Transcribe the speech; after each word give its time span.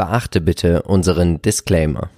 Beachte 0.00 0.40
bitte 0.40 0.80
unseren 0.84 1.42
Disclaimer. 1.42 2.08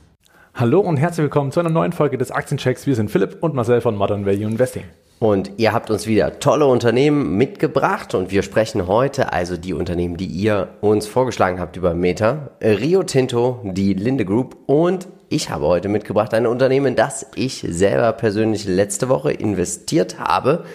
Hallo 0.55 0.79
und 0.79 0.99
herzlich 0.99 1.25
willkommen 1.25 1.51
zu 1.51 1.59
einer 1.59 1.69
neuen 1.69 1.91
Folge 1.91 2.17
des 2.17 2.31
Aktienchecks. 2.31 2.87
Wir 2.87 2.95
sind 2.95 3.11
Philipp 3.11 3.39
und 3.43 3.57
Marcel 3.57 3.81
von 3.81 3.97
Modern 3.97 4.25
Value 4.25 4.45
Investing. 4.45 4.85
Und 5.19 5.51
ihr 5.57 5.73
habt 5.73 5.91
uns 5.91 6.07
wieder 6.07 6.39
tolle 6.39 6.67
Unternehmen 6.67 7.37
mitgebracht 7.37 8.15
und 8.15 8.31
wir 8.31 8.45
sprechen 8.45 8.87
heute 8.87 9.33
also 9.33 9.57
die 9.57 9.75
Unternehmen, 9.75 10.17
die 10.17 10.27
ihr 10.27 10.69
uns 10.81 11.09
vorgeschlagen 11.09 11.59
habt 11.59 11.77
über 11.77 11.93
Meta, 11.93 12.53
Rio 12.63 13.03
Tinto, 13.03 13.59
die 13.65 13.95
Linde 13.95 14.25
Group 14.25 14.59
und 14.67 15.09
ich 15.29 15.51
habe 15.51 15.67
heute 15.67 15.89
mitgebracht 15.89 16.35
ein 16.35 16.47
Unternehmen, 16.47 16.95
das 16.95 17.27
ich 17.35 17.67
selber 17.69 18.13
persönlich 18.13 18.65
letzte 18.65 19.09
Woche 19.09 19.33
investiert 19.33 20.21
habe, 20.21 20.67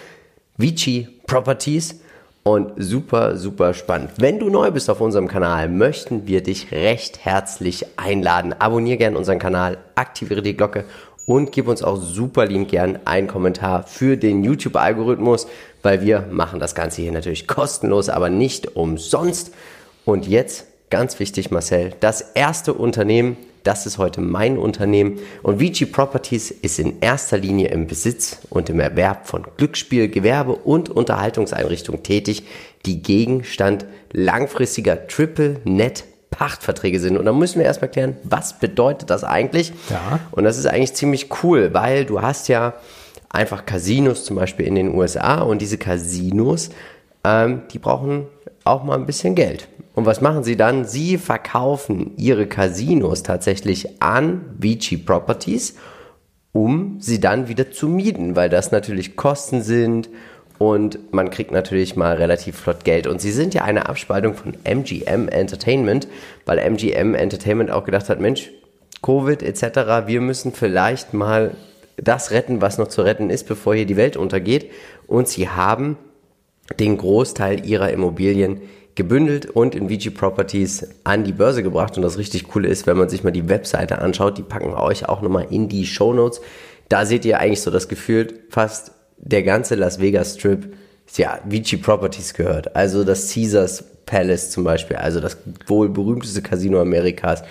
Vici 0.58 1.08
Properties 1.26 2.02
und 2.48 2.72
super, 2.78 3.36
super 3.36 3.74
spannend. 3.74 4.12
Wenn 4.16 4.38
du 4.38 4.48
neu 4.48 4.70
bist 4.70 4.88
auf 4.88 5.02
unserem 5.02 5.28
Kanal, 5.28 5.68
möchten 5.68 6.26
wir 6.26 6.42
dich 6.42 6.72
recht 6.72 7.22
herzlich 7.22 7.84
einladen. 7.98 8.54
Abonnier 8.58 8.96
gerne 8.96 9.18
unseren 9.18 9.38
Kanal, 9.38 9.76
aktiviere 9.96 10.40
die 10.40 10.56
Glocke 10.56 10.84
und 11.26 11.52
gib 11.52 11.68
uns 11.68 11.82
auch 11.82 11.96
super 11.96 12.46
lieb 12.46 12.68
gern 12.68 13.00
einen 13.04 13.28
Kommentar 13.28 13.82
für 13.82 14.16
den 14.16 14.44
YouTube-Algorithmus, 14.44 15.46
weil 15.82 16.00
wir 16.00 16.24
machen 16.30 16.58
das 16.58 16.74
Ganze 16.74 17.02
hier 17.02 17.12
natürlich 17.12 17.46
kostenlos, 17.46 18.08
aber 18.08 18.30
nicht 18.30 18.76
umsonst. 18.76 19.52
Und 20.06 20.26
jetzt, 20.26 20.64
ganz 20.88 21.20
wichtig, 21.20 21.50
Marcel, 21.50 21.92
das 22.00 22.22
erste 22.22 22.72
Unternehmen, 22.72 23.36
das 23.68 23.84
ist 23.84 23.98
heute 23.98 24.22
mein 24.22 24.56
Unternehmen 24.56 25.18
und 25.42 25.60
VG 25.60 25.92
Properties 25.92 26.50
ist 26.50 26.78
in 26.78 27.00
erster 27.02 27.36
Linie 27.36 27.68
im 27.68 27.86
Besitz 27.86 28.38
und 28.48 28.70
im 28.70 28.80
Erwerb 28.80 29.28
von 29.28 29.46
Glücksspiel, 29.58 30.08
Gewerbe 30.08 30.54
und 30.54 30.88
Unterhaltungseinrichtungen 30.88 32.02
tätig, 32.02 32.44
die 32.86 33.02
Gegenstand 33.02 33.84
langfristiger 34.10 35.06
Triple 35.06 35.60
Net 35.64 36.04
Pachtverträge 36.30 36.98
sind. 36.98 37.18
Und 37.18 37.26
da 37.26 37.32
müssen 37.34 37.58
wir 37.58 37.66
erstmal 37.66 37.90
klären, 37.90 38.16
was 38.22 38.58
bedeutet 38.58 39.10
das 39.10 39.22
eigentlich? 39.22 39.74
Ja. 39.90 40.20
Und 40.30 40.44
das 40.44 40.56
ist 40.56 40.64
eigentlich 40.64 40.94
ziemlich 40.94 41.28
cool, 41.42 41.74
weil 41.74 42.06
du 42.06 42.22
hast 42.22 42.48
ja 42.48 42.72
einfach 43.28 43.66
Casinos 43.66 44.24
zum 44.24 44.36
Beispiel 44.36 44.66
in 44.66 44.76
den 44.76 44.94
USA 44.94 45.42
und 45.42 45.60
diese 45.60 45.76
Casinos, 45.76 46.70
ähm, 47.22 47.62
die 47.70 47.78
brauchen 47.78 48.28
auch 48.68 48.84
mal 48.84 48.96
ein 48.96 49.06
bisschen 49.06 49.34
Geld. 49.34 49.68
Und 49.94 50.06
was 50.06 50.20
machen 50.20 50.44
sie 50.44 50.56
dann? 50.56 50.84
Sie 50.84 51.18
verkaufen 51.18 52.12
ihre 52.16 52.46
Casinos 52.46 53.22
tatsächlich 53.24 54.00
an 54.00 54.42
Vici 54.58 54.96
Properties, 54.96 55.74
um 56.52 57.00
sie 57.00 57.20
dann 57.20 57.48
wieder 57.48 57.70
zu 57.72 57.88
mieten, 57.88 58.36
weil 58.36 58.48
das 58.48 58.70
natürlich 58.70 59.16
Kosten 59.16 59.62
sind 59.62 60.08
und 60.58 61.12
man 61.12 61.30
kriegt 61.30 61.52
natürlich 61.52 61.96
mal 61.96 62.16
relativ 62.16 62.56
flott 62.56 62.84
Geld. 62.84 63.06
Und 63.06 63.20
sie 63.20 63.30
sind 63.30 63.54
ja 63.54 63.62
eine 63.62 63.88
Abspaltung 63.88 64.34
von 64.34 64.54
MGM 64.64 65.28
Entertainment, 65.28 66.08
weil 66.46 66.58
MGM 66.58 67.14
Entertainment 67.14 67.70
auch 67.70 67.84
gedacht 67.84 68.08
hat, 68.08 68.20
Mensch, 68.20 68.50
Covid 69.02 69.42
etc., 69.42 70.06
wir 70.06 70.20
müssen 70.20 70.52
vielleicht 70.52 71.14
mal 71.14 71.52
das 71.96 72.32
retten, 72.32 72.60
was 72.60 72.78
noch 72.78 72.88
zu 72.88 73.02
retten 73.02 73.30
ist, 73.30 73.46
bevor 73.46 73.74
hier 73.74 73.86
die 73.86 73.96
Welt 73.96 74.16
untergeht. 74.16 74.70
Und 75.06 75.28
sie 75.28 75.48
haben 75.48 75.96
den 76.78 76.96
Großteil 76.96 77.66
ihrer 77.66 77.90
Immobilien 77.90 78.60
gebündelt 78.94 79.46
und 79.46 79.74
in 79.74 79.88
VG 79.88 80.10
Properties 80.10 80.88
an 81.04 81.24
die 81.24 81.32
Börse 81.32 81.62
gebracht. 81.62 81.96
Und 81.96 82.02
das 82.02 82.18
richtig 82.18 82.48
coole 82.48 82.68
ist, 82.68 82.86
wenn 82.86 82.98
man 82.98 83.08
sich 83.08 83.22
mal 83.22 83.30
die 83.30 83.48
Webseite 83.48 83.98
anschaut, 84.00 84.38
die 84.38 84.42
packen 84.42 84.70
wir 84.70 84.82
euch 84.82 85.08
auch 85.08 85.22
nochmal 85.22 85.46
in 85.50 85.68
die 85.68 85.86
Show 85.86 86.12
Notes. 86.12 86.40
Da 86.88 87.06
seht 87.06 87.24
ihr 87.24 87.38
eigentlich 87.38 87.62
so 87.62 87.70
das 87.70 87.88
Gefühl, 87.88 88.40
fast 88.50 88.92
der 89.18 89.42
ganze 89.44 89.76
Las 89.76 90.00
Vegas 90.00 90.34
Strip 90.34 90.74
ja 91.16 91.38
VG 91.48 91.76
Properties 91.76 92.34
gehört. 92.34 92.74
Also 92.76 93.04
das 93.04 93.32
Caesars 93.32 93.84
Palace 94.04 94.50
zum 94.50 94.64
Beispiel, 94.64 94.96
also 94.96 95.20
das 95.20 95.38
wohl 95.66 95.88
berühmteste 95.88 96.42
Casino 96.42 96.80
Amerikas. 96.80 97.42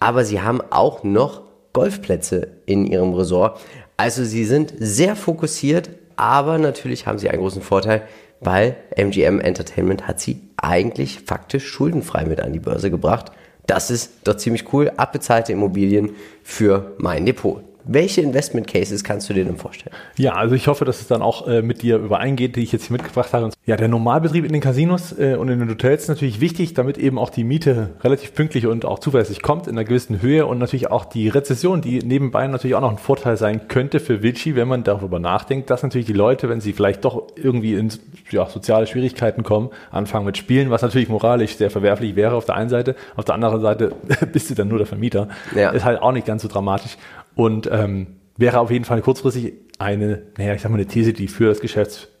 Aber 0.00 0.24
sie 0.24 0.40
haben 0.40 0.60
auch 0.70 1.04
noch 1.04 1.42
Golfplätze 1.72 2.48
in 2.66 2.86
ihrem 2.86 3.12
Resort. 3.14 3.60
Also 3.96 4.24
sie 4.24 4.44
sind 4.44 4.72
sehr 4.78 5.14
fokussiert, 5.14 5.90
aber 6.16 6.58
natürlich 6.58 7.06
haben 7.06 7.18
sie 7.18 7.28
einen 7.28 7.40
großen 7.40 7.62
Vorteil, 7.62 8.02
weil 8.40 8.76
MGM 8.96 9.40
Entertainment 9.40 10.06
hat 10.06 10.20
sie 10.20 10.40
eigentlich 10.56 11.20
faktisch 11.20 11.66
schuldenfrei 11.66 12.24
mit 12.24 12.40
an 12.40 12.52
die 12.52 12.60
Börse 12.60 12.90
gebracht. 12.90 13.32
Das 13.66 13.90
ist 13.90 14.12
doch 14.24 14.36
ziemlich 14.36 14.72
cool. 14.72 14.92
Abbezahlte 14.96 15.52
Immobilien 15.52 16.10
für 16.42 16.94
mein 16.98 17.26
Depot. 17.26 17.62
Welche 17.88 18.20
Investment 18.20 18.66
Cases 18.66 19.04
kannst 19.04 19.28
du 19.30 19.34
dir 19.34 19.44
denn 19.44 19.56
vorstellen? 19.56 19.94
Ja, 20.16 20.34
also 20.34 20.54
ich 20.54 20.66
hoffe, 20.66 20.84
dass 20.84 21.00
es 21.00 21.06
dann 21.06 21.22
auch 21.22 21.46
äh, 21.46 21.62
mit 21.62 21.82
dir 21.82 21.98
übereingeht, 21.98 22.56
die 22.56 22.62
ich 22.62 22.72
jetzt 22.72 22.86
hier 22.86 22.96
mitgebracht 22.96 23.32
habe. 23.32 23.50
Ja, 23.64 23.76
der 23.76 23.86
Normalbetrieb 23.86 24.44
in 24.44 24.52
den 24.52 24.60
Casinos 24.60 25.16
äh, 25.16 25.36
und 25.36 25.48
in 25.48 25.60
den 25.60 25.70
Hotels 25.70 26.02
ist 26.02 26.08
natürlich 26.08 26.40
wichtig, 26.40 26.74
damit 26.74 26.98
eben 26.98 27.18
auch 27.18 27.30
die 27.30 27.44
Miete 27.44 27.90
relativ 28.02 28.34
pünktlich 28.34 28.66
und 28.66 28.84
auch 28.84 28.98
zuverlässig 28.98 29.40
kommt 29.40 29.68
in 29.68 29.74
einer 29.74 29.84
gewissen 29.84 30.20
Höhe 30.20 30.46
und 30.46 30.58
natürlich 30.58 30.90
auch 30.90 31.04
die 31.04 31.28
Rezession, 31.28 31.80
die 31.80 32.00
nebenbei 32.00 32.46
natürlich 32.48 32.74
auch 32.74 32.80
noch 32.80 32.90
ein 32.90 32.98
Vorteil 32.98 33.36
sein 33.36 33.68
könnte 33.68 34.00
für 34.00 34.22
Vici, 34.22 34.56
wenn 34.56 34.66
man 34.66 34.82
darüber 34.82 35.20
nachdenkt, 35.20 35.70
dass 35.70 35.84
natürlich 35.84 36.06
die 36.06 36.12
Leute, 36.12 36.48
wenn 36.48 36.60
sie 36.60 36.72
vielleicht 36.72 37.04
doch 37.04 37.28
irgendwie 37.36 37.74
in 37.74 37.92
ja, 38.30 38.46
soziale 38.46 38.88
Schwierigkeiten 38.88 39.44
kommen, 39.44 39.70
anfangen 39.92 40.26
mit 40.26 40.36
Spielen, 40.36 40.70
was 40.70 40.82
natürlich 40.82 41.08
moralisch 41.08 41.56
sehr 41.56 41.70
verwerflich 41.70 42.16
wäre 42.16 42.34
auf 42.34 42.46
der 42.46 42.56
einen 42.56 42.70
Seite, 42.70 42.96
auf 43.14 43.24
der 43.24 43.36
anderen 43.36 43.60
Seite 43.60 43.92
bist 44.32 44.50
du 44.50 44.54
dann 44.54 44.68
nur 44.68 44.78
der 44.78 44.86
Vermieter. 44.86 45.28
Ja. 45.54 45.70
Ist 45.70 45.84
halt 45.84 46.02
auch 46.02 46.12
nicht 46.12 46.26
ganz 46.26 46.42
so 46.42 46.48
dramatisch. 46.48 46.96
Und 47.36 47.68
ähm, 47.70 48.16
wäre 48.36 48.58
auf 48.58 48.72
jeden 48.72 48.84
Fall 48.84 49.02
kurzfristig 49.02 49.52
eine, 49.78 50.22
naja, 50.38 50.54
ich 50.54 50.62
sag 50.62 50.70
mal, 50.70 50.78
eine 50.78 50.86
These, 50.86 51.12
die 51.12 51.28
für 51.28 51.46
das 51.48 51.60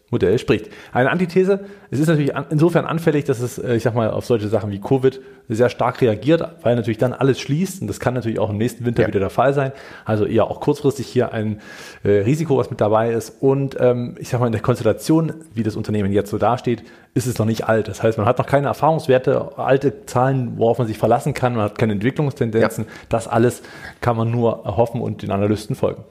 Geschäftsmodell 0.06 0.38
spricht. 0.38 0.68
Eine 0.92 1.10
Antithese, 1.10 1.60
es 1.90 1.98
ist 1.98 2.08
natürlich 2.08 2.32
insofern 2.50 2.84
anfällig, 2.84 3.24
dass 3.24 3.40
es, 3.40 3.58
äh, 3.58 3.76
ich 3.76 3.82
sag 3.82 3.94
mal, 3.94 4.10
auf 4.10 4.24
solche 4.24 4.48
Sachen 4.48 4.70
wie 4.70 4.80
Covid 4.80 5.20
sehr 5.48 5.68
stark 5.68 6.00
reagiert, 6.00 6.42
weil 6.62 6.76
natürlich 6.76 6.98
dann 6.98 7.12
alles 7.12 7.40
schließt 7.40 7.82
und 7.82 7.88
das 7.88 8.00
kann 8.00 8.14
natürlich 8.14 8.38
auch 8.38 8.50
im 8.50 8.56
nächsten 8.56 8.84
Winter 8.84 9.02
ja. 9.02 9.08
wieder 9.08 9.20
der 9.20 9.30
Fall 9.30 9.54
sein. 9.54 9.72
Also 10.04 10.24
eher 10.24 10.44
auch 10.44 10.60
kurzfristig 10.60 11.06
hier 11.06 11.32
ein 11.32 11.60
äh, 12.02 12.10
Risiko, 12.10 12.56
was 12.56 12.70
mit 12.70 12.80
dabei 12.80 13.12
ist. 13.12 13.36
Und 13.40 13.76
ähm, 13.80 14.16
ich 14.18 14.28
sag 14.28 14.40
mal, 14.40 14.46
in 14.46 14.52
der 14.52 14.62
Konstellation, 14.62 15.32
wie 15.54 15.62
das 15.62 15.76
Unternehmen 15.76 16.12
jetzt 16.12 16.30
so 16.30 16.38
dasteht, 16.38 16.82
ist 17.14 17.26
es 17.26 17.38
noch 17.38 17.46
nicht 17.46 17.64
alt. 17.64 17.88
Das 17.88 18.02
heißt, 18.02 18.18
man 18.18 18.26
hat 18.26 18.38
noch 18.38 18.46
keine 18.46 18.66
Erfahrungswerte, 18.66 19.56
alte 19.58 20.06
Zahlen, 20.06 20.54
worauf 20.56 20.78
man 20.78 20.86
sich 20.86 20.98
verlassen 20.98 21.34
kann, 21.34 21.54
man 21.54 21.64
hat 21.64 21.78
keine 21.78 21.92
Entwicklungstendenzen. 21.92 22.84
Ja. 22.84 22.90
Das 23.08 23.28
alles 23.28 23.62
kann 24.00 24.16
man 24.16 24.30
nur 24.30 24.64
erhoffen 24.64 25.00
und 25.00 25.22
den 25.22 25.30
Analysten 25.30 25.76
folgen. 25.76 26.04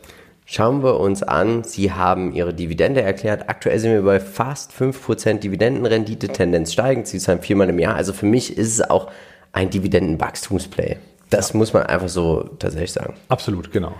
Schauen 0.47 0.83
wir 0.83 0.99
uns 0.99 1.23
an, 1.23 1.63
Sie 1.63 1.91
haben 1.91 2.31
Ihre 2.31 2.53
Dividende 2.53 3.01
erklärt. 3.01 3.49
Aktuell 3.49 3.79
sind 3.79 3.93
wir 3.93 4.03
bei 4.03 4.19
fast 4.19 4.71
5% 4.71 5.39
Dividendenrendite, 5.39 6.27
Tendenz 6.27 6.71
steigend. 6.71 7.07
Sie 7.07 7.17
zahlen 7.17 7.41
viermal 7.41 7.69
im 7.69 7.79
Jahr. 7.79 7.95
Also 7.95 8.13
für 8.13 8.27
mich 8.27 8.55
ist 8.55 8.67
es 8.73 8.81
auch 8.87 9.11
ein 9.53 9.71
Dividendenwachstumsplay. 9.71 10.97
Das 11.31 11.53
ja. 11.53 11.57
muss 11.57 11.73
man 11.73 11.83
einfach 11.83 12.09
so 12.09 12.43
tatsächlich 12.59 12.91
sagen. 12.91 13.15
Absolut, 13.27 13.71
genau. 13.71 13.93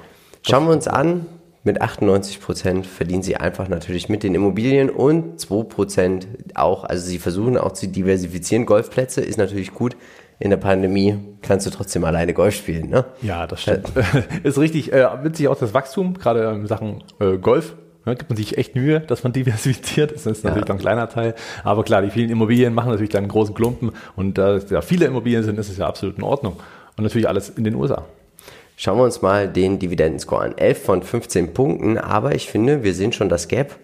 Schauen 0.43 0.67
wir 0.67 0.73
uns 0.73 0.87
an, 0.87 1.25
mit 1.63 1.81
98 1.81 2.39
Prozent 2.39 2.85
verdienen 2.85 3.23
sie 3.23 3.37
einfach 3.37 3.67
natürlich 3.67 4.07
mit 4.07 4.21
den 4.21 4.35
Immobilien 4.35 4.91
und 4.91 5.39
2 5.39 5.63
Prozent 5.63 6.27
auch, 6.53 6.83
also 6.83 7.03
sie 7.07 7.17
versuchen 7.17 7.57
auch 7.57 7.71
zu 7.71 7.87
diversifizieren. 7.87 8.67
Golfplätze 8.67 9.21
ist 9.21 9.37
natürlich 9.37 9.73
gut. 9.73 9.97
In 10.39 10.49
der 10.49 10.57
Pandemie 10.57 11.17
kannst 11.41 11.65
du 11.65 11.69
trotzdem 11.69 12.03
alleine 12.03 12.33
Golf 12.33 12.55
spielen, 12.55 12.89
ne? 12.89 13.05
Ja, 13.21 13.47
das 13.47 13.61
stimmt. 13.61 13.91
ist 14.43 14.57
richtig. 14.57 14.91
Äh, 14.91 15.07
witzig 15.23 15.47
auch 15.47 15.57
das 15.57 15.73
Wachstum, 15.73 16.15
gerade 16.15 16.51
in 16.51 16.67
Sachen 16.67 17.03
äh, 17.19 17.37
Golf. 17.37 17.75
Ja, 18.05 18.13
gibt 18.13 18.29
man 18.29 18.37
sich 18.37 18.57
echt 18.57 18.75
Mühe, 18.75 18.99
dass 18.99 19.23
man 19.23 19.33
diversifiziert. 19.33 20.13
Das 20.13 20.25
ist 20.25 20.43
natürlich 20.43 20.67
ja. 20.67 20.75
ein 20.75 20.79
kleiner 20.79 21.09
Teil. 21.09 21.35
Aber 21.63 21.83
klar, 21.83 22.01
die 22.01 22.09
vielen 22.09 22.29
Immobilien 22.29 22.73
machen 22.73 22.89
natürlich 22.89 23.11
dann 23.11 23.23
einen 23.23 23.31
großen 23.31 23.55
Klumpen. 23.55 23.91
Und 24.15 24.37
da 24.37 24.57
äh, 24.57 24.61
ja, 24.69 24.81
viele 24.81 25.05
Immobilien 25.05 25.43
sind, 25.43 25.57
ist 25.57 25.69
es 25.69 25.77
ja 25.77 25.87
absolut 25.87 26.17
in 26.17 26.23
Ordnung. 26.23 26.57
Und 26.97 27.03
natürlich 27.03 27.27
alles 27.27 27.49
in 27.49 27.63
den 27.63 27.75
USA. 27.75 28.05
Schauen 28.77 28.97
wir 28.97 29.03
uns 29.03 29.21
mal 29.21 29.47
den 29.47 29.79
Dividendenscore 29.79 30.43
an. 30.43 30.57
11 30.57 30.83
von 30.83 31.01
15 31.01 31.53
Punkten, 31.53 31.97
aber 31.97 32.35
ich 32.35 32.49
finde, 32.49 32.83
wir 32.83 32.93
sehen 32.93 33.13
schon 33.13 33.29
das 33.29 33.47
Gap. 33.47 33.77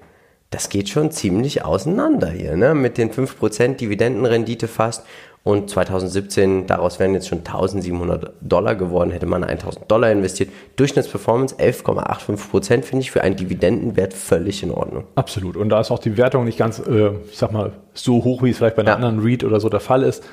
Das 0.49 0.67
geht 0.67 0.89
schon 0.89 1.11
ziemlich 1.11 1.63
auseinander 1.63 2.29
hier, 2.29 2.57
ne? 2.57 2.75
Mit 2.75 2.97
den 2.97 3.09
5% 3.09 3.77
Dividendenrendite 3.77 4.67
fast. 4.67 5.05
Und 5.43 5.71
2017, 5.71 6.67
daraus 6.67 6.99
wären 6.99 7.15
jetzt 7.15 7.27
schon 7.27 7.39
1700 7.39 8.33
Dollar 8.41 8.75
geworden, 8.75 9.09
hätte 9.09 9.25
man 9.25 9.43
1000 9.43 9.89
Dollar 9.89 10.11
investiert. 10.11 10.51
Durchschnittsperformance 10.75 11.55
11,85% 11.55 12.83
finde 12.83 12.99
ich 12.99 13.09
für 13.09 13.21
einen 13.21 13.35
Dividendenwert 13.35 14.13
völlig 14.13 14.61
in 14.61 14.69
Ordnung. 14.69 15.05
Absolut. 15.15 15.57
Und 15.57 15.69
da 15.69 15.79
ist 15.81 15.89
auch 15.89 15.97
die 15.97 16.11
Bewertung 16.11 16.45
nicht 16.45 16.59
ganz, 16.59 16.77
äh, 16.77 17.11
ich 17.31 17.37
sag 17.37 17.51
mal, 17.51 17.71
so 17.95 18.23
hoch, 18.23 18.43
wie 18.43 18.51
es 18.51 18.57
vielleicht 18.57 18.75
bei 18.75 18.83
einer 18.83 18.91
ja. 18.91 18.95
anderen 18.95 19.19
REIT 19.19 19.43
oder 19.43 19.59
so 19.59 19.69
der 19.69 19.79
Fall 19.79 20.03
ist. 20.03 20.23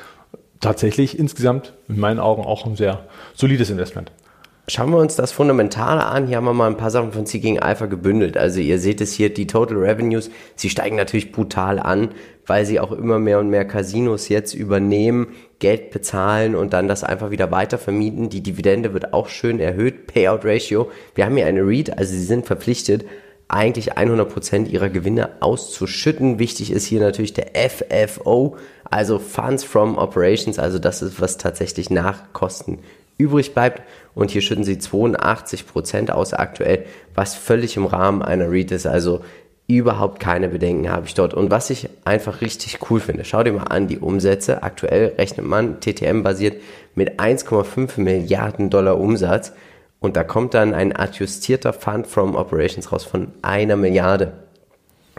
Tatsächlich 0.61 1.19
insgesamt 1.19 1.73
in 1.89 1.99
meinen 1.99 2.21
Augen 2.21 2.45
auch 2.45 2.67
ein 2.67 2.77
sehr 2.77 3.01
solides 3.35 3.71
Investment. 3.71 4.13
Schauen 4.71 4.91
wir 4.91 4.99
uns 4.99 5.17
das 5.17 5.33
Fundamentale 5.33 6.05
an. 6.05 6.27
Hier 6.27 6.37
haben 6.37 6.45
wir 6.45 6.53
mal 6.53 6.67
ein 6.67 6.77
paar 6.77 6.91
Sachen 6.91 7.11
von 7.13 7.25
Seeking 7.25 7.59
Alpha 7.59 7.87
gebündelt. 7.87 8.37
Also 8.37 8.61
ihr 8.61 8.79
seht 8.79 9.01
es 9.01 9.15
hier, 9.15 9.33
die 9.33 9.47
Total 9.47 9.79
Revenues, 9.79 10.31
sie 10.57 10.69
steigen 10.69 10.95
natürlich 10.95 11.33
brutal 11.33 11.79
an, 11.79 12.11
weil 12.47 12.67
sie 12.67 12.79
auch 12.79 12.93
immer 12.93 13.19
mehr 13.19 13.39
und 13.39 13.49
mehr 13.49 13.65
Casinos 13.65 14.29
jetzt 14.29 14.53
übernehmen, 14.53 15.29
Geld 15.59 15.91
bezahlen 15.91 16.55
und 16.55 16.75
dann 16.75 16.87
das 16.87 17.03
einfach 17.03 17.31
wieder 17.31 17.51
weiter 17.51 17.79
vermieten. 17.79 18.29
Die 18.29 18.43
Dividende 18.43 18.93
wird 18.93 19.15
auch 19.15 19.29
schön 19.29 19.59
erhöht, 19.59 20.07
Payout 20.07 20.45
Ratio. 20.45 20.91
Wir 21.15 21.25
haben 21.25 21.37
hier 21.37 21.47
eine 21.47 21.63
REIT, 21.63 21.97
also 21.97 22.13
sie 22.13 22.25
sind 22.25 22.45
verpflichtet, 22.45 23.07
eigentlich 23.49 23.95
100% 23.95 24.67
ihrer 24.67 24.91
Gewinne 24.91 25.31
auszuschütten. 25.41 26.39
Wichtig 26.39 26.71
ist 26.71 26.85
hier 26.85 27.01
natürlich 27.01 27.33
der 27.33 27.53
FFO, 27.55 28.57
also 28.85 29.19
Funds 29.19 29.65
from 29.65 29.97
Operations, 29.97 30.59
also 30.59 30.79
das 30.79 31.03
ist, 31.03 31.21
was 31.21 31.39
tatsächlich 31.39 31.91
nach 31.91 32.33
Kosten 32.33 32.79
übrig 33.17 33.55
bleibt. 33.55 33.83
Und 34.15 34.31
hier 34.31 34.43
schütten 34.43 34.65
sie 34.65 34.77
82% 34.77 36.11
aus 36.11 36.35
aktuell, 36.35 36.85
was 37.15 37.35
völlig 37.35 37.77
im 37.77 37.87
Rahmen 37.87 38.23
einer 38.23 38.51
REIT 38.51 38.73
ist. 38.73 38.87
Also 38.87 39.21
überhaupt 39.67 40.19
keine 40.19 40.49
Bedenken 40.49 40.91
habe 40.91 41.07
ich 41.07 41.15
dort. 41.15 41.35
Und 41.35 41.51
was 41.51 41.71
ich 41.71 41.91
einfach 42.05 42.41
richtig 42.41 42.79
cool 42.91 43.01
finde, 43.01 43.25
schau 43.25 43.43
dir 43.43 43.53
mal 43.53 43.65
an 43.65 43.87
die 43.87 43.99
Umsätze. 43.99 44.63
Aktuell 44.63 45.15
rechnet 45.19 45.47
man 45.47 45.81
TTM 45.81 46.23
basiert 46.23 46.61
mit 46.95 47.21
1,5 47.21 48.01
Milliarden 48.01 48.71
Dollar 48.71 48.99
Umsatz. 48.99 49.53
Und 50.01 50.17
da 50.17 50.25
kommt 50.25 50.55
dann 50.55 50.75
ein 50.75 50.95
adjustierter 50.95 51.73
Fund 51.73 52.07
from 52.07 52.37
Operations 52.37 52.93
raus 52.93 53.05
von 53.05 53.33
einer 53.43 53.77
Milliarde. 53.77 54.33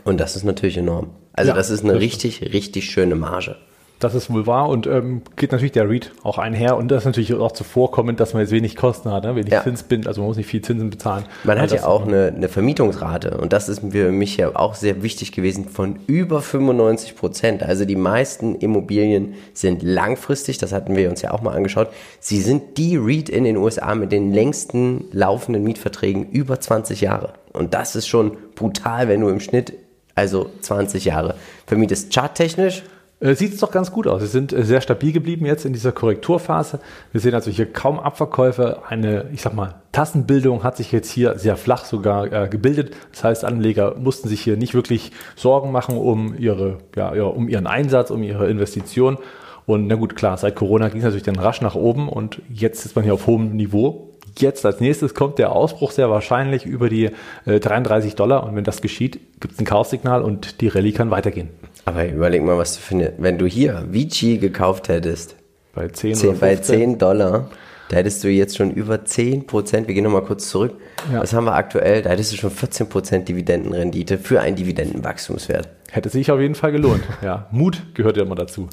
Und 0.05 0.19
das 0.19 0.35
ist 0.35 0.43
natürlich 0.45 0.77
enorm. 0.77 1.11
Also 1.33 1.49
ja, 1.49 1.55
das 1.55 1.69
ist 1.69 1.83
eine 1.83 1.99
richtig, 1.99 2.41
richtig 2.53 2.89
schöne 2.89 3.15
Marge. 3.15 3.57
Das 3.99 4.15
ist 4.15 4.31
wohl 4.31 4.47
wahr 4.47 4.69
und 4.69 4.87
ähm, 4.87 5.21
geht 5.35 5.51
natürlich 5.51 5.73
der 5.73 5.89
Read 5.89 6.11
auch 6.23 6.37
einher 6.37 6.77
und 6.77 6.89
das 6.89 6.99
ist 6.99 7.05
natürlich 7.05 7.33
auch 7.33 7.51
zuvorkommend, 7.51 8.21
dass 8.21 8.33
man 8.33 8.41
jetzt 8.41 8.51
wenig 8.51 8.77
Kosten 8.77 9.11
hat, 9.11 9.25
ne? 9.25 9.35
wenig 9.35 9.51
ja. 9.51 9.61
Zinsbind, 9.61 10.07
also 10.07 10.21
man 10.21 10.29
muss 10.29 10.37
nicht 10.37 10.47
viel 10.47 10.61
Zinsen 10.61 10.89
bezahlen. 10.89 11.25
Man 11.43 11.59
hat 11.59 11.71
ja 11.71 11.85
auch 11.85 12.07
eine, 12.07 12.33
eine 12.33 12.47
Vermietungsrate 12.47 13.37
und 13.37 13.51
das 13.51 13.67
ist 13.67 13.81
für 13.91 14.11
mich 14.11 14.37
ja 14.37 14.55
auch 14.55 14.75
sehr 14.75 15.03
wichtig 15.03 15.33
gewesen 15.33 15.65
von 15.65 15.99
über 16.07 16.41
95 16.41 17.17
Prozent. 17.17 17.61
Also 17.61 17.83
die 17.83 17.97
meisten 17.97 18.55
Immobilien 18.55 19.33
sind 19.53 19.83
langfristig, 19.83 20.57
das 20.59 20.71
hatten 20.71 20.95
wir 20.95 21.09
uns 21.09 21.21
ja 21.21 21.31
auch 21.31 21.41
mal 21.41 21.53
angeschaut. 21.53 21.89
Sie 22.21 22.41
sind 22.41 22.77
die 22.77 22.95
Read 22.95 23.27
in 23.27 23.43
den 23.43 23.57
USA 23.57 23.95
mit 23.95 24.13
den 24.13 24.31
längsten 24.33 25.05
laufenden 25.11 25.63
Mietverträgen 25.63 26.29
über 26.29 26.57
20 26.57 27.01
Jahre. 27.01 27.33
Und 27.51 27.73
das 27.73 27.97
ist 27.97 28.07
schon 28.07 28.37
brutal, 28.55 29.09
wenn 29.09 29.19
du 29.19 29.27
im 29.27 29.41
Schnitt 29.41 29.73
also 30.15 30.49
20 30.61 31.05
Jahre 31.05 31.35
vermietest. 31.65 32.13
Charttechnisch 32.13 32.83
äh, 33.19 33.35
sieht 33.35 33.53
es 33.53 33.59
doch 33.59 33.71
ganz 33.71 33.91
gut 33.91 34.07
aus. 34.07 34.21
Sie 34.21 34.27
sind 34.27 34.53
äh, 34.53 34.63
sehr 34.63 34.81
stabil 34.81 35.11
geblieben 35.11 35.45
jetzt 35.45 35.65
in 35.65 35.73
dieser 35.73 35.91
Korrekturphase. 35.91 36.79
Wir 37.11 37.21
sehen 37.21 37.33
also 37.33 37.51
hier 37.51 37.71
kaum 37.71 37.99
Abverkäufe. 37.99 38.83
Eine, 38.87 39.25
ich 39.33 39.41
sag 39.41 39.53
mal, 39.53 39.75
Tassenbildung 39.91 40.63
hat 40.63 40.77
sich 40.77 40.91
jetzt 40.91 41.11
hier 41.11 41.37
sehr 41.37 41.57
flach 41.57 41.85
sogar 41.85 42.31
äh, 42.31 42.47
gebildet. 42.47 42.95
Das 43.11 43.23
heißt, 43.23 43.45
Anleger 43.45 43.95
mussten 43.95 44.29
sich 44.29 44.41
hier 44.41 44.57
nicht 44.57 44.73
wirklich 44.73 45.11
Sorgen 45.35 45.71
machen 45.71 45.97
um 45.97 46.35
ihre, 46.37 46.77
ja, 46.95 47.13
ja 47.13 47.23
um 47.23 47.49
ihren 47.49 47.67
Einsatz, 47.67 48.09
um 48.11 48.23
ihre 48.23 48.49
Investition. 48.49 49.17
Und 49.65 49.87
na 49.87 49.95
gut, 49.95 50.15
klar, 50.15 50.37
seit 50.37 50.55
Corona 50.55 50.87
ging 50.87 50.97
es 50.99 51.03
natürlich 51.03 51.23
dann 51.23 51.37
rasch 51.37 51.61
nach 51.61 51.75
oben 51.75 52.09
und 52.09 52.41
jetzt 52.49 52.85
ist 52.85 52.95
man 52.95 53.03
hier 53.03 53.13
auf 53.13 53.27
hohem 53.27 53.55
Niveau. 53.55 54.09
Jetzt 54.37 54.65
als 54.65 54.79
nächstes 54.79 55.13
kommt 55.13 55.37
der 55.37 55.51
Ausbruch 55.51 55.91
sehr 55.91 56.09
wahrscheinlich 56.09 56.65
über 56.65 56.89
die 56.89 57.11
äh, 57.45 57.59
33 57.59 58.15
Dollar 58.15 58.45
und 58.45 58.55
wenn 58.55 58.63
das 58.63 58.81
geschieht, 58.81 59.19
gibt 59.39 59.53
es 59.53 59.59
ein 59.59 59.65
Kaufsignal 59.65 60.23
und 60.23 60.61
die 60.61 60.69
Rallye 60.69 60.93
kann 60.93 61.11
weitergehen. 61.11 61.49
Aber 61.85 62.07
überleg 62.07 62.43
mal, 62.43 62.57
was 62.57 62.75
du 62.75 62.81
findest. 62.81 63.13
Wenn 63.17 63.37
du 63.37 63.45
hier 63.45 63.85
Vici 63.89 64.37
gekauft 64.37 64.89
hättest, 64.89 65.35
bei 65.73 65.87
10, 65.87 66.15
10 66.15 66.39
bei 66.39 66.55
10 66.55 66.97
Dollar, 66.97 67.49
da 67.89 67.95
hättest 67.95 68.23
du 68.23 68.29
jetzt 68.29 68.57
schon 68.57 68.71
über 68.71 69.03
10 69.03 69.47
Prozent, 69.47 69.87
wir 69.87 69.95
gehen 69.95 70.03
nochmal 70.03 70.23
kurz 70.23 70.49
zurück, 70.49 70.75
ja. 71.11 71.21
was 71.21 71.33
haben 71.33 71.45
wir 71.45 71.55
aktuell? 71.55 72.03
Da 72.03 72.11
hättest 72.11 72.31
du 72.31 72.37
schon 72.37 72.51
14 72.51 72.87
Prozent 72.87 73.27
Dividendenrendite 73.27 74.19
für 74.19 74.41
einen 74.41 74.55
Dividendenwachstumswert. 74.55 75.69
Hätte 75.89 76.09
sich 76.09 76.29
auf 76.31 76.39
jeden 76.39 76.55
Fall 76.55 76.71
gelohnt. 76.71 77.03
ja, 77.23 77.47
Mut 77.51 77.81
gehört 77.95 78.17
ja 78.17 78.23
immer 78.23 78.35
dazu. 78.35 78.69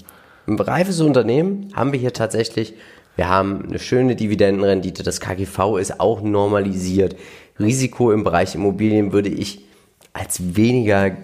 Ein 0.46 0.60
reifes 0.60 1.00
Unternehmen 1.00 1.70
haben 1.74 1.92
wir 1.92 1.98
hier 1.98 2.12
tatsächlich, 2.12 2.74
wir 3.16 3.30
haben 3.30 3.64
eine 3.66 3.78
schöne 3.78 4.14
Dividendenrendite, 4.16 5.02
das 5.02 5.20
KGV 5.20 5.78
ist 5.78 5.98
auch 5.98 6.20
normalisiert. 6.20 7.16
Risiko 7.58 8.12
im 8.12 8.22
Bereich 8.22 8.54
Immobilien 8.54 9.12
würde 9.12 9.30
ich 9.30 9.64
als 10.12 10.56
weniger, 10.56 11.16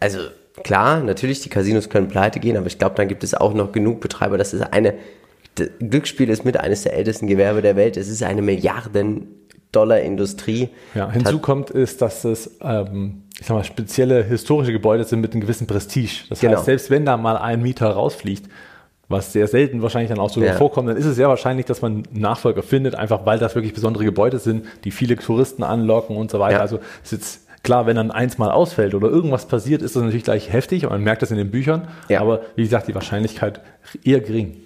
also 0.00 0.18
klar, 0.62 1.02
natürlich, 1.02 1.40
die 1.40 1.48
Casinos 1.48 1.88
können 1.88 2.08
pleite 2.08 2.40
gehen, 2.40 2.56
aber 2.56 2.66
ich 2.66 2.78
glaube, 2.78 2.94
dann 2.96 3.08
gibt 3.08 3.24
es 3.24 3.34
auch 3.34 3.54
noch 3.54 3.72
genug 3.72 4.00
Betreiber. 4.00 4.38
Das 4.38 4.54
ist 4.54 4.62
eine, 4.62 4.94
Glücksspiel 5.54 6.30
ist 6.30 6.44
mit 6.44 6.58
eines 6.58 6.82
der 6.82 6.94
ältesten 6.94 7.26
Gewerbe 7.26 7.60
der 7.62 7.74
Welt. 7.76 7.96
Es 7.96 8.08
ist 8.08 8.22
eine 8.22 8.42
Milliarden-Dollar-Industrie. 8.42 10.68
Ja, 10.94 11.10
hinzu 11.10 11.40
kommt 11.40 11.70
ist, 11.70 12.02
dass 12.02 12.24
es, 12.24 12.58
ähm, 12.62 13.22
ich 13.38 13.46
sag 13.46 13.56
mal, 13.56 13.64
spezielle 13.64 14.24
historische 14.24 14.72
Gebäude 14.72 15.04
sind 15.04 15.20
mit 15.20 15.32
einem 15.32 15.42
gewissen 15.42 15.66
Prestige. 15.66 16.24
Das 16.28 16.40
genau. 16.40 16.56
heißt, 16.56 16.64
selbst 16.64 16.90
wenn 16.90 17.04
da 17.04 17.16
mal 17.16 17.36
ein 17.36 17.62
Mieter 17.62 17.90
rausfliegt, 17.90 18.48
was 19.08 19.32
sehr 19.32 19.46
selten 19.46 19.82
wahrscheinlich 19.82 20.08
dann 20.08 20.18
auch 20.18 20.30
so 20.30 20.42
ja. 20.42 20.54
vorkommt, 20.54 20.88
dann 20.88 20.96
ist 20.96 21.04
es 21.04 21.16
sehr 21.16 21.28
wahrscheinlich, 21.28 21.66
dass 21.66 21.82
man 21.82 22.04
Nachfolger 22.12 22.62
findet, 22.62 22.94
einfach 22.94 23.26
weil 23.26 23.38
das 23.38 23.54
wirklich 23.54 23.74
besondere 23.74 24.04
Gebäude 24.04 24.38
sind, 24.38 24.64
die 24.84 24.90
viele 24.90 25.16
Touristen 25.16 25.62
anlocken 25.62 26.16
und 26.16 26.30
so 26.30 26.40
weiter. 26.40 26.56
Ja. 26.56 26.60
Also 26.60 26.78
es 27.04 27.12
ist 27.12 27.12
jetzt 27.12 27.42
Klar, 27.62 27.86
wenn 27.86 27.96
dann 27.96 28.10
eins 28.10 28.38
mal 28.38 28.50
ausfällt 28.50 28.94
oder 28.94 29.08
irgendwas 29.08 29.46
passiert, 29.46 29.82
ist 29.82 29.94
das 29.94 30.02
natürlich 30.02 30.24
gleich 30.24 30.52
heftig 30.52 30.84
und 30.84 30.90
man 30.90 31.02
merkt 31.02 31.22
das 31.22 31.30
in 31.30 31.36
den 31.36 31.50
Büchern. 31.50 31.88
Ja. 32.08 32.20
Aber 32.20 32.42
wie 32.56 32.62
gesagt, 32.62 32.88
die 32.88 32.94
Wahrscheinlichkeit 32.94 33.60
eher 34.02 34.20
gering. 34.20 34.56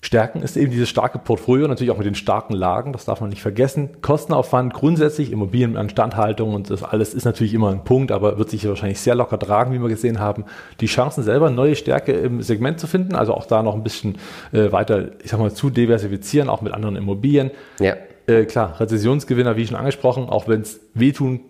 Stärken 0.00 0.42
ist 0.42 0.56
eben 0.56 0.70
dieses 0.70 0.88
starke 0.88 1.18
Portfolio, 1.18 1.66
natürlich 1.66 1.90
auch 1.90 1.98
mit 1.98 2.06
den 2.06 2.14
starken 2.14 2.54
Lagen, 2.54 2.92
das 2.92 3.04
darf 3.04 3.20
man 3.20 3.30
nicht 3.30 3.42
vergessen. 3.42 4.00
Kostenaufwand 4.00 4.72
grundsätzlich, 4.72 5.32
Immobilienanstandhaltung 5.32 6.54
und 6.54 6.70
das 6.70 6.84
alles 6.84 7.14
ist 7.14 7.24
natürlich 7.24 7.52
immer 7.52 7.70
ein 7.70 7.82
Punkt, 7.82 8.12
aber 8.12 8.38
wird 8.38 8.48
sich 8.48 8.66
wahrscheinlich 8.68 9.00
sehr 9.00 9.16
locker 9.16 9.40
tragen, 9.40 9.72
wie 9.72 9.80
wir 9.80 9.88
gesehen 9.88 10.20
haben. 10.20 10.44
Die 10.80 10.86
Chancen 10.86 11.24
selber, 11.24 11.50
neue 11.50 11.74
Stärke 11.74 12.12
im 12.12 12.42
Segment 12.42 12.78
zu 12.78 12.86
finden, 12.86 13.16
also 13.16 13.34
auch 13.34 13.46
da 13.46 13.64
noch 13.64 13.74
ein 13.74 13.82
bisschen 13.82 14.18
äh, 14.52 14.70
weiter, 14.70 15.08
ich 15.24 15.32
sag 15.32 15.40
mal, 15.40 15.52
zu 15.52 15.68
diversifizieren, 15.68 16.48
auch 16.48 16.62
mit 16.62 16.72
anderen 16.72 16.94
Immobilien. 16.94 17.50
Ja. 17.80 17.96
Äh, 18.28 18.44
klar, 18.44 18.78
Rezessionsgewinner, 18.78 19.56
wie 19.56 19.66
schon 19.66 19.76
angesprochen, 19.76 20.28
auch 20.28 20.46
wenn 20.46 20.60
es 20.60 20.80
wehtun, 20.94 21.40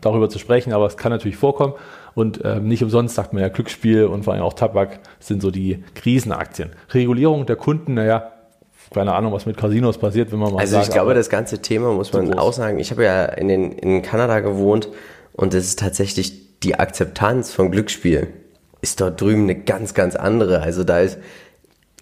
darüber 0.00 0.28
zu 0.28 0.38
sprechen, 0.38 0.72
aber 0.72 0.86
es 0.86 0.96
kann 0.96 1.10
natürlich 1.10 1.36
vorkommen. 1.36 1.74
Und 2.14 2.40
ähm, 2.44 2.68
nicht 2.68 2.82
umsonst 2.82 3.14
sagt 3.14 3.32
man 3.32 3.42
ja, 3.42 3.48
Glücksspiel 3.48 4.04
und 4.04 4.24
vor 4.24 4.34
allem 4.34 4.42
auch 4.42 4.52
Tabak 4.52 5.00
sind 5.18 5.42
so 5.42 5.50
die 5.50 5.82
Krisenaktien. 5.94 6.70
Regulierung 6.92 7.46
der 7.46 7.56
Kunden, 7.56 7.94
naja, 7.94 8.32
keine 8.92 9.14
Ahnung, 9.14 9.32
was 9.32 9.46
mit 9.46 9.56
Casinos 9.56 9.98
passiert, 9.98 10.30
wenn 10.30 10.38
man 10.38 10.52
mal 10.52 10.60
Also 10.60 10.74
sagt, 10.74 10.86
ich 10.88 10.92
glaube, 10.92 11.14
das 11.14 11.28
ganze 11.28 11.60
Thema 11.60 11.92
muss 11.92 12.12
man 12.12 12.26
groß. 12.26 12.38
auch 12.38 12.52
sagen. 12.52 12.78
Ich 12.78 12.90
habe 12.90 13.04
ja 13.04 13.24
in, 13.24 13.48
den, 13.48 13.72
in 13.72 14.02
Kanada 14.02 14.40
gewohnt 14.40 14.88
und 15.32 15.54
es 15.54 15.66
ist 15.66 15.80
tatsächlich 15.80 16.60
die 16.60 16.76
Akzeptanz 16.76 17.52
von 17.52 17.70
Glücksspiel 17.70 18.28
ist 18.84 19.00
dort 19.00 19.20
drüben 19.20 19.44
eine 19.44 19.54
ganz, 19.54 19.94
ganz 19.94 20.14
andere. 20.14 20.60
Also 20.60 20.84
da 20.84 21.00
ist, 21.00 21.18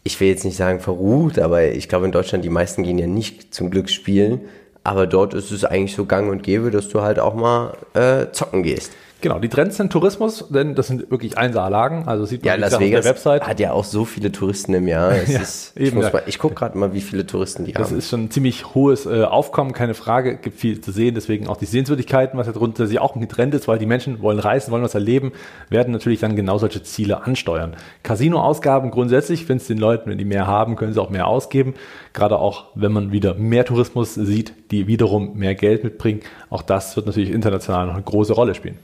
ich 0.02 0.18
will 0.20 0.28
jetzt 0.28 0.44
nicht 0.44 0.56
sagen 0.56 0.80
verruht, 0.80 1.38
aber 1.38 1.64
ich 1.68 1.88
glaube 1.88 2.06
in 2.06 2.12
Deutschland 2.12 2.44
die 2.44 2.50
meisten 2.50 2.82
gehen 2.82 2.98
ja 2.98 3.06
nicht 3.06 3.54
zum 3.54 3.70
Glücksspielen, 3.70 4.40
aber 4.84 5.06
dort 5.06 5.34
ist 5.34 5.50
es 5.50 5.64
eigentlich 5.64 5.94
so 5.94 6.04
gang 6.04 6.30
und 6.30 6.42
gäbe, 6.42 6.70
dass 6.70 6.88
du 6.88 7.02
halt 7.02 7.18
auch 7.18 7.34
mal 7.34 7.74
äh, 7.94 8.30
zocken 8.32 8.62
gehst. 8.62 8.92
Genau, 9.22 9.38
die 9.38 9.48
Trends 9.48 9.76
sind 9.76 9.92
Tourismus, 9.92 10.48
denn 10.50 10.74
das 10.74 10.88
sind 10.88 11.08
wirklich 11.12 11.38
Einsaalagen. 11.38 12.08
Also 12.08 12.24
sieht 12.24 12.44
man 12.44 12.54
ja, 12.54 12.54
Las 12.56 12.80
Vegas 12.80 12.98
auf 12.98 13.04
der 13.04 13.10
Website. 13.14 13.46
hat 13.46 13.60
ja 13.60 13.70
auch 13.70 13.84
so 13.84 14.04
viele 14.04 14.32
Touristen 14.32 14.74
im 14.74 14.88
Jahr. 14.88 15.14
ja, 15.28 15.40
ist, 15.40 15.72
ich, 15.76 15.94
ja. 15.94 16.10
ich 16.26 16.40
gucke 16.40 16.56
gerade 16.56 16.76
mal, 16.76 16.92
wie 16.92 17.00
viele 17.00 17.24
Touristen 17.24 17.64
die 17.64 17.72
das 17.72 17.84
haben. 17.84 17.94
Das 17.94 18.04
ist 18.04 18.10
schon 18.10 18.24
ein 18.24 18.30
ziemlich 18.32 18.74
hohes 18.74 19.06
äh, 19.06 19.22
Aufkommen, 19.22 19.74
keine 19.74 19.94
Frage. 19.94 20.38
Gibt 20.38 20.58
viel 20.58 20.80
zu 20.80 20.90
sehen, 20.90 21.14
deswegen 21.14 21.46
auch 21.46 21.56
die 21.56 21.66
Sehenswürdigkeiten, 21.66 22.36
was 22.36 22.48
darunter 22.48 22.88
sich 22.88 22.98
auch 22.98 23.14
ein 23.14 23.28
Trend 23.28 23.54
ist, 23.54 23.68
weil 23.68 23.78
die 23.78 23.86
Menschen 23.86 24.20
wollen 24.22 24.40
reisen, 24.40 24.72
wollen 24.72 24.82
was 24.82 24.96
erleben, 24.96 25.30
werden 25.70 25.92
natürlich 25.92 26.18
dann 26.18 26.34
genau 26.34 26.58
solche 26.58 26.82
Ziele 26.82 27.22
ansteuern. 27.22 27.76
Casino-Ausgaben 28.02 28.90
grundsätzlich, 28.90 29.48
wenn 29.48 29.58
es 29.58 29.68
den 29.68 29.78
Leuten, 29.78 30.10
wenn 30.10 30.18
die 30.18 30.24
mehr 30.24 30.48
haben, 30.48 30.74
können 30.74 30.92
sie 30.94 31.00
auch 31.00 31.10
mehr 31.10 31.28
ausgeben. 31.28 31.74
Gerade 32.12 32.40
auch, 32.40 32.64
wenn 32.74 32.90
man 32.90 33.12
wieder 33.12 33.34
mehr 33.34 33.64
Tourismus 33.64 34.14
sieht, 34.14 34.52
die 34.72 34.88
wiederum 34.88 35.38
mehr 35.38 35.54
Geld 35.54 35.84
mitbringen. 35.84 36.22
Auch 36.50 36.62
das 36.62 36.96
wird 36.96 37.06
natürlich 37.06 37.30
international 37.30 37.86
noch 37.86 37.94
eine 37.94 38.02
große 38.02 38.32
Rolle 38.32 38.56
spielen. 38.56 38.78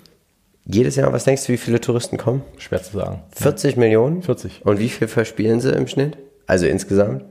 Jedes 0.70 0.96
Jahr, 0.96 1.10
was 1.14 1.24
denkst 1.24 1.46
du, 1.46 1.52
wie 1.54 1.56
viele 1.56 1.80
Touristen 1.80 2.18
kommen? 2.18 2.42
Schwer 2.58 2.82
zu 2.82 2.98
sagen. 2.98 3.22
40 3.32 3.74
ja. 3.74 3.80
Millionen? 3.80 4.22
40. 4.22 4.66
Und 4.66 4.78
wie 4.78 4.90
viel 4.90 5.08
verspielen 5.08 5.62
sie 5.62 5.72
im 5.72 5.86
Schnitt? 5.86 6.18
Also 6.46 6.66
insgesamt? 6.66 7.24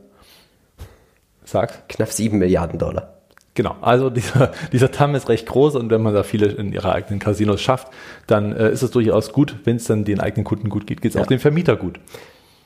Sag. 1.46 1.88
Knapp 1.88 2.12
7 2.12 2.36
Milliarden 2.36 2.80
Dollar. 2.80 3.14
Genau, 3.54 3.76
also 3.82 4.10
dieser, 4.10 4.52
dieser 4.72 4.90
Tamm 4.92 5.14
ist 5.14 5.30
recht 5.30 5.46
groß 5.46 5.76
und 5.76 5.92
wenn 5.92 6.02
man 6.02 6.16
da 6.16 6.24
viele 6.24 6.48
in 6.48 6.74
ihre 6.74 6.92
eigenen 6.92 7.20
Casinos 7.20 7.62
schafft, 7.62 7.90
dann 8.26 8.56
äh, 8.56 8.72
ist 8.72 8.82
es 8.82 8.90
durchaus 8.90 9.32
gut. 9.32 9.56
Wenn 9.66 9.76
es 9.76 9.84
dann 9.84 10.04
den 10.04 10.20
eigenen 10.20 10.44
Kunden 10.44 10.70
gut 10.70 10.88
geht, 10.88 11.04
geht 11.04 11.12
es 11.12 11.16
ja. 11.16 11.22
auch 11.22 11.28
dem 11.28 11.40
Vermieter 11.40 11.76
gut. 11.76 12.00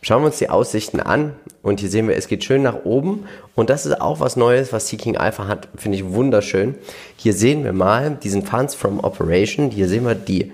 Schauen 0.01 0.21
wir 0.21 0.27
uns 0.27 0.37
die 0.37 0.49
Aussichten 0.49 1.01
an 1.01 1.33
und 1.61 1.81
hier 1.81 1.89
sehen 1.89 2.07
wir, 2.07 2.15
es 2.15 2.27
geht 2.27 2.45
schön 2.45 2.63
nach 2.63 2.85
oben 2.85 3.25
und 3.55 3.69
das 3.69 3.85
ist 3.85 3.99
auch 3.99 4.21
was 4.21 4.37
Neues, 4.37 4.71
was 4.71 4.87
Seeking 4.87 5.17
Alpha 5.17 5.47
hat, 5.47 5.67
finde 5.75 5.97
ich 5.97 6.05
wunderschön. 6.05 6.75
Hier 7.17 7.33
sehen 7.33 7.65
wir 7.65 7.73
mal 7.73 8.17
diesen 8.23 8.43
Funds 8.43 8.73
from 8.73 9.01
Operation, 9.01 9.69
hier 9.69 9.87
sehen 9.87 10.05
wir 10.05 10.15
die 10.15 10.51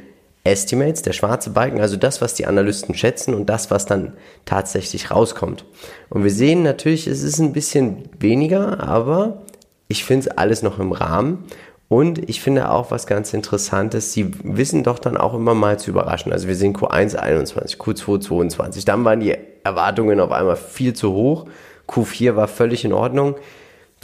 Estimates, 0.47 1.01
der 1.01 1.13
schwarze 1.13 1.51
Balken, 1.51 1.81
also 1.81 1.97
das, 1.97 2.21
was 2.21 2.33
die 2.33 2.45
Analysten 2.45 2.95
schätzen 2.95 3.33
und 3.33 3.47
das, 3.47 3.71
was 3.71 3.85
dann 3.85 4.13
tatsächlich 4.45 5.11
rauskommt. 5.11 5.65
Und 6.09 6.23
wir 6.23 6.31
sehen 6.31 6.63
natürlich, 6.63 7.07
es 7.07 7.23
ist 7.23 7.39
ein 7.39 7.53
bisschen 7.53 8.09
weniger, 8.19 8.83
aber 8.83 9.41
ich 9.87 10.03
finde 10.03 10.29
es 10.29 10.37
alles 10.37 10.63
noch 10.63 10.79
im 10.79 10.91
Rahmen. 10.91 11.45
Und 11.89 12.29
ich 12.29 12.41
finde 12.41 12.69
auch 12.69 12.91
was 12.91 13.07
ganz 13.07 13.33
Interessantes, 13.33 14.11
sie 14.11 14.31
wissen 14.43 14.83
doch 14.83 14.99
dann 14.99 15.15
auch 15.15 15.33
immer 15.33 15.53
mal 15.53 15.79
zu 15.79 15.91
überraschen. 15.91 16.33
Also 16.33 16.47
wir 16.47 16.55
sehen 16.55 16.75
Q1 16.75 17.15
21, 17.15 17.79
Q2 17.79 18.19
22, 18.19 18.83
dann 18.83 19.05
waren 19.05 19.21
die 19.21 19.37
Erwartungen 19.63 20.19
auf 20.19 20.31
einmal 20.31 20.57
viel 20.57 20.93
zu 20.93 21.13
hoch. 21.13 21.45
Q4 21.87 22.35
war 22.35 22.49
völlig 22.49 22.83
in 22.83 22.91
Ordnung. 22.91 23.35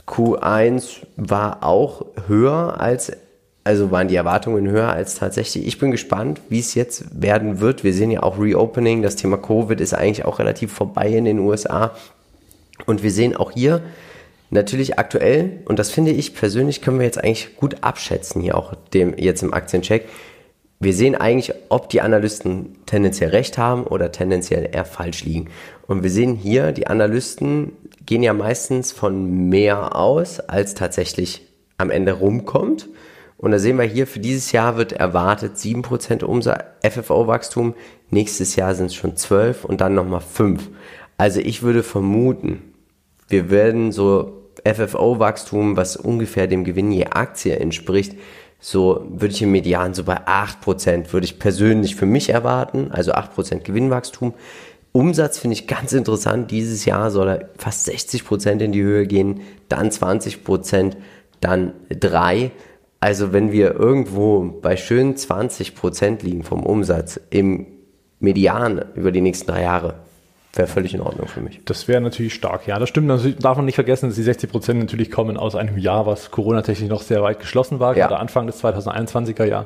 Q1 0.08 1.06
war 1.18 1.64
auch 1.64 2.06
höher 2.28 2.80
als 2.80 3.12
Also 3.64 3.92
waren 3.92 4.10
die 4.10 4.16
Erwartungen 4.16 4.68
höher 4.68 4.92
als 4.92 5.16
tatsächlich. 5.16 5.66
Ich 5.66 5.80
bin 5.80 5.92
gespannt, 5.92 6.42
wie 6.50 6.60
es 6.60 6.76
jetzt 6.76 7.22
werden 7.22 7.62
wird. 7.62 7.84
Wir 7.84 7.94
sehen 7.94 8.12
ja 8.12 8.24
auch 8.24 8.38
Reopening. 8.38 9.02
Das 9.02 9.16
Thema 9.16 9.38
Covid 9.38 9.80
ist 9.80 9.94
eigentlich 9.94 10.26
auch 10.26 10.40
relativ 10.40 10.74
vorbei 10.74 11.08
in 11.10 11.26
den 11.26 11.40
USA. 11.40 11.92
Und 12.86 13.04
wir 13.04 13.12
sehen 13.12 13.36
auch 13.36 13.52
hier 13.52 13.82
natürlich 14.50 15.00
aktuell, 15.00 15.62
und 15.66 15.80
das 15.80 15.92
finde 15.92 16.12
ich 16.12 16.36
persönlich, 16.36 16.82
können 16.82 17.00
wir 17.00 17.06
jetzt 17.06 17.24
eigentlich 17.24 17.56
gut 17.58 17.78
abschätzen 17.82 18.42
hier 18.42 18.58
auch 18.58 18.76
dem, 18.94 19.18
jetzt 19.18 19.44
im 19.44 19.54
Aktiencheck. 19.54 20.08
Wir 20.80 20.94
sehen 20.94 21.16
eigentlich, 21.16 21.54
ob 21.70 21.90
die 21.90 22.02
Analysten 22.02 22.76
tendenziell 22.86 23.30
recht 23.30 23.58
haben 23.58 23.86
oder 23.86 24.12
tendenziell 24.12 24.70
eher 24.72 24.86
falsch 24.86 25.24
liegen. 25.24 25.50
Und 25.88 26.04
wir 26.04 26.10
sehen 26.10 26.36
hier, 26.36 26.72
die 26.72 26.88
Analysten 26.88 27.72
gehen 28.06 28.22
ja 28.22 28.34
meistens 28.34 28.92
von 28.92 29.50
mehr 29.50 29.96
aus, 29.96 30.40
als 30.42 30.74
tatsächlich 30.74 31.48
am 31.78 31.90
Ende 31.90 32.14
rumkommt. 32.14 32.90
Und 33.44 33.52
da 33.52 33.60
sehen 33.60 33.78
wir 33.78 33.84
hier, 33.84 34.08
für 34.08 34.22
dieses 34.22 34.54
Jahr 34.54 34.78
wird 34.78 34.94
erwartet 34.94 35.58
7% 35.58 36.24
Umsatz, 36.24 36.64
FFO-Wachstum. 36.82 37.74
Nächstes 38.10 38.56
Jahr 38.56 38.74
sind 38.74 38.86
es 38.86 38.96
schon 38.96 39.18
12 39.18 39.66
und 39.66 39.82
dann 39.82 39.96
nochmal 39.96 40.22
5. 40.22 40.70
Also 41.18 41.42
ich 41.42 41.62
würde 41.62 41.84
vermuten, 41.84 42.62
wir 43.28 43.50
werden 43.50 43.92
so 43.92 44.48
FFO-Wachstum, 44.64 45.76
was 45.76 45.98
ungefähr 45.98 46.48
dem 46.48 46.64
Gewinn 46.64 46.94
je 46.94 47.08
Aktie 47.08 47.58
entspricht, 47.58 48.16
so 48.62 49.06
würde 49.10 49.34
ich 49.34 49.42
im 49.42 49.52
Median 49.52 49.94
so 49.94 50.06
bei 50.06 50.26
8% 50.26 51.12
würde 51.12 51.26
ich 51.26 51.38
persönlich 51.38 51.98
für 51.98 52.06
mich 52.06 52.30
erwarten, 52.30 52.92
also 52.92 53.12
8% 53.12 53.58
Gewinnwachstum. 53.60 54.36
Umsatz 54.94 55.38
finde 55.38 55.56
ich 55.56 55.68
ganz 55.68 55.92
interessant. 55.92 56.50
Dieses 56.50 56.86
Jahr 56.86 57.12
soll 57.12 57.28
er 57.28 57.50
fast 57.58 57.90
60% 57.90 58.62
in 58.62 58.72
die 58.72 58.84
Höhe 58.84 59.06
gehen, 59.06 59.42
dann 59.68 59.90
20%, 59.90 60.94
dann 61.42 61.74
3%. 61.92 62.52
Also 63.04 63.34
wenn 63.34 63.52
wir 63.52 63.76
irgendwo 63.76 64.60
bei 64.62 64.78
schönen 64.78 65.18
20 65.18 65.76
Prozent 65.76 66.24
liegen 66.24 66.44
vom 66.44 66.64
Umsatz 66.64 67.20
im 67.32 67.68
Median 68.22 68.82
über 68.96 69.12
die 69.12 69.20
nächsten 69.20 69.48
drei 69.48 69.64
Jahre, 69.64 69.96
wäre 70.54 70.70
völlig 70.70 70.94
in 70.94 71.02
Ordnung 71.02 71.28
für 71.28 71.42
mich. 71.42 71.60
Das 71.66 71.90
wäre 71.90 72.00
natürlich 72.00 72.34
stark, 72.34 72.66
ja. 72.66 72.80
Das 72.80 72.88
stimmt. 72.88 73.08
Natürlich 73.08 73.40
darf 73.40 73.58
man 73.58 73.66
nicht 73.66 73.76
vergessen, 73.76 74.08
dass 74.08 74.16
die 74.16 74.24
60 74.24 74.50
Prozent 74.50 74.80
natürlich 74.80 75.12
kommen 75.12 75.36
aus 75.36 75.56
einem 75.56 75.78
Jahr, 75.78 76.06
was 76.06 76.32
Corona-technisch 76.32 76.90
noch 76.90 77.02
sehr 77.02 77.22
weit 77.22 77.42
geschlossen 77.42 77.82
war, 77.82 77.98
ja. 77.98 78.08
gerade 78.08 78.22
Anfang 78.22 78.48
des 78.48 78.64
2021er 78.64 79.44
Jahr. 79.44 79.66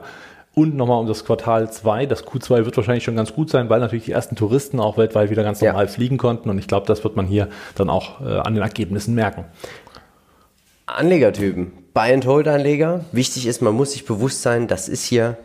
Und 0.56 0.75
nochmal 0.75 1.00
um 1.00 1.06
das 1.06 1.24
Quartal 1.24 1.72
2. 1.72 2.08
Das 2.08 2.25
Q2 2.25 2.65
wird 2.65 2.75
wahrscheinlich 2.75 3.03
schon 3.03 3.15
ganz 3.15 3.36
gut 3.36 3.51
sein, 3.51 3.70
weil 3.70 3.82
natürlich 3.82 4.06
die 4.06 4.13
ersten 4.13 4.36
Touristen 4.36 4.79
auch 4.79 4.98
weltweit 4.98 5.29
wieder 5.29 5.44
ganz 5.44 5.62
normal 5.62 5.86
ja. 5.86 5.91
fliegen 5.91 6.17
konnten. 6.17 6.50
Und 6.50 6.58
ich 6.58 6.67
glaube, 6.67 6.88
das 6.88 7.03
wird 7.03 7.15
man 7.15 7.27
hier 7.27 7.50
dann 7.75 7.91
auch 7.91 8.20
äh, 8.20 8.39
an 8.39 8.56
den 8.56 8.63
Ergebnissen 8.63 9.13
merken. 9.13 9.46
Anlegertypen. 10.88 11.74
Buy-and-Hold-Anleger. 11.97 13.05
Wichtig 13.11 13.47
ist, 13.47 13.63
man 13.63 13.73
muss 13.73 13.93
sich 13.93 14.05
bewusst 14.05 14.43
sein, 14.43 14.67
das 14.67 14.87
ist 14.87 15.03
hier 15.03 15.35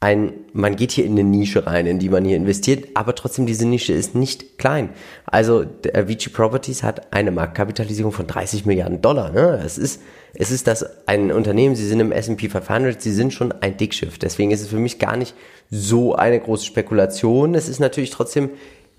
ein, 0.00 0.32
man 0.52 0.74
geht 0.74 0.90
hier 0.90 1.04
in 1.04 1.12
eine 1.12 1.22
Nische 1.22 1.68
rein, 1.68 1.86
in 1.86 2.00
die 2.00 2.08
man 2.08 2.24
hier 2.24 2.36
investiert, 2.36 2.88
aber 2.94 3.14
trotzdem 3.14 3.46
diese 3.46 3.64
Nische 3.68 3.92
ist 3.92 4.16
nicht 4.16 4.58
klein. 4.58 4.88
Also 5.24 5.64
Vici 5.94 6.30
Properties 6.30 6.82
hat 6.82 7.12
eine 7.12 7.30
Marktkapitalisierung 7.30 8.10
von 8.10 8.26
30 8.26 8.66
Milliarden 8.66 9.02
Dollar. 9.02 9.30
Ne? 9.30 9.62
Es 9.64 9.78
ist, 9.78 10.02
es 10.34 10.50
ist 10.50 10.66
das 10.66 10.84
ein 11.06 11.30
Unternehmen, 11.30 11.76
sie 11.76 11.86
sind 11.86 12.00
im 12.00 12.10
S&P 12.10 12.48
500, 12.48 13.00
sie 13.00 13.12
sind 13.12 13.32
schon 13.32 13.52
ein 13.52 13.76
Dickschiff. 13.76 14.18
Deswegen 14.18 14.50
ist 14.50 14.62
es 14.62 14.66
für 14.66 14.80
mich 14.80 14.98
gar 14.98 15.16
nicht 15.16 15.36
so 15.70 16.16
eine 16.16 16.40
große 16.40 16.66
Spekulation. 16.66 17.54
Es 17.54 17.68
ist 17.68 17.78
natürlich 17.78 18.10
trotzdem 18.10 18.50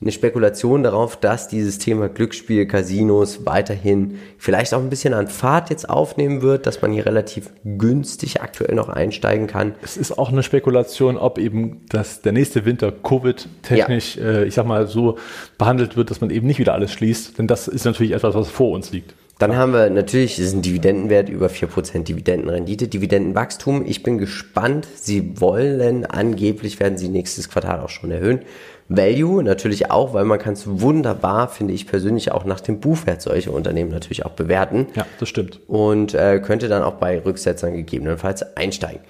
eine 0.04 0.12
Spekulation 0.12 0.84
darauf, 0.84 1.16
dass 1.16 1.48
dieses 1.48 1.80
Thema 1.80 2.10
Glücksspiel, 2.10 2.66
Casinos 2.66 3.46
weiterhin 3.46 4.20
vielleicht 4.38 4.74
auch 4.74 4.82
ein 4.82 4.90
bisschen 4.90 5.14
an 5.14 5.28
Fahrt 5.28 5.70
jetzt 5.70 5.90
aufnehmen 5.90 6.42
wird, 6.42 6.68
dass 6.68 6.82
man 6.82 6.92
hier 6.92 7.06
relativ 7.06 7.50
günstig 7.64 8.42
aktuell 8.42 8.76
noch 8.76 8.90
einsteigen 8.90 9.48
kann. 9.48 9.76
Es 9.82 9.96
ist 9.96 10.18
auch 10.18 10.30
eine 10.30 10.44
Spekulation, 10.44 11.18
ob 11.18 11.38
eben 11.38 11.86
das, 11.88 12.22
der 12.22 12.34
nächste 12.34 12.66
Winter 12.66 12.92
Covid-technisch, 12.92 14.18
ja. 14.18 14.24
äh, 14.24 14.46
ich 14.46 14.54
sag 14.54 14.66
mal, 14.66 14.88
so 14.88 15.18
behandelt 15.58 15.96
wird, 15.96 16.12
dass 16.12 16.20
man 16.20 16.30
eben 16.30 16.48
nicht 16.48 16.60
wieder 16.60 16.74
alles 16.74 16.92
schließt, 16.92 17.40
denn 17.40 17.48
das 17.48 17.70
ist 17.70 17.86
natürlich 17.86 18.12
etwas, 18.12 18.36
was 18.36 18.50
vor 18.50 18.72
uns 18.72 18.92
liegt. 18.92 19.16
Dann 19.40 19.56
haben 19.58 19.74
wir 19.74 19.90
natürlich, 19.90 20.38
ist 20.38 20.54
ein 20.54 20.62
Dividendenwert 20.62 21.28
über 21.28 21.48
4% 21.48 22.04
Dividendenrendite, 22.04 22.88
Dividendenwachstum. 22.88 23.84
Ich 23.86 24.04
bin 24.04 24.18
gespannt. 24.18 24.88
Sie 24.96 25.42
wollen 25.42 26.06
angeblich, 26.06 26.80
werden 26.80 26.98
sie 26.98 27.10
nächstes 27.10 27.50
Quartal 27.50 27.82
auch 27.82 27.90
schon 27.90 28.12
erhöhen. 28.12 28.42
Value 28.96 29.44
natürlich 29.44 29.92
auch, 29.92 30.14
weil 30.14 30.26
man 30.26 30.40
kann 30.40 30.54
es 30.54 30.64
wunderbar, 30.66 31.48
finde 31.48 31.74
ich 31.74 31.88
persönlich, 31.88 32.32
auch 32.32 32.46
nach 32.46 32.60
dem 32.60 32.80
Buchwert 32.80 33.22
solche 33.22 33.52
Unternehmen 33.52 33.92
natürlich 33.92 34.26
auch 34.26 34.32
bewerten. 34.32 34.88
Ja, 34.96 35.06
das 35.20 35.30
stimmt. 35.30 35.60
Und 35.68 36.14
äh, 36.14 36.40
könnte 36.40 36.68
dann 36.68 36.84
auch 36.84 36.96
bei 36.96 37.20
Rücksetzern 37.20 37.74
gegebenenfalls 37.74 38.56
einsteigen. 38.56 39.02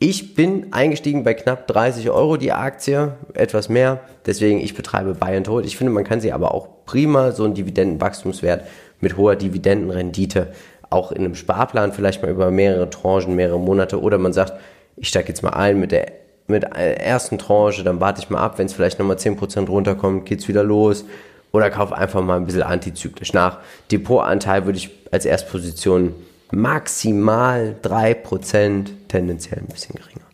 Ich 0.00 0.36
bin 0.36 0.72
eingestiegen 0.72 1.24
bei 1.24 1.34
knapp 1.34 1.66
30 1.66 2.10
Euro 2.10 2.36
die 2.36 2.52
Aktie, 2.52 3.14
etwas 3.34 3.68
mehr. 3.68 4.00
Deswegen, 4.26 4.60
ich 4.60 4.74
betreibe 4.74 5.14
Buy 5.14 5.36
and 5.36 5.48
Hold. 5.48 5.66
Ich 5.66 5.76
finde, 5.76 5.92
man 5.92 6.04
kann 6.04 6.20
sie 6.20 6.32
aber 6.32 6.54
auch 6.54 6.68
prima, 6.86 7.32
so 7.32 7.44
einen 7.44 7.54
Dividendenwachstumswert 7.54 8.64
mit 9.00 9.16
hoher 9.16 9.34
Dividendenrendite, 9.34 10.52
auch 10.88 11.10
in 11.10 11.24
einem 11.24 11.34
Sparplan 11.34 11.92
vielleicht 11.92 12.22
mal 12.22 12.30
über 12.30 12.50
mehrere 12.52 12.88
Tranchen, 12.90 13.34
mehrere 13.34 13.58
Monate. 13.58 14.00
Oder 14.00 14.18
man 14.18 14.32
sagt, 14.32 14.52
ich 14.96 15.08
steige 15.08 15.28
jetzt 15.28 15.42
mal 15.42 15.50
ein 15.50 15.80
mit 15.80 15.90
der 15.90 16.12
mit 16.48 16.62
der 16.62 17.00
ersten 17.04 17.38
Tranche, 17.38 17.84
dann 17.84 18.00
warte 18.00 18.20
ich 18.20 18.30
mal 18.30 18.40
ab, 18.40 18.58
wenn 18.58 18.66
es 18.66 18.72
vielleicht 18.72 18.98
nochmal 18.98 19.16
10% 19.16 19.68
runterkommt, 19.68 20.26
geht's 20.26 20.48
wieder 20.48 20.64
los. 20.64 21.04
Oder 21.50 21.70
kauf 21.70 21.92
einfach 21.92 22.22
mal 22.22 22.36
ein 22.36 22.44
bisschen 22.44 22.62
antizyklisch 22.62 23.32
nach. 23.32 23.58
Depotanteil 23.90 24.66
würde 24.66 24.78
ich 24.78 24.90
als 25.10 25.24
Erstposition 25.24 26.14
maximal 26.50 27.74
3%, 27.82 28.86
tendenziell 29.08 29.60
ein 29.60 29.66
bisschen 29.66 29.94
geringer. 29.94 30.27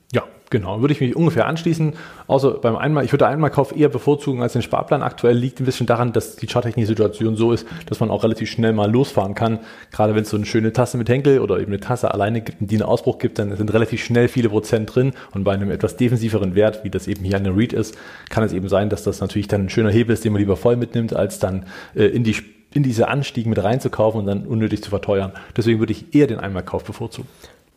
Genau, 0.54 0.80
würde 0.80 0.94
ich 0.94 1.00
mich 1.00 1.16
ungefähr 1.16 1.46
anschließen. 1.46 1.94
Außer 2.28 2.52
beim 2.52 2.76
Einmal, 2.76 3.04
ich 3.04 3.10
würde 3.10 3.26
Einmalkauf 3.26 3.76
eher 3.76 3.88
bevorzugen 3.88 4.40
als 4.40 4.52
den 4.52 4.62
Sparplan. 4.62 5.02
Aktuell 5.02 5.36
liegt 5.36 5.58
ein 5.58 5.64
bisschen 5.64 5.88
daran, 5.88 6.12
dass 6.12 6.36
die 6.36 6.46
charttechnische 6.46 6.86
Situation 6.86 7.34
so 7.34 7.50
ist, 7.50 7.66
dass 7.86 7.98
man 7.98 8.08
auch 8.08 8.22
relativ 8.22 8.48
schnell 8.48 8.72
mal 8.72 8.88
losfahren 8.88 9.34
kann. 9.34 9.58
Gerade 9.90 10.14
wenn 10.14 10.22
es 10.22 10.30
so 10.30 10.36
eine 10.36 10.46
schöne 10.46 10.72
Tasse 10.72 10.96
mit 10.96 11.08
Henkel 11.08 11.40
oder 11.40 11.58
eben 11.58 11.72
eine 11.72 11.80
Tasse 11.80 12.14
alleine 12.14 12.40
gibt, 12.40 12.58
die 12.60 12.76
einen 12.76 12.84
Ausbruch 12.84 13.18
gibt, 13.18 13.40
dann 13.40 13.56
sind 13.56 13.74
relativ 13.74 14.04
schnell 14.04 14.28
viele 14.28 14.48
Prozent 14.48 14.94
drin. 14.94 15.10
Und 15.32 15.42
bei 15.42 15.54
einem 15.54 15.72
etwas 15.72 15.96
defensiveren 15.96 16.54
Wert, 16.54 16.84
wie 16.84 16.90
das 16.90 17.08
eben 17.08 17.24
hier 17.24 17.36
eine 17.36 17.56
Read 17.56 17.72
ist, 17.72 17.98
kann 18.30 18.44
es 18.44 18.52
eben 18.52 18.68
sein, 18.68 18.90
dass 18.90 19.02
das 19.02 19.20
natürlich 19.20 19.48
dann 19.48 19.62
ein 19.62 19.70
schöner 19.70 19.90
Hebel 19.90 20.14
ist, 20.14 20.24
den 20.24 20.32
man 20.32 20.38
lieber 20.38 20.56
voll 20.56 20.76
mitnimmt, 20.76 21.16
als 21.16 21.40
dann 21.40 21.66
äh, 21.96 22.04
in 22.04 22.22
die 22.22 22.36
in 22.72 22.84
diese 22.84 23.08
Anstiege 23.08 23.48
mit 23.48 23.60
reinzukaufen 23.60 24.20
und 24.20 24.26
dann 24.26 24.46
unnötig 24.46 24.84
zu 24.84 24.90
verteuern. 24.90 25.32
Deswegen 25.56 25.80
würde 25.80 25.92
ich 25.92 26.14
eher 26.14 26.28
den 26.28 26.38
Einmalkauf 26.38 26.84
bevorzugen. 26.84 27.28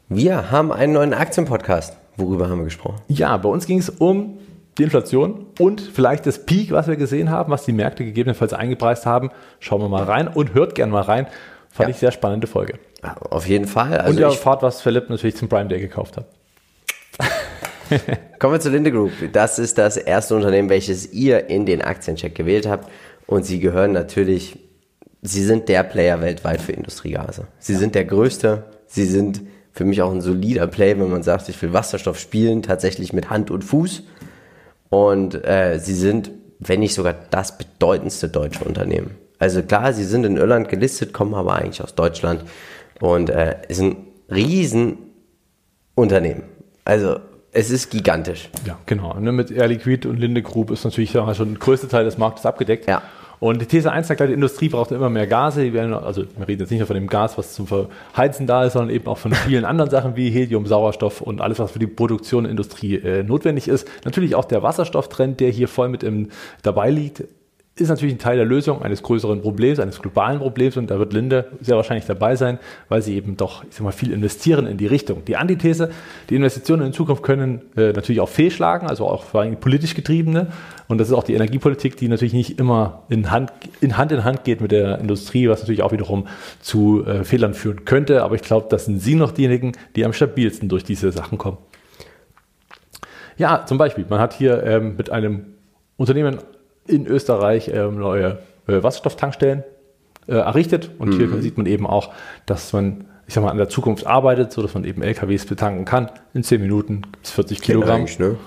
Wir 0.09 0.51
haben 0.51 0.71
einen 0.71 0.93
neuen 0.93 1.15
Aktienpodcast. 1.15 1.97
Worüber 2.17 2.49
haben 2.49 2.59
wir 2.59 2.65
gesprochen? 2.65 3.01
Ja, 3.07 3.37
bei 3.37 3.49
uns 3.49 3.65
ging 3.67 3.79
es 3.79 3.89
um 3.89 4.39
die 4.77 4.83
Inflation 4.83 5.47
und 5.59 5.81
vielleicht 5.81 6.25
das 6.25 6.45
Peak, 6.45 6.71
was 6.71 6.87
wir 6.87 6.97
gesehen 6.97 7.29
haben, 7.31 7.51
was 7.51 7.65
die 7.65 7.71
Märkte 7.71 8.03
gegebenenfalls 8.03 8.53
eingepreist 8.53 9.05
haben. 9.05 9.31
Schauen 9.59 9.81
wir 9.81 9.89
mal 9.89 10.03
rein 10.03 10.27
und 10.27 10.53
hört 10.53 10.75
gerne 10.75 10.91
mal 10.91 11.01
rein. 11.01 11.27
Fand 11.69 11.89
ja. 11.89 11.93
ich 11.93 11.97
sehr 11.97 12.11
spannende 12.11 12.47
Folge. 12.47 12.79
Auf 13.29 13.47
jeden 13.47 13.67
Fall. 13.67 13.97
Also 13.97 14.11
und 14.11 14.19
ihr 14.19 14.25
erfahrt, 14.25 14.63
was 14.63 14.81
Philipp 14.81 15.09
natürlich 15.09 15.35
zum 15.35 15.47
Prime 15.47 15.69
Day 15.69 15.79
gekauft 15.79 16.17
hat. 16.17 16.25
Kommen 18.39 18.53
wir 18.53 18.59
zu 18.59 18.69
Linde 18.69 18.91
Group. 18.91 19.11
Das 19.31 19.59
ist 19.59 19.77
das 19.77 19.97
erste 19.97 20.35
Unternehmen, 20.35 20.69
welches 20.69 21.13
ihr 21.13 21.49
in 21.49 21.65
den 21.65 21.81
Aktiencheck 21.81 22.35
gewählt 22.35 22.67
habt. 22.67 22.89
Und 23.25 23.45
sie 23.45 23.59
gehören 23.59 23.91
natürlich, 23.93 24.59
sie 25.21 25.43
sind 25.43 25.69
der 25.69 25.83
Player 25.83 26.21
weltweit 26.21 26.61
für 26.61 26.71
Industriegase. 26.71 27.47
Sie 27.59 27.73
ja. 27.73 27.79
sind 27.79 27.95
der 27.95 28.05
größte. 28.05 28.63
Sie 28.87 29.05
sind 29.05 29.41
für 29.77 29.85
mich 29.85 30.01
auch 30.01 30.11
ein 30.11 30.21
solider 30.21 30.65
Play, 30.65 30.99
wenn 30.99 31.11
man 31.11 31.21
sagt, 31.21 31.49
ich 31.49 31.61
will 31.61 31.71
Wasserstoff 31.71 32.19
spielen, 32.19 32.63
tatsächlich 32.63 33.13
mit 33.13 33.29
Hand 33.29 33.51
und 33.51 33.63
Fuß. 33.63 34.01
Und 34.89 35.35
äh, 35.45 35.77
sie 35.79 35.93
sind, 35.93 36.31
wenn 36.59 36.79
nicht 36.79 36.95
sogar 36.95 37.13
das 37.29 37.59
bedeutendste 37.59 38.27
deutsche 38.27 38.63
Unternehmen. 38.63 39.11
Also 39.37 39.61
klar, 39.61 39.93
sie 39.93 40.03
sind 40.03 40.25
in 40.25 40.37
Irland 40.37 40.67
gelistet, 40.69 41.13
kommen 41.13 41.35
aber 41.35 41.53
eigentlich 41.53 41.83
aus 41.83 41.93
Deutschland 41.93 42.43
und 43.01 43.29
äh, 43.29 43.57
ist 43.67 43.79
ein 43.79 43.97
Riesenunternehmen. 44.31 46.41
Also 46.83 47.19
es 47.51 47.69
ist 47.69 47.91
gigantisch. 47.91 48.49
Ja, 48.65 48.79
genau. 48.87 49.13
Ne, 49.19 49.31
mit 49.31 49.51
Air 49.51 49.67
Liquid 49.67 50.07
und 50.07 50.17
Linde 50.17 50.41
Group 50.41 50.71
ist 50.71 50.85
natürlich 50.85 51.11
schon 51.11 51.27
der 51.27 51.45
größte 51.59 51.87
Teil 51.87 52.05
des 52.05 52.17
Marktes 52.17 52.47
abgedeckt. 52.47 52.87
Ja. 52.87 53.03
Und 53.39 53.61
die 53.61 53.65
These 53.65 53.91
1 53.91 54.07
sagt, 54.07 54.19
die 54.19 54.33
Industrie 54.33 54.69
braucht 54.69 54.91
immer 54.91 55.09
mehr 55.09 55.27
Gase. 55.27 55.63
Die 55.63 55.73
werden, 55.73 55.93
also 55.93 56.23
wir 56.37 56.47
reden 56.47 56.61
jetzt 56.61 56.71
nicht 56.71 56.79
nur 56.79 56.87
von 56.87 56.95
dem 56.95 57.07
Gas, 57.07 57.37
was 57.37 57.53
zum 57.53 57.67
Verheizen 57.67 58.47
da 58.47 58.65
ist, 58.65 58.73
sondern 58.73 58.95
eben 58.95 59.07
auch 59.07 59.17
von 59.17 59.33
vielen 59.33 59.65
anderen 59.65 59.91
Sachen 59.91 60.15
wie 60.15 60.29
Helium, 60.29 60.65
Sauerstoff 60.65 61.21
und 61.21 61.41
alles, 61.41 61.59
was 61.59 61.71
für 61.71 61.79
die 61.79 61.87
Produktion 61.87 62.45
der 62.45 62.51
Industrie 62.51 62.95
äh, 62.95 63.23
notwendig 63.23 63.67
ist. 63.67 63.87
Natürlich 64.05 64.35
auch 64.35 64.45
der 64.45 64.63
Wasserstofftrend, 64.63 65.39
der 65.39 65.51
hier 65.51 65.67
voll 65.67 65.89
mit 65.89 66.03
im, 66.03 66.29
dabei 66.63 66.89
liegt 66.89 67.23
ist 67.79 67.89
natürlich 67.89 68.15
ein 68.15 68.19
Teil 68.19 68.37
der 68.37 68.45
Lösung 68.45 68.81
eines 68.81 69.03
größeren 69.03 69.41
Problems, 69.41 69.79
eines 69.79 69.99
globalen 69.99 70.39
Problems 70.39 70.77
und 70.77 70.89
da 70.89 70.99
wird 70.99 71.13
Linde 71.13 71.51
sehr 71.61 71.75
wahrscheinlich 71.75 72.05
dabei 72.05 72.35
sein, 72.35 72.59
weil 72.89 73.01
sie 73.01 73.15
eben 73.15 73.37
doch, 73.37 73.63
ich 73.63 73.75
sag 73.75 73.83
mal, 73.83 73.91
viel 73.91 74.11
investieren 74.11 74.67
in 74.67 74.77
die 74.77 74.87
Richtung. 74.87 75.25
Die 75.25 75.37
Antithese, 75.37 75.91
die 76.29 76.35
Investitionen 76.35 76.87
in 76.87 76.93
Zukunft 76.93 77.23
können 77.23 77.61
äh, 77.75 77.93
natürlich 77.93 78.21
auch 78.21 78.29
fehlschlagen, 78.29 78.87
also 78.87 79.07
auch 79.07 79.23
vor 79.23 79.41
allem 79.41 79.57
politisch 79.57 79.95
getriebene 79.95 80.47
und 80.87 80.99
das 80.99 81.09
ist 81.09 81.13
auch 81.13 81.23
die 81.23 81.33
Energiepolitik, 81.33 81.97
die 81.97 82.07
natürlich 82.07 82.33
nicht 82.33 82.59
immer 82.59 83.03
in 83.09 83.31
Hand 83.31 83.51
in 83.81 83.97
Hand, 83.97 84.11
in 84.11 84.23
Hand 84.23 84.43
geht 84.43 84.61
mit 84.61 84.71
der 84.71 84.99
Industrie, 84.99 85.49
was 85.49 85.59
natürlich 85.59 85.83
auch 85.83 85.91
wiederum 85.91 86.27
zu 86.59 87.05
äh, 87.05 87.23
Fehlern 87.23 87.53
führen 87.53 87.85
könnte, 87.85 88.23
aber 88.23 88.35
ich 88.35 88.41
glaube, 88.41 88.67
das 88.69 88.85
sind 88.85 88.99
Sie 88.99 89.15
noch 89.15 89.31
diejenigen, 89.31 89.73
die 89.95 90.05
am 90.05 90.13
stabilsten 90.13 90.69
durch 90.69 90.83
diese 90.83 91.11
Sachen 91.11 91.37
kommen. 91.37 91.57
Ja, 93.37 93.65
zum 93.65 93.77
Beispiel, 93.77 94.05
man 94.09 94.19
hat 94.19 94.33
hier 94.33 94.63
ähm, 94.63 94.95
mit 94.97 95.11
einem 95.11 95.45
Unternehmen 95.95 96.39
in 96.87 97.05
Österreich 97.07 97.69
ähm, 97.73 97.99
neue 97.99 98.39
äh, 98.67 98.83
Wasserstofftankstellen 98.83 99.63
äh, 100.27 100.33
errichtet. 100.33 100.91
Und 100.99 101.09
mhm. 101.09 101.17
hier 101.17 101.41
sieht 101.41 101.57
man 101.57 101.65
eben 101.65 101.87
auch, 101.87 102.13
dass 102.45 102.73
man, 102.73 103.05
ich 103.27 103.33
sag 103.33 103.43
mal, 103.43 103.51
an 103.51 103.57
der 103.57 103.69
Zukunft 103.69 104.05
arbeitet, 104.05 104.51
so 104.51 104.61
dass 104.61 104.73
man 104.73 104.83
eben 104.83 105.01
LKWs 105.01 105.45
betanken 105.45 105.85
kann. 105.85 106.09
In 106.33 106.43
10 106.43 106.61
Minuten 106.61 107.01
gibt 107.03 107.25
es 107.25 107.31
40 107.31 107.61
Kilogramm. 107.61 108.05
Ne? 108.19 108.37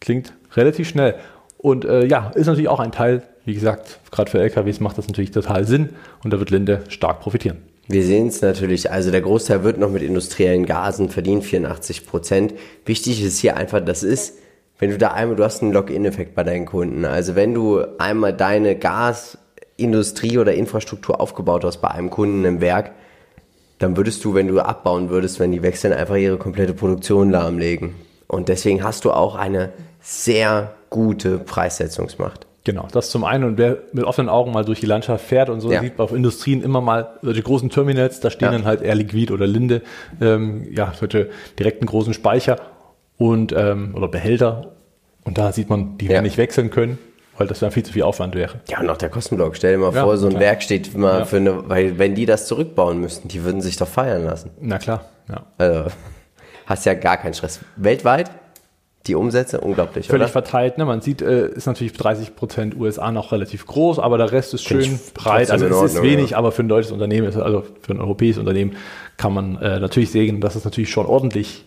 Klingt 0.00 0.32
relativ 0.54 0.88
schnell. 0.88 1.14
Und 1.58 1.84
äh, 1.84 2.04
ja, 2.04 2.30
ist 2.34 2.46
natürlich 2.46 2.68
auch 2.68 2.80
ein 2.80 2.92
Teil, 2.92 3.22
wie 3.44 3.54
gesagt, 3.54 4.00
gerade 4.10 4.30
für 4.30 4.40
LKWs 4.40 4.80
macht 4.80 4.98
das 4.98 5.06
natürlich 5.06 5.30
total 5.30 5.64
Sinn 5.64 5.90
und 6.24 6.32
da 6.32 6.38
wird 6.38 6.50
Linde 6.50 6.82
stark 6.88 7.20
profitieren. 7.20 7.58
Wir 7.88 8.04
sehen 8.04 8.28
es 8.28 8.40
natürlich, 8.42 8.90
also 8.90 9.10
der 9.10 9.20
Großteil 9.20 9.64
wird 9.64 9.78
noch 9.78 9.90
mit 9.90 10.02
industriellen 10.02 10.66
Gasen 10.66 11.08
verdient, 11.08 11.44
84 11.44 12.06
Prozent. 12.06 12.54
Wichtig 12.84 13.22
ist 13.22 13.38
hier 13.38 13.56
einfach, 13.56 13.84
das 13.84 14.02
ist 14.02 14.38
wenn 14.82 14.90
du 14.90 14.98
da 14.98 15.12
einmal, 15.12 15.36
du 15.36 15.44
hast 15.44 15.62
einen 15.62 15.72
Login-Effekt 15.72 16.34
bei 16.34 16.42
deinen 16.42 16.66
Kunden. 16.66 17.04
Also 17.04 17.36
wenn 17.36 17.54
du 17.54 17.84
einmal 17.98 18.32
deine 18.32 18.74
Gasindustrie 18.74 20.38
oder 20.38 20.54
Infrastruktur 20.54 21.20
aufgebaut 21.20 21.62
hast 21.62 21.76
bei 21.76 21.86
einem 21.86 22.10
Kunden 22.10 22.44
im 22.44 22.60
Werk, 22.60 22.90
dann 23.78 23.96
würdest 23.96 24.24
du, 24.24 24.34
wenn 24.34 24.48
du 24.48 24.58
abbauen 24.58 25.08
würdest, 25.08 25.38
wenn 25.38 25.52
die 25.52 25.62
wechseln, 25.62 25.92
einfach 25.92 26.16
ihre 26.16 26.36
komplette 26.36 26.74
Produktion 26.74 27.30
lahmlegen. 27.30 27.94
Und 28.26 28.48
deswegen 28.48 28.82
hast 28.82 29.04
du 29.04 29.12
auch 29.12 29.36
eine 29.36 29.72
sehr 30.00 30.74
gute 30.90 31.38
Preissetzungsmacht. 31.38 32.48
Genau, 32.64 32.88
das 32.90 33.10
zum 33.10 33.22
einen. 33.22 33.44
Und 33.44 33.58
wer 33.58 33.78
mit 33.92 34.02
offenen 34.02 34.28
Augen 34.28 34.50
mal 34.50 34.64
durch 34.64 34.80
die 34.80 34.86
Landschaft 34.86 35.24
fährt 35.24 35.48
und 35.48 35.60
so, 35.60 35.70
ja. 35.70 35.80
sieht 35.80 35.96
man 35.96 36.06
auf 36.06 36.12
Industrien 36.12 36.60
immer 36.60 36.80
mal 36.80 37.20
solche 37.22 37.42
großen 37.42 37.70
Terminals, 37.70 38.18
da 38.18 38.30
stehen 38.30 38.46
ja. 38.46 38.50
dann 38.50 38.64
halt 38.64 38.82
Air 38.82 38.96
Liquid 38.96 39.32
oder 39.32 39.46
Linde, 39.46 39.82
ähm, 40.20 40.66
ja, 40.74 40.92
solche 40.98 41.30
direkten 41.56 41.86
großen 41.86 42.14
Speicher 42.14 42.56
und 43.22 43.54
ähm, 43.56 43.94
oder 43.94 44.08
Behälter. 44.08 44.71
Und 45.24 45.38
da 45.38 45.52
sieht 45.52 45.68
man, 45.70 45.98
die 45.98 46.06
ja. 46.06 46.12
werden 46.12 46.24
nicht 46.24 46.38
wechseln 46.38 46.70
können, 46.70 46.98
weil 47.38 47.46
das 47.46 47.60
dann 47.60 47.70
viel 47.70 47.84
zu 47.84 47.92
viel 47.92 48.02
Aufwand 48.02 48.34
wäre. 48.34 48.60
Ja, 48.68 48.80
und 48.80 48.90
auch 48.90 48.96
der 48.96 49.08
Kostenblock. 49.08 49.56
Stell 49.56 49.72
dir 49.72 49.78
mal 49.78 49.94
ja, 49.94 50.04
vor, 50.04 50.16
so 50.16 50.26
ein 50.26 50.30
klar. 50.30 50.42
Werk 50.42 50.62
steht 50.62 50.94
immer 50.94 51.20
ja. 51.20 51.24
für 51.24 51.36
eine, 51.36 51.68
weil 51.68 51.98
wenn 51.98 52.14
die 52.14 52.26
das 52.26 52.46
zurückbauen 52.46 53.00
müssten, 53.00 53.28
die 53.28 53.44
würden 53.44 53.60
sich 53.60 53.76
doch 53.76 53.88
feiern 53.88 54.24
lassen. 54.24 54.50
Na 54.60 54.78
klar, 54.78 55.06
ja. 55.28 55.44
Also 55.58 55.90
hast 56.66 56.86
ja 56.86 56.94
gar 56.94 57.16
keinen 57.16 57.34
Stress. 57.34 57.60
Weltweit 57.76 58.30
die 59.06 59.16
Umsätze 59.16 59.60
unglaublich, 59.60 60.06
Völlig 60.06 60.26
oder? 60.26 60.32
verteilt. 60.32 60.78
Ne? 60.78 60.84
Man 60.84 61.00
sieht, 61.00 61.22
äh, 61.22 61.48
ist 61.48 61.66
natürlich 61.66 61.92
30 61.92 62.36
Prozent 62.36 62.76
USA 62.76 63.10
noch 63.10 63.32
relativ 63.32 63.66
groß, 63.66 63.98
aber 63.98 64.16
der 64.16 64.30
Rest 64.30 64.54
ist 64.54 64.62
schön 64.62 65.00
breit. 65.14 65.50
Also 65.50 65.66
es 65.66 65.72
Ordnung, 65.72 65.86
ist 65.86 66.02
wenig, 66.02 66.30
ja. 66.30 66.36
aber 66.38 66.52
für 66.52 66.62
ein 66.62 66.68
deutsches 66.68 66.92
Unternehmen, 66.92 67.26
also 67.26 67.64
für 67.80 67.92
ein 67.92 68.00
europäisches 68.00 68.38
Unternehmen, 68.38 68.76
kann 69.16 69.34
man 69.34 69.56
äh, 69.56 69.80
natürlich 69.80 70.10
sehen, 70.12 70.40
dass 70.40 70.54
es 70.54 70.64
natürlich 70.64 70.90
schon 70.90 71.06
ordentlich 71.06 71.64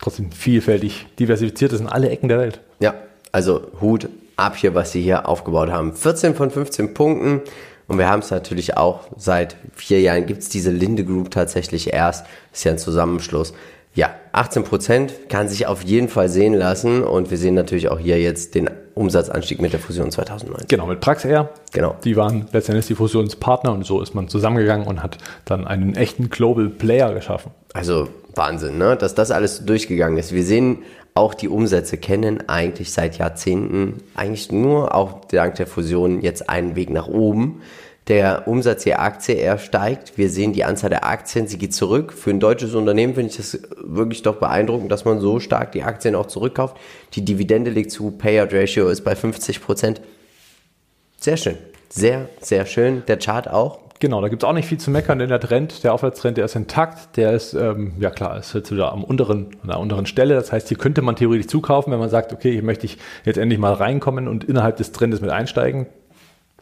trotzdem 0.00 0.32
vielfältig 0.32 1.06
diversifiziert 1.18 1.72
ist 1.74 1.80
in 1.80 1.86
alle 1.86 2.08
Ecken 2.08 2.28
der 2.28 2.38
Welt. 2.38 2.60
Ja, 2.80 2.94
also 3.30 3.70
Hut 3.80 4.08
ab 4.36 4.56
hier, 4.56 4.74
was 4.74 4.92
sie 4.92 5.02
hier 5.02 5.28
aufgebaut 5.28 5.70
haben. 5.70 5.94
14 5.94 6.34
von 6.34 6.50
15 6.50 6.94
Punkten. 6.94 7.42
Und 7.86 7.98
wir 7.98 8.08
haben 8.08 8.20
es 8.20 8.30
natürlich 8.30 8.76
auch 8.76 9.00
seit 9.16 9.56
vier 9.74 10.00
Jahren 10.00 10.26
gibt 10.26 10.42
es 10.42 10.48
diese 10.48 10.70
Linde 10.70 11.04
Group 11.04 11.30
tatsächlich 11.30 11.92
erst. 11.92 12.24
Ist 12.52 12.64
ja 12.64 12.72
ein 12.72 12.78
Zusammenschluss. 12.78 13.52
Ja, 13.94 14.10
18 14.32 14.62
Prozent 14.64 15.28
kann 15.28 15.48
sich 15.48 15.66
auf 15.66 15.82
jeden 15.82 16.08
Fall 16.08 16.28
sehen 16.28 16.54
lassen. 16.54 17.02
Und 17.02 17.30
wir 17.30 17.38
sehen 17.38 17.54
natürlich 17.54 17.88
auch 17.88 17.98
hier 17.98 18.20
jetzt 18.20 18.54
den 18.54 18.70
Umsatzanstieg 18.94 19.60
mit 19.60 19.72
der 19.72 19.80
Fusion 19.80 20.10
2009. 20.10 20.66
Genau, 20.68 20.86
mit 20.86 21.00
Praxair. 21.00 21.48
Genau. 21.72 21.96
Die 22.04 22.16
waren 22.16 22.46
letztendlich 22.52 22.86
die 22.86 22.94
Fusionspartner 22.94 23.72
und 23.72 23.84
so 23.84 24.00
ist 24.00 24.14
man 24.14 24.28
zusammengegangen 24.28 24.86
und 24.86 25.02
hat 25.02 25.18
dann 25.44 25.66
einen 25.66 25.96
echten 25.96 26.30
Global 26.30 26.68
Player 26.68 27.12
geschaffen. 27.14 27.52
Also 27.72 28.08
Wahnsinn, 28.34 28.78
ne? 28.78 28.96
dass 28.96 29.14
das 29.14 29.30
alles 29.30 29.64
durchgegangen 29.64 30.18
ist. 30.18 30.32
Wir 30.32 30.44
sehen 30.44 30.78
auch 31.14 31.34
die 31.34 31.48
Umsätze 31.48 31.96
kennen 31.96 32.48
eigentlich 32.48 32.92
seit 32.92 33.18
Jahrzehnten 33.18 34.02
eigentlich 34.14 34.52
nur 34.52 34.94
auch 34.94 35.24
dank 35.26 35.56
der 35.56 35.66
Fusion 35.66 36.20
jetzt 36.22 36.48
einen 36.48 36.76
Weg 36.76 36.90
nach 36.90 37.08
oben. 37.08 37.62
Der 38.10 38.48
Umsatz 38.48 38.82
der 38.82 39.00
Aktie 39.00 39.36
eher 39.36 39.56
steigt. 39.56 40.18
Wir 40.18 40.30
sehen 40.30 40.52
die 40.52 40.64
Anzahl 40.64 40.90
der 40.90 41.06
Aktien, 41.06 41.46
sie 41.46 41.58
geht 41.58 41.72
zurück. 41.72 42.12
Für 42.12 42.30
ein 42.30 42.40
deutsches 42.40 42.74
Unternehmen 42.74 43.14
finde 43.14 43.30
ich 43.30 43.36
das 43.36 43.56
wirklich 43.76 44.22
doch 44.22 44.34
beeindruckend, 44.34 44.90
dass 44.90 45.04
man 45.04 45.20
so 45.20 45.38
stark 45.38 45.70
die 45.70 45.84
Aktien 45.84 46.16
auch 46.16 46.26
zurückkauft. 46.26 46.76
Die 47.14 47.24
Dividende 47.24 47.70
liegt 47.70 47.92
zu, 47.92 48.10
Payout 48.10 48.52
Ratio 48.52 48.88
ist 48.88 49.02
bei 49.02 49.14
50 49.14 49.62
Prozent. 49.62 50.00
Sehr 51.20 51.36
schön. 51.36 51.56
Sehr, 51.88 52.28
sehr 52.40 52.66
schön. 52.66 53.04
Der 53.06 53.16
Chart 53.16 53.48
auch. 53.48 53.78
Genau, 54.00 54.20
da 54.20 54.26
gibt 54.26 54.42
es 54.42 54.48
auch 54.48 54.54
nicht 54.54 54.66
viel 54.66 54.78
zu 54.78 54.90
meckern, 54.90 55.20
denn 55.20 55.28
der 55.28 55.38
Trend, 55.38 55.84
der 55.84 55.94
Aufwärtstrend, 55.94 56.36
der 56.36 56.46
ist 56.46 56.56
intakt, 56.56 57.16
der 57.16 57.34
ist, 57.34 57.54
ähm, 57.54 57.92
ja 58.00 58.10
klar, 58.10 58.38
ist 58.38 58.52
jetzt 58.54 58.72
wieder 58.72 58.90
am 58.90 59.04
unteren, 59.04 59.56
an 59.62 59.68
der 59.68 59.78
unteren 59.78 60.06
Stelle. 60.06 60.34
Das 60.34 60.50
heißt, 60.50 60.66
hier 60.66 60.78
könnte 60.78 61.02
man 61.02 61.14
theoretisch 61.14 61.46
zukaufen, 61.46 61.92
wenn 61.92 62.00
man 62.00 62.10
sagt, 62.10 62.32
okay, 62.32 62.50
hier 62.50 62.64
möchte 62.64 62.86
ich 62.86 62.98
jetzt 63.24 63.36
endlich 63.36 63.60
mal 63.60 63.74
reinkommen 63.74 64.26
und 64.26 64.42
innerhalb 64.42 64.78
des 64.78 64.90
Trendes 64.90 65.20
mit 65.20 65.30
einsteigen. 65.30 65.86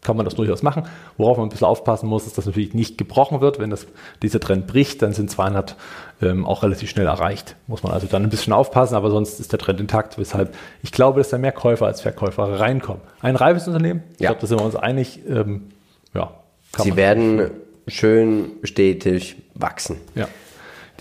Kann 0.02 0.16
man 0.16 0.24
das 0.24 0.34
durchaus 0.34 0.62
machen. 0.62 0.84
Worauf 1.16 1.36
man 1.36 1.46
ein 1.46 1.50
bisschen 1.50 1.66
aufpassen 1.66 2.08
muss, 2.08 2.26
ist, 2.26 2.38
dass 2.38 2.46
natürlich 2.46 2.74
nicht 2.74 2.98
gebrochen 2.98 3.40
wird. 3.40 3.58
Wenn 3.58 3.70
das, 3.70 3.86
dieser 4.22 4.40
Trend 4.40 4.66
bricht, 4.66 5.02
dann 5.02 5.12
sind 5.12 5.30
200 5.30 5.76
ähm, 6.22 6.46
auch 6.46 6.62
relativ 6.62 6.88
schnell 6.88 7.06
erreicht. 7.06 7.56
Muss 7.66 7.82
man 7.82 7.92
also 7.92 8.06
dann 8.06 8.22
ein 8.22 8.30
bisschen 8.30 8.52
aufpassen, 8.52 8.94
aber 8.94 9.10
sonst 9.10 9.40
ist 9.40 9.52
der 9.52 9.58
Trend 9.58 9.80
intakt. 9.80 10.18
Weshalb 10.18 10.54
ich 10.82 10.92
glaube, 10.92 11.20
dass 11.20 11.30
da 11.30 11.38
mehr 11.38 11.52
Käufer 11.52 11.86
als 11.86 12.00
Verkäufer 12.00 12.60
reinkommen. 12.60 13.02
Ein 13.20 13.36
reifes 13.36 13.66
Unternehmen, 13.66 14.02
ich 14.14 14.20
ja. 14.20 14.30
glaube, 14.30 14.40
da 14.40 14.46
sind 14.46 14.60
wir 14.60 14.64
uns 14.64 14.76
einig. 14.76 15.20
Ähm, 15.28 15.68
ja, 16.14 16.30
Sie 16.76 16.96
werden 16.96 17.50
schön 17.86 18.52
stetig 18.62 19.36
wachsen. 19.54 19.96
Ja. 20.14 20.28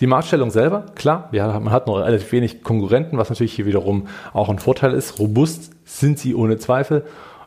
Die 0.00 0.06
Marktstellung 0.06 0.50
selber, 0.50 0.86
klar, 0.94 1.28
ja, 1.32 1.58
man 1.58 1.72
hat 1.72 1.88
noch 1.88 1.98
relativ 1.98 2.30
wenig 2.30 2.62
Konkurrenten, 2.62 3.18
was 3.18 3.30
natürlich 3.30 3.52
hier 3.54 3.66
wiederum 3.66 4.06
auch 4.32 4.48
ein 4.48 4.60
Vorteil 4.60 4.94
ist. 4.94 5.18
Robust 5.18 5.72
sind 5.84 6.20
sie 6.20 6.36
ohne 6.36 6.56
Zweifel. 6.58 7.04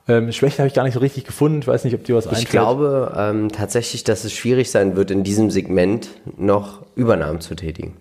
Ähm, 0.08 0.32
Schwäche 0.32 0.60
habe 0.60 0.68
ich 0.68 0.74
gar 0.74 0.84
nicht 0.84 0.94
so 0.94 1.00
richtig 1.00 1.26
gefunden. 1.26 1.60
Ich 1.60 1.68
weiß 1.68 1.84
nicht, 1.84 1.94
ob 1.94 2.04
dir 2.04 2.16
was 2.16 2.28
einfällt. 2.28 2.46
Ich 2.46 2.50
glaube 2.50 3.14
ähm, 3.16 3.50
tatsächlich, 3.50 4.04
dass 4.04 4.24
es 4.24 4.34
schwierig 4.34 4.72
sein 4.72 4.96
wird, 4.96 5.12
in 5.12 5.24
diesem 5.24 5.52
Segment 5.52 6.10
noch 6.38 6.86
Übernahmen 6.96 7.42
zu 7.42 7.56
tätigen. 7.56 7.98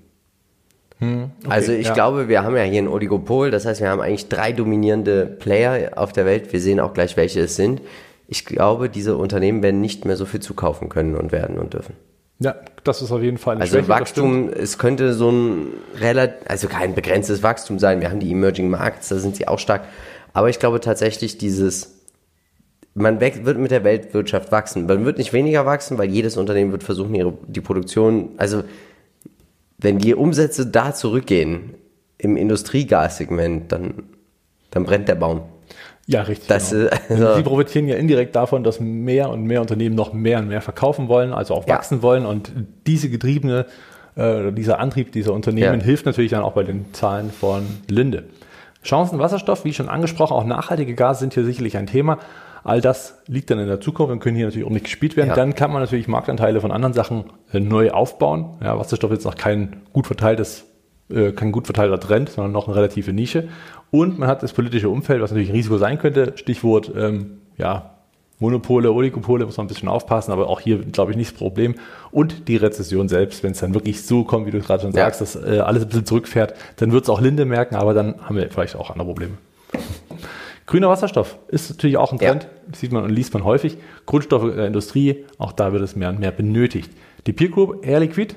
Hm, 0.98 1.30
okay, 1.44 1.50
also 1.52 1.72
ich 1.72 1.88
ja. 1.88 1.94
glaube, 1.94 2.28
wir 2.28 2.42
haben 2.42 2.56
ja 2.56 2.62
hier 2.62 2.82
ein 2.82 2.88
Oligopol, 2.88 3.50
das 3.50 3.64
heißt, 3.64 3.80
wir 3.80 3.88
haben 3.88 4.00
eigentlich 4.00 4.28
drei 4.28 4.52
dominierende 4.52 5.26
Player 5.26 5.92
auf 5.96 6.12
der 6.12 6.26
Welt. 6.26 6.52
Wir 6.52 6.60
sehen 6.60 6.80
auch 6.80 6.92
gleich, 6.92 7.16
welche 7.16 7.40
es 7.40 7.56
sind 7.56 7.80
ich 8.30 8.44
glaube, 8.44 8.88
diese 8.88 9.16
Unternehmen 9.16 9.60
werden 9.60 9.80
nicht 9.80 10.04
mehr 10.04 10.16
so 10.16 10.24
viel 10.24 10.38
zukaufen 10.38 10.88
können 10.88 11.16
und 11.16 11.32
werden 11.32 11.58
und 11.58 11.74
dürfen. 11.74 11.96
Ja, 12.38 12.54
das 12.84 13.02
ist 13.02 13.10
auf 13.10 13.20
jeden 13.20 13.38
Fall 13.38 13.56
ein 13.56 13.60
Also 13.60 13.76
Schwäche, 13.76 13.88
Wachstum, 13.88 14.48
es 14.48 14.78
könnte 14.78 15.14
so 15.14 15.30
ein 15.30 15.66
relativ, 15.98 16.48
also 16.48 16.68
kein 16.68 16.94
begrenztes 16.94 17.42
Wachstum 17.42 17.80
sein. 17.80 18.00
Wir 18.00 18.08
haben 18.08 18.20
die 18.20 18.30
Emerging 18.30 18.70
Markets, 18.70 19.08
da 19.08 19.16
sind 19.16 19.34
sie 19.34 19.48
auch 19.48 19.58
stark. 19.58 19.82
Aber 20.32 20.48
ich 20.48 20.58
glaube 20.58 20.80
tatsächlich 20.80 21.38
dieses, 21.38 22.00
man 22.94 23.20
wird 23.20 23.58
mit 23.58 23.70
der 23.70 23.84
Weltwirtschaft 23.84 24.52
wachsen. 24.52 24.86
Man 24.86 25.04
wird 25.04 25.18
nicht 25.18 25.32
weniger 25.32 25.66
wachsen, 25.66 25.98
weil 25.98 26.10
jedes 26.10 26.36
Unternehmen 26.36 26.72
wird 26.72 26.82
versuchen, 26.82 27.14
ihre, 27.14 27.34
die 27.46 27.60
Produktion, 27.60 28.30
also 28.36 28.62
wenn 29.78 29.98
die 29.98 30.14
Umsätze 30.14 30.66
da 30.66 30.94
zurückgehen 30.94 31.74
im 32.18 32.36
Industriegassegment, 32.36 33.72
dann, 33.72 34.04
dann 34.70 34.84
brennt 34.84 35.08
der 35.08 35.14
Baum. 35.14 35.42
Ja, 36.06 36.22
richtig. 36.22 36.48
Das, 36.48 36.70
genau. 36.70 36.90
also 37.08 37.36
Sie 37.36 37.42
profitieren 37.42 37.86
ja 37.86 37.96
indirekt 37.96 38.34
davon, 38.34 38.64
dass 38.64 38.80
mehr 38.80 39.30
und 39.30 39.44
mehr 39.44 39.60
Unternehmen 39.60 39.94
noch 39.94 40.12
mehr 40.12 40.40
und 40.40 40.48
mehr 40.48 40.60
verkaufen 40.60 41.08
wollen, 41.08 41.32
also 41.32 41.54
auch 41.54 41.68
wachsen 41.68 41.98
ja. 41.98 42.02
wollen. 42.02 42.26
Und 42.26 42.52
diese 42.86 43.08
getriebene, 43.08 43.66
äh, 44.16 44.52
dieser 44.52 44.80
Antrieb 44.80 45.12
dieser 45.12 45.32
Unternehmen 45.32 45.80
ja. 45.80 45.84
hilft 45.84 46.06
natürlich 46.06 46.32
dann 46.32 46.42
auch 46.42 46.52
bei 46.52 46.64
den 46.64 46.92
Zahlen 46.92 47.30
von 47.30 47.64
Linde. 47.88 48.24
Chancen 48.82 49.18
Wasserstoff, 49.18 49.64
wie 49.64 49.72
schon 49.72 49.88
angesprochen, 49.88 50.34
auch 50.34 50.44
nachhaltige 50.44 50.94
Gase 50.94 51.20
sind 51.20 51.34
hier 51.34 51.44
sicherlich 51.44 51.76
ein 51.76 51.86
Thema. 51.86 52.18
All 52.62 52.80
das 52.80 53.22
liegt 53.26 53.50
dann 53.50 53.58
in 53.58 53.66
der 53.66 53.80
Zukunft 53.80 54.12
und 54.12 54.20
können 54.20 54.36
hier 54.36 54.46
natürlich 54.46 54.66
auch 54.66 54.72
nicht 54.72 54.84
gespielt 54.84 55.16
werden. 55.16 55.30
Ja. 55.30 55.34
Dann 55.34 55.54
kann 55.54 55.72
man 55.72 55.82
natürlich 55.82 56.08
Marktanteile 56.08 56.60
von 56.60 56.72
anderen 56.72 56.92
Sachen 56.92 57.24
äh, 57.52 57.60
neu 57.60 57.90
aufbauen. 57.90 58.58
Ja, 58.62 58.78
Wasserstoff 58.78 59.12
ist 59.12 59.24
noch 59.24 59.34
kein 59.34 59.82
gut 59.92 60.06
verteiltes 60.06 60.66
äh, 61.10 61.32
kein 61.32 61.52
gut 61.52 61.66
verteilter 61.66 61.98
Trend, 61.98 62.30
sondern 62.30 62.52
noch 62.52 62.68
eine 62.68 62.76
relative 62.76 63.12
Nische. 63.12 63.48
Und 63.90 64.18
man 64.18 64.28
hat 64.28 64.42
das 64.42 64.52
politische 64.52 64.88
Umfeld, 64.88 65.20
was 65.20 65.30
natürlich 65.30 65.50
ein 65.50 65.56
Risiko 65.56 65.78
sein 65.78 65.98
könnte. 65.98 66.34
Stichwort, 66.36 66.92
ähm, 66.96 67.38
ja, 67.56 67.89
Monopole, 68.40 68.90
Oligopole, 68.90 69.44
muss 69.46 69.56
man 69.56 69.66
ein 69.66 69.68
bisschen 69.68 69.88
aufpassen, 69.88 70.32
aber 70.32 70.48
auch 70.48 70.60
hier, 70.60 70.78
glaube 70.78 71.12
ich, 71.12 71.16
nicht 71.16 71.32
das 71.32 71.38
Problem. 71.38 71.74
Und 72.10 72.48
die 72.48 72.56
Rezession 72.56 73.08
selbst, 73.08 73.42
wenn 73.42 73.52
es 73.52 73.60
dann 73.60 73.74
wirklich 73.74 74.02
so 74.02 74.24
kommt, 74.24 74.46
wie 74.46 74.50
du 74.50 74.60
gerade 74.60 74.82
schon 74.82 74.92
sagst, 74.92 75.20
ja. 75.20 75.40
dass 75.40 75.56
äh, 75.56 75.60
alles 75.60 75.82
ein 75.82 75.88
bisschen 75.88 76.06
zurückfährt, 76.06 76.54
dann 76.76 76.90
wird 76.90 77.04
es 77.04 77.10
auch 77.10 77.20
Linde 77.20 77.44
merken, 77.44 77.76
aber 77.76 77.94
dann 77.94 78.20
haben 78.22 78.36
wir 78.36 78.48
vielleicht 78.50 78.76
auch 78.76 78.90
andere 78.90 79.06
Probleme. 79.06 79.34
Grüner 80.66 80.88
Wasserstoff 80.88 81.36
ist 81.48 81.68
natürlich 81.70 81.96
auch 81.96 82.12
ein 82.12 82.18
Trend, 82.18 82.44
ja. 82.44 82.76
sieht 82.76 82.92
man 82.92 83.04
und 83.04 83.10
liest 83.10 83.34
man 83.34 83.44
häufig. 83.44 83.76
Grundstoffe 84.06 84.54
der 84.54 84.66
Industrie, 84.66 85.26
auch 85.36 85.52
da 85.52 85.72
wird 85.72 85.82
es 85.82 85.96
mehr 85.96 86.08
und 86.08 86.20
mehr 86.20 86.30
benötigt. 86.30 86.90
Die 87.26 87.32
Peer 87.32 87.48
Group, 87.48 87.84
Air 87.84 88.00
Liquid, 88.00 88.34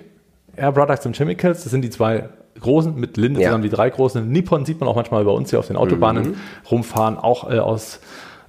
Air 0.56 0.72
Products 0.72 1.06
and 1.06 1.16
Chemicals, 1.16 1.64
das 1.64 1.72
sind 1.72 1.82
die 1.84 1.90
zwei 1.90 2.30
großen, 2.60 2.96
mit 2.96 3.18
Linde 3.18 3.40
ja. 3.40 3.50
zusammen 3.50 3.64
die 3.64 3.70
drei 3.70 3.90
großen. 3.90 4.28
Nippon 4.28 4.66
sieht 4.66 4.80
man 4.80 4.90
auch 4.90 4.96
manchmal 4.96 5.24
bei 5.24 5.32
uns 5.32 5.52
hier 5.52 5.60
auf 5.60 5.68
den 5.68 5.76
Autobahnen 5.76 6.32
mhm. 6.32 6.36
rumfahren, 6.70 7.18
auch 7.18 7.50
äh, 7.50 7.60
aus, 7.60 8.00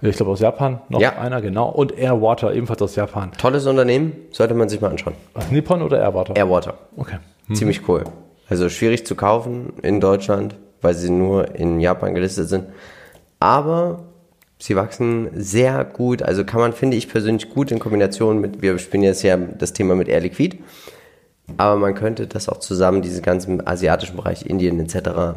ich 0.01 0.17
glaube 0.17 0.33
aus 0.33 0.41
Japan, 0.41 0.81
noch 0.89 1.01
ja. 1.01 1.19
einer, 1.19 1.41
genau. 1.41 1.69
Und 1.69 1.97
Airwater, 1.97 2.55
ebenfalls 2.55 2.83
aus 2.83 2.97
Japan. 2.97 3.33
Tolles 3.39 3.67
Unternehmen, 3.67 4.13
sollte 4.31 4.55
man 4.55 4.69
sich 4.69 4.81
mal 4.81 4.91
anschauen. 4.91 5.15
Was, 5.33 5.51
Nippon 5.51 5.83
oder 5.83 6.01
Airwater? 6.01 6.37
Airwater. 6.37 6.75
Okay. 6.97 7.17
Mhm. 7.49 7.55
Ziemlich 7.55 7.89
cool. 7.89 8.05
Also 8.49 8.69
schwierig 8.69 9.07
zu 9.07 9.15
kaufen 9.15 9.73
in 9.83 10.01
Deutschland, 10.01 10.57
weil 10.83 10.95
sie 10.95 11.11
nur 11.11 11.55
in 11.55 11.81
Japan 11.81 12.15
gelistet 12.15 12.49
sind. 12.49 12.67
Aber 13.41 14.05
sie 14.59 14.77
wachsen 14.77 15.29
sehr 15.35 15.85
gut. 15.85 16.23
Also 16.23 16.45
kann 16.45 16.61
man, 16.61 16.73
finde 16.73 16.97
ich 16.97 17.09
persönlich 17.09 17.51
gut 17.51 17.71
in 17.71 17.79
Kombination 17.79 18.41
mit, 18.41 18.63
wir 18.63 18.79
spielen 18.79 19.03
jetzt 19.03 19.23
ja 19.23 19.37
das 19.37 19.73
Thema 19.73 19.95
mit 19.95 20.09
Air 20.09 20.21
Liquid. 20.21 20.59
Aber 21.57 21.77
man 21.77 21.95
könnte 21.95 22.27
das 22.27 22.49
auch 22.49 22.59
zusammen, 22.59 23.03
diesen 23.03 23.23
ganzen 23.23 23.67
asiatischen 23.67 24.17
Bereich, 24.17 24.47
Indien 24.47 24.81
etc., 24.81 25.37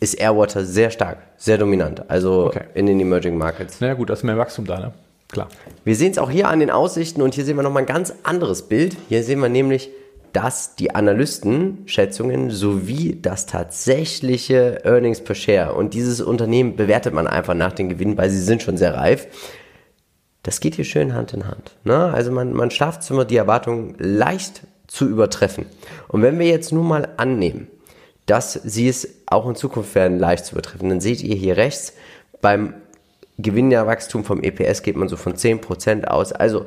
ist 0.00 0.14
Airwater 0.14 0.64
sehr 0.64 0.90
stark, 0.90 1.18
sehr 1.36 1.58
dominant. 1.58 2.08
Also 2.08 2.46
okay. 2.46 2.64
in 2.74 2.86
den 2.86 3.00
Emerging 3.00 3.36
Markets. 3.36 3.80
Naja 3.80 3.94
gut, 3.94 4.10
da 4.10 4.14
ist 4.14 4.22
mehr 4.22 4.38
Wachstum 4.38 4.66
da, 4.66 4.78
ne? 4.78 4.92
Klar. 5.28 5.48
Wir 5.84 5.96
sehen 5.96 6.12
es 6.12 6.18
auch 6.18 6.30
hier 6.30 6.48
an 6.48 6.60
den 6.60 6.70
Aussichten 6.70 7.20
und 7.20 7.34
hier 7.34 7.44
sehen 7.44 7.56
wir 7.56 7.62
nochmal 7.62 7.82
ein 7.82 7.86
ganz 7.86 8.14
anderes 8.22 8.62
Bild. 8.62 8.96
Hier 9.08 9.24
sehen 9.24 9.40
wir 9.40 9.48
nämlich, 9.48 9.90
dass 10.32 10.76
die 10.76 10.94
Analystenschätzungen 10.94 12.50
sowie 12.50 13.18
das 13.20 13.46
tatsächliche 13.46 14.84
Earnings 14.84 15.22
per 15.22 15.34
Share 15.34 15.74
und 15.74 15.94
dieses 15.94 16.20
Unternehmen 16.20 16.76
bewertet 16.76 17.14
man 17.14 17.26
einfach 17.26 17.54
nach 17.54 17.72
den 17.72 17.88
Gewinnen, 17.88 18.16
weil 18.16 18.30
sie 18.30 18.40
sind 18.40 18.62
schon 18.62 18.76
sehr 18.76 18.94
reif. 18.94 19.26
Das 20.42 20.60
geht 20.60 20.74
hier 20.74 20.84
schön 20.84 21.14
Hand 21.14 21.32
in 21.32 21.46
Hand. 21.46 21.76
Ne? 21.84 21.96
Also 21.96 22.30
man, 22.30 22.52
man 22.52 22.70
schafft 22.70 23.02
es 23.02 23.10
immer, 23.10 23.24
die 23.24 23.36
Erwartungen 23.36 23.94
leicht 23.98 24.62
zu 24.86 25.08
übertreffen. 25.08 25.66
Und 26.08 26.22
wenn 26.22 26.38
wir 26.38 26.46
jetzt 26.46 26.72
nur 26.72 26.84
mal 26.84 27.08
annehmen, 27.16 27.68
dass 28.26 28.54
sie 28.54 28.88
es 28.88 29.08
auch 29.26 29.48
in 29.48 29.54
Zukunft 29.54 29.94
werden 29.94 30.18
leicht 30.18 30.46
zu 30.46 30.52
übertreffen, 30.52 30.88
dann 30.88 31.00
seht 31.00 31.22
ihr 31.22 31.36
hier 31.36 31.56
rechts, 31.56 31.92
beim 32.40 32.74
Gewinnwachstum 33.38 34.24
vom 34.24 34.42
EPS 34.42 34.82
geht 34.82 34.96
man 34.96 35.08
so 35.08 35.16
von 35.16 35.34
10% 35.34 36.04
aus. 36.04 36.32
Also 36.32 36.66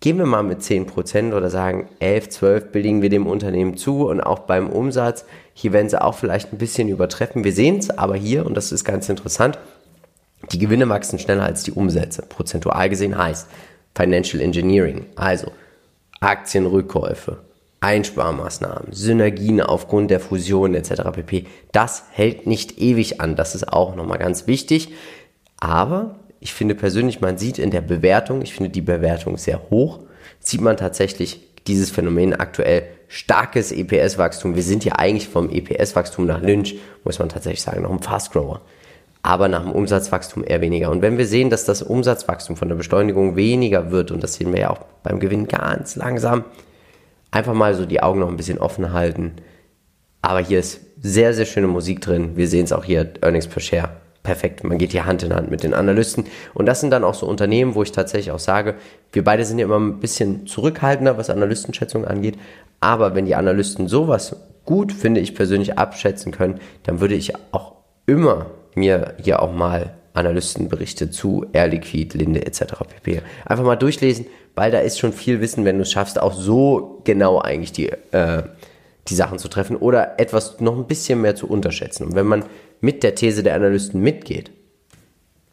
gehen 0.00 0.18
wir 0.18 0.26
mal 0.26 0.42
mit 0.42 0.60
10% 0.60 1.34
oder 1.34 1.50
sagen 1.50 1.88
11, 2.00 2.28
12 2.28 2.72
billigen 2.72 3.02
wir 3.02 3.08
dem 3.08 3.26
Unternehmen 3.26 3.76
zu 3.76 4.08
und 4.08 4.20
auch 4.20 4.40
beim 4.40 4.68
Umsatz, 4.68 5.24
hier 5.54 5.72
werden 5.72 5.88
sie 5.88 6.00
auch 6.00 6.14
vielleicht 6.14 6.52
ein 6.52 6.58
bisschen 6.58 6.88
übertreffen. 6.88 7.44
Wir 7.44 7.52
sehen 7.52 7.78
es 7.78 7.90
aber 7.90 8.14
hier, 8.14 8.46
und 8.46 8.54
das 8.56 8.70
ist 8.70 8.84
ganz 8.84 9.08
interessant, 9.08 9.58
die 10.52 10.58
Gewinne 10.58 10.88
wachsen 10.88 11.18
schneller 11.18 11.44
als 11.44 11.64
die 11.64 11.72
Umsätze. 11.72 12.22
Prozentual 12.22 12.88
gesehen 12.88 13.18
heißt 13.18 13.48
Financial 13.96 14.40
Engineering, 14.40 15.06
also 15.16 15.50
Aktienrückkäufe, 16.20 17.38
Einsparmaßnahmen, 17.80 18.92
Synergien 18.92 19.60
aufgrund 19.60 20.10
der 20.10 20.20
Fusion 20.20 20.74
etc. 20.74 21.02
pp. 21.12 21.46
Das 21.72 22.04
hält 22.10 22.46
nicht 22.46 22.78
ewig 22.78 23.20
an. 23.20 23.36
Das 23.36 23.54
ist 23.54 23.72
auch 23.72 23.94
nochmal 23.94 24.18
ganz 24.18 24.46
wichtig. 24.46 24.92
Aber 25.58 26.16
ich 26.40 26.52
finde 26.52 26.74
persönlich, 26.74 27.20
man 27.20 27.38
sieht 27.38 27.58
in 27.58 27.70
der 27.70 27.80
Bewertung, 27.80 28.42
ich 28.42 28.54
finde 28.54 28.70
die 28.70 28.80
Bewertung 28.80 29.36
sehr 29.36 29.70
hoch, 29.70 30.00
sieht 30.40 30.60
man 30.60 30.76
tatsächlich 30.76 31.40
dieses 31.66 31.90
Phänomen 31.90 32.34
aktuell 32.34 32.84
starkes 33.08 33.72
EPS-Wachstum. 33.72 34.54
Wir 34.54 34.62
sind 34.62 34.84
ja 34.84 34.94
eigentlich 34.94 35.28
vom 35.28 35.50
EPS-Wachstum 35.50 36.26
nach 36.26 36.40
Lynch, 36.40 36.76
muss 37.04 37.18
man 37.18 37.28
tatsächlich 37.28 37.62
sagen, 37.62 37.82
noch 37.82 37.90
ein 37.90 38.02
Fast-Grower. 38.02 38.60
Aber 39.22 39.48
nach 39.48 39.62
dem 39.62 39.72
Umsatzwachstum 39.72 40.44
eher 40.46 40.60
weniger. 40.60 40.90
Und 40.90 41.02
wenn 41.02 41.18
wir 41.18 41.26
sehen, 41.26 41.50
dass 41.50 41.64
das 41.64 41.82
Umsatzwachstum 41.82 42.56
von 42.56 42.68
der 42.68 42.76
Beschleunigung 42.76 43.36
weniger 43.36 43.90
wird, 43.90 44.10
und 44.10 44.22
das 44.22 44.34
sehen 44.34 44.52
wir 44.52 44.60
ja 44.60 44.70
auch 44.70 44.80
beim 45.02 45.20
Gewinn 45.20 45.48
ganz 45.48 45.96
langsam, 45.96 46.44
einfach 47.30 47.54
mal 47.54 47.74
so 47.74 47.86
die 47.86 48.02
Augen 48.02 48.20
noch 48.20 48.28
ein 48.28 48.36
bisschen 48.36 48.58
offen 48.58 48.92
halten. 48.92 49.32
Aber 50.22 50.40
hier 50.40 50.58
ist 50.58 50.80
sehr, 51.00 51.32
sehr 51.34 51.46
schöne 51.46 51.68
Musik 51.68 52.00
drin. 52.00 52.36
Wir 52.36 52.48
sehen 52.48 52.64
es 52.64 52.72
auch 52.72 52.84
hier, 52.84 53.12
Earnings 53.22 53.46
per 53.46 53.60
Share 53.60 53.90
perfekt. 54.22 54.62
Man 54.62 54.76
geht 54.78 54.92
hier 54.92 55.06
Hand 55.06 55.22
in 55.22 55.34
Hand 55.34 55.50
mit 55.50 55.62
den 55.62 55.72
Analysten. 55.72 56.26
Und 56.52 56.66
das 56.66 56.80
sind 56.80 56.90
dann 56.90 57.04
auch 57.04 57.14
so 57.14 57.26
Unternehmen, 57.26 57.74
wo 57.74 57.82
ich 57.82 57.92
tatsächlich 57.92 58.30
auch 58.30 58.38
sage, 58.38 58.74
wir 59.12 59.24
beide 59.24 59.44
sind 59.44 59.58
ja 59.58 59.64
immer 59.64 59.78
ein 59.78 60.00
bisschen 60.00 60.46
zurückhaltender, 60.46 61.16
was 61.16 61.30
Analystenschätzungen 61.30 62.06
angeht. 62.06 62.38
Aber 62.80 63.14
wenn 63.14 63.24
die 63.24 63.36
Analysten 63.36 63.88
sowas 63.88 64.36
gut, 64.64 64.92
finde 64.92 65.20
ich 65.20 65.34
persönlich, 65.34 65.78
abschätzen 65.78 66.30
können, 66.30 66.60
dann 66.82 67.00
würde 67.00 67.14
ich 67.14 67.32
auch 67.52 67.72
immer 68.04 68.46
mir 68.74 69.14
hier 69.22 69.40
auch 69.40 69.52
mal 69.52 69.94
Analystenberichte 70.18 71.10
zu 71.10 71.46
Air 71.52 71.68
Liquid, 71.68 72.16
Linde 72.16 72.44
etc. 72.44 72.64
pp. 72.88 73.22
Einfach 73.44 73.64
mal 73.64 73.76
durchlesen, 73.76 74.26
weil 74.54 74.70
da 74.70 74.80
ist 74.80 74.98
schon 74.98 75.12
viel 75.12 75.40
Wissen, 75.40 75.64
wenn 75.64 75.76
du 75.76 75.82
es 75.82 75.92
schaffst, 75.92 76.20
auch 76.20 76.34
so 76.34 77.00
genau 77.04 77.40
eigentlich 77.40 77.72
die, 77.72 77.90
äh, 78.12 78.42
die 79.08 79.14
Sachen 79.14 79.38
zu 79.38 79.48
treffen 79.48 79.76
oder 79.76 80.18
etwas 80.18 80.60
noch 80.60 80.76
ein 80.76 80.86
bisschen 80.86 81.20
mehr 81.20 81.34
zu 81.34 81.48
unterschätzen. 81.48 82.06
Und 82.06 82.14
wenn 82.14 82.26
man 82.26 82.44
mit 82.80 83.02
der 83.02 83.14
These 83.14 83.42
der 83.42 83.54
Analysten 83.54 84.00
mitgeht, 84.00 84.50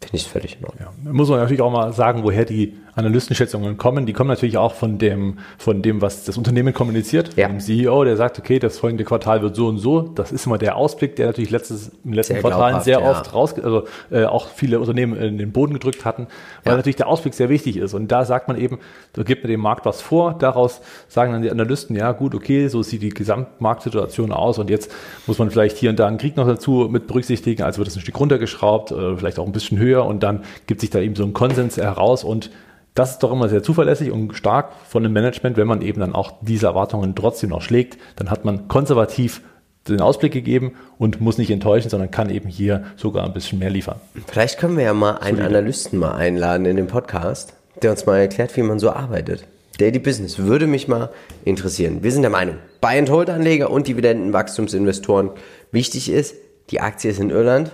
finde 0.01 0.17
ich 0.17 0.23
es 0.23 0.27
völlig 0.27 0.57
in 0.59 0.65
Ordnung. 0.65 0.87
Ja, 1.03 1.11
muss 1.11 1.29
man 1.29 1.39
natürlich 1.39 1.61
auch 1.61 1.71
mal 1.71 1.93
sagen, 1.93 2.23
woher 2.23 2.45
die 2.45 2.75
Analystenschätzungen 2.95 3.77
kommen. 3.77 4.05
Die 4.05 4.13
kommen 4.13 4.29
natürlich 4.29 4.57
auch 4.57 4.73
von 4.73 4.97
dem, 4.97 5.39
von 5.57 5.81
dem, 5.81 6.01
was 6.01 6.23
das 6.23 6.37
Unternehmen 6.37 6.73
kommuniziert. 6.73 7.35
Ja. 7.35 7.47
Dem 7.47 7.59
CEO, 7.59 8.03
der 8.05 8.15
sagt, 8.15 8.39
okay, 8.39 8.57
das 8.59 8.79
folgende 8.79 9.03
Quartal 9.03 9.41
wird 9.41 9.55
so 9.55 9.67
und 9.67 9.79
so. 9.79 10.01
Das 10.01 10.31
ist 10.31 10.45
immer 10.45 10.57
der 10.57 10.77
Ausblick, 10.77 11.15
der 11.17 11.27
natürlich 11.27 11.49
letztes, 11.49 11.91
im 12.03 12.13
letzten 12.13 12.39
Quartal 12.39 12.81
sehr 12.81 13.01
ja. 13.01 13.09
oft 13.09 13.33
raus, 13.33 13.53
also 13.55 13.85
äh, 14.11 14.23
auch 14.23 14.47
viele 14.47 14.79
Unternehmen 14.79 15.17
in 15.17 15.37
den 15.37 15.51
Boden 15.51 15.73
gedrückt 15.73 16.05
hatten, 16.05 16.27
weil 16.63 16.71
ja. 16.71 16.77
natürlich 16.77 16.95
der 16.95 17.07
Ausblick 17.07 17.33
sehr 17.33 17.49
wichtig 17.49 17.77
ist. 17.77 17.93
Und 17.93 18.07
da 18.11 18.23
sagt 18.23 18.47
man 18.47 18.57
eben, 18.57 18.79
da 19.13 19.23
gibt 19.23 19.43
man 19.43 19.51
dem 19.51 19.59
Markt 19.59 19.85
was 19.85 20.01
vor. 20.01 20.35
Daraus 20.39 20.81
sagen 21.09 21.33
dann 21.33 21.41
die 21.41 21.51
Analysten, 21.51 21.95
ja 21.95 22.13
gut, 22.13 22.33
okay, 22.33 22.69
so 22.69 22.81
sieht 22.81 23.01
die 23.01 23.09
Gesamtmarktsituation 23.09 24.31
aus. 24.31 24.57
Und 24.57 24.69
jetzt 24.69 24.91
muss 25.27 25.37
man 25.37 25.51
vielleicht 25.51 25.77
hier 25.77 25.89
und 25.89 25.99
da 25.99 26.07
einen 26.07 26.17
Krieg 26.17 26.37
noch 26.37 26.47
dazu 26.47 26.87
mit 26.89 27.07
berücksichtigen. 27.07 27.63
Also 27.63 27.79
wird 27.79 27.89
es 27.89 27.95
ein 27.97 28.01
Stück 28.01 28.19
runtergeschraubt, 28.19 28.91
äh, 28.91 29.17
vielleicht 29.17 29.37
auch 29.39 29.45
ein 29.45 29.51
bisschen 29.51 29.77
höher. 29.79 30.05
Und 30.05 30.23
dann 30.23 30.43
gibt 30.67 30.79
sich 30.79 30.89
da 30.89 30.99
eben 30.99 31.15
so 31.15 31.23
ein 31.23 31.33
Konsens 31.33 31.77
heraus 31.77 32.23
und 32.23 32.51
das 32.95 33.11
ist 33.11 33.19
doch 33.19 33.31
immer 33.31 33.49
sehr 33.49 33.61
zuverlässig 33.61 34.09
und 34.09 34.33
stark 34.33 34.71
von 34.87 35.03
dem 35.03 35.13
Management, 35.13 35.57
wenn 35.57 35.67
man 35.67 35.81
eben 35.81 35.99
dann 35.99 36.15
auch 36.15 36.33
diese 36.41 36.67
Erwartungen 36.67 37.13
trotzdem 37.13 37.49
noch 37.49 37.61
schlägt. 37.61 37.97
Dann 38.15 38.31
hat 38.31 38.45
man 38.45 38.67
konservativ 38.69 39.41
den 39.87 40.01
Ausblick 40.01 40.31
gegeben 40.31 40.73
und 40.97 41.21
muss 41.21 41.37
nicht 41.37 41.51
enttäuschen, 41.51 41.89
sondern 41.89 42.09
kann 42.09 42.29
eben 42.29 42.49
hier 42.49 42.85
sogar 42.95 43.25
ein 43.25 43.33
bisschen 43.33 43.59
mehr 43.59 43.69
liefern. 43.69 43.99
Vielleicht 44.27 44.57
können 44.57 44.77
wir 44.77 44.85
ja 44.85 44.93
mal 44.93 45.17
einen 45.17 45.37
Solide. 45.37 45.57
Analysten 45.57 45.99
mal 45.99 46.15
einladen 46.15 46.65
in 46.65 46.77
den 46.77 46.87
Podcast, 46.87 47.53
der 47.81 47.91
uns 47.91 48.05
mal 48.05 48.17
erklärt, 48.17 48.55
wie 48.57 48.63
man 48.63 48.79
so 48.79 48.89
arbeitet. 48.89 49.45
Daily 49.77 49.99
Business 49.99 50.39
würde 50.39 50.65
mich 50.65 50.87
mal 50.87 51.09
interessieren. 51.43 52.01
Wir 52.01 52.11
sind 52.11 52.21
der 52.21 52.31
Meinung, 52.31 52.55
Buy-and-Hold-Anleger 52.79 53.69
und 53.69 53.87
Dividendenwachstumsinvestoren 53.87 55.31
wichtig 55.71 56.09
ist, 56.09 56.35
die 56.71 56.79
Aktie 56.79 57.11
ist 57.11 57.19
in 57.19 57.29
Irland. 57.29 57.71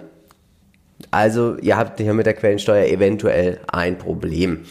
Also 1.12 1.58
ihr 1.58 1.78
habt 1.78 2.00
hier 2.00 2.14
mit 2.14 2.26
der 2.26 2.34
Quellensteuer 2.34 2.86
eventuell 2.86 3.60
ein 3.68 3.98
Problem. 3.98 4.66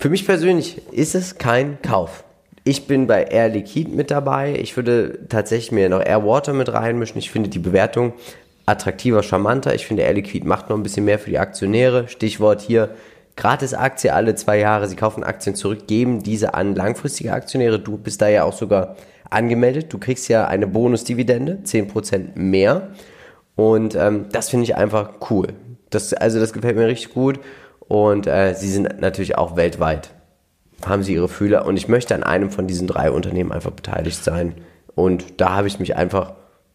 Für 0.00 0.08
mich 0.08 0.24
persönlich 0.24 0.80
ist 0.92 1.14
es 1.14 1.36
kein 1.36 1.82
Kauf. 1.82 2.24
Ich 2.64 2.86
bin 2.86 3.06
bei 3.06 3.24
Air 3.24 3.50
Liquid 3.50 3.90
mit 3.90 4.10
dabei. 4.10 4.54
Ich 4.58 4.74
würde 4.74 5.26
tatsächlich 5.28 5.72
mir 5.72 5.90
noch 5.90 6.00
Air 6.00 6.24
Water 6.24 6.54
mit 6.54 6.72
reinmischen. 6.72 7.18
Ich 7.18 7.30
finde 7.30 7.50
die 7.50 7.58
Bewertung 7.58 8.14
attraktiver, 8.64 9.22
charmanter. 9.22 9.74
Ich 9.74 9.86
finde 9.86 10.04
Air 10.04 10.14
Liquid 10.14 10.46
macht 10.46 10.70
noch 10.70 10.78
ein 10.78 10.82
bisschen 10.82 11.04
mehr 11.04 11.18
für 11.18 11.28
die 11.28 11.38
Aktionäre. 11.38 12.08
Stichwort 12.08 12.62
hier 12.62 12.94
gratis 13.36 13.74
Aktie 13.74 14.14
alle 14.14 14.34
zwei 14.36 14.58
Jahre. 14.58 14.88
Sie 14.88 14.96
kaufen 14.96 15.22
Aktien 15.22 15.54
zurück, 15.54 15.86
geben 15.86 16.22
diese 16.22 16.54
an 16.54 16.74
langfristige 16.74 17.34
Aktionäre. 17.34 17.78
Du 17.78 17.98
bist 17.98 18.22
da 18.22 18.28
ja 18.28 18.44
auch 18.44 18.54
sogar 18.54 18.96
angemeldet. 19.28 19.92
Du 19.92 19.98
kriegst 19.98 20.30
ja 20.30 20.46
eine 20.46 20.66
Bonusdividende, 20.66 21.58
10% 21.62 22.38
mehr. 22.38 22.88
Und 23.54 23.96
ähm, 23.96 24.30
das 24.32 24.48
finde 24.48 24.64
ich 24.64 24.76
einfach 24.76 25.10
cool. 25.28 25.48
Das, 25.90 26.14
also 26.14 26.40
das 26.40 26.54
gefällt 26.54 26.76
mir 26.76 26.86
richtig 26.86 27.12
gut. 27.12 27.38
Und 27.90 28.28
äh, 28.28 28.54
sie 28.54 28.70
sind 28.70 29.00
natürlich 29.00 29.36
auch 29.36 29.56
weltweit, 29.56 30.10
haben 30.86 31.02
sie 31.02 31.14
ihre 31.14 31.28
Fühler. 31.28 31.66
Und 31.66 31.76
ich 31.76 31.88
möchte 31.88 32.14
an 32.14 32.22
einem 32.22 32.52
von 32.52 32.68
diesen 32.68 32.86
drei 32.86 33.10
Unternehmen 33.10 33.50
einfach 33.50 33.72
beteiligt 33.72 34.22
sein. 34.22 34.54
Und 34.94 35.40
da 35.40 35.56
habe 35.56 35.66
ich 35.66 35.80
mich 35.80 35.96
einfach 35.96 36.34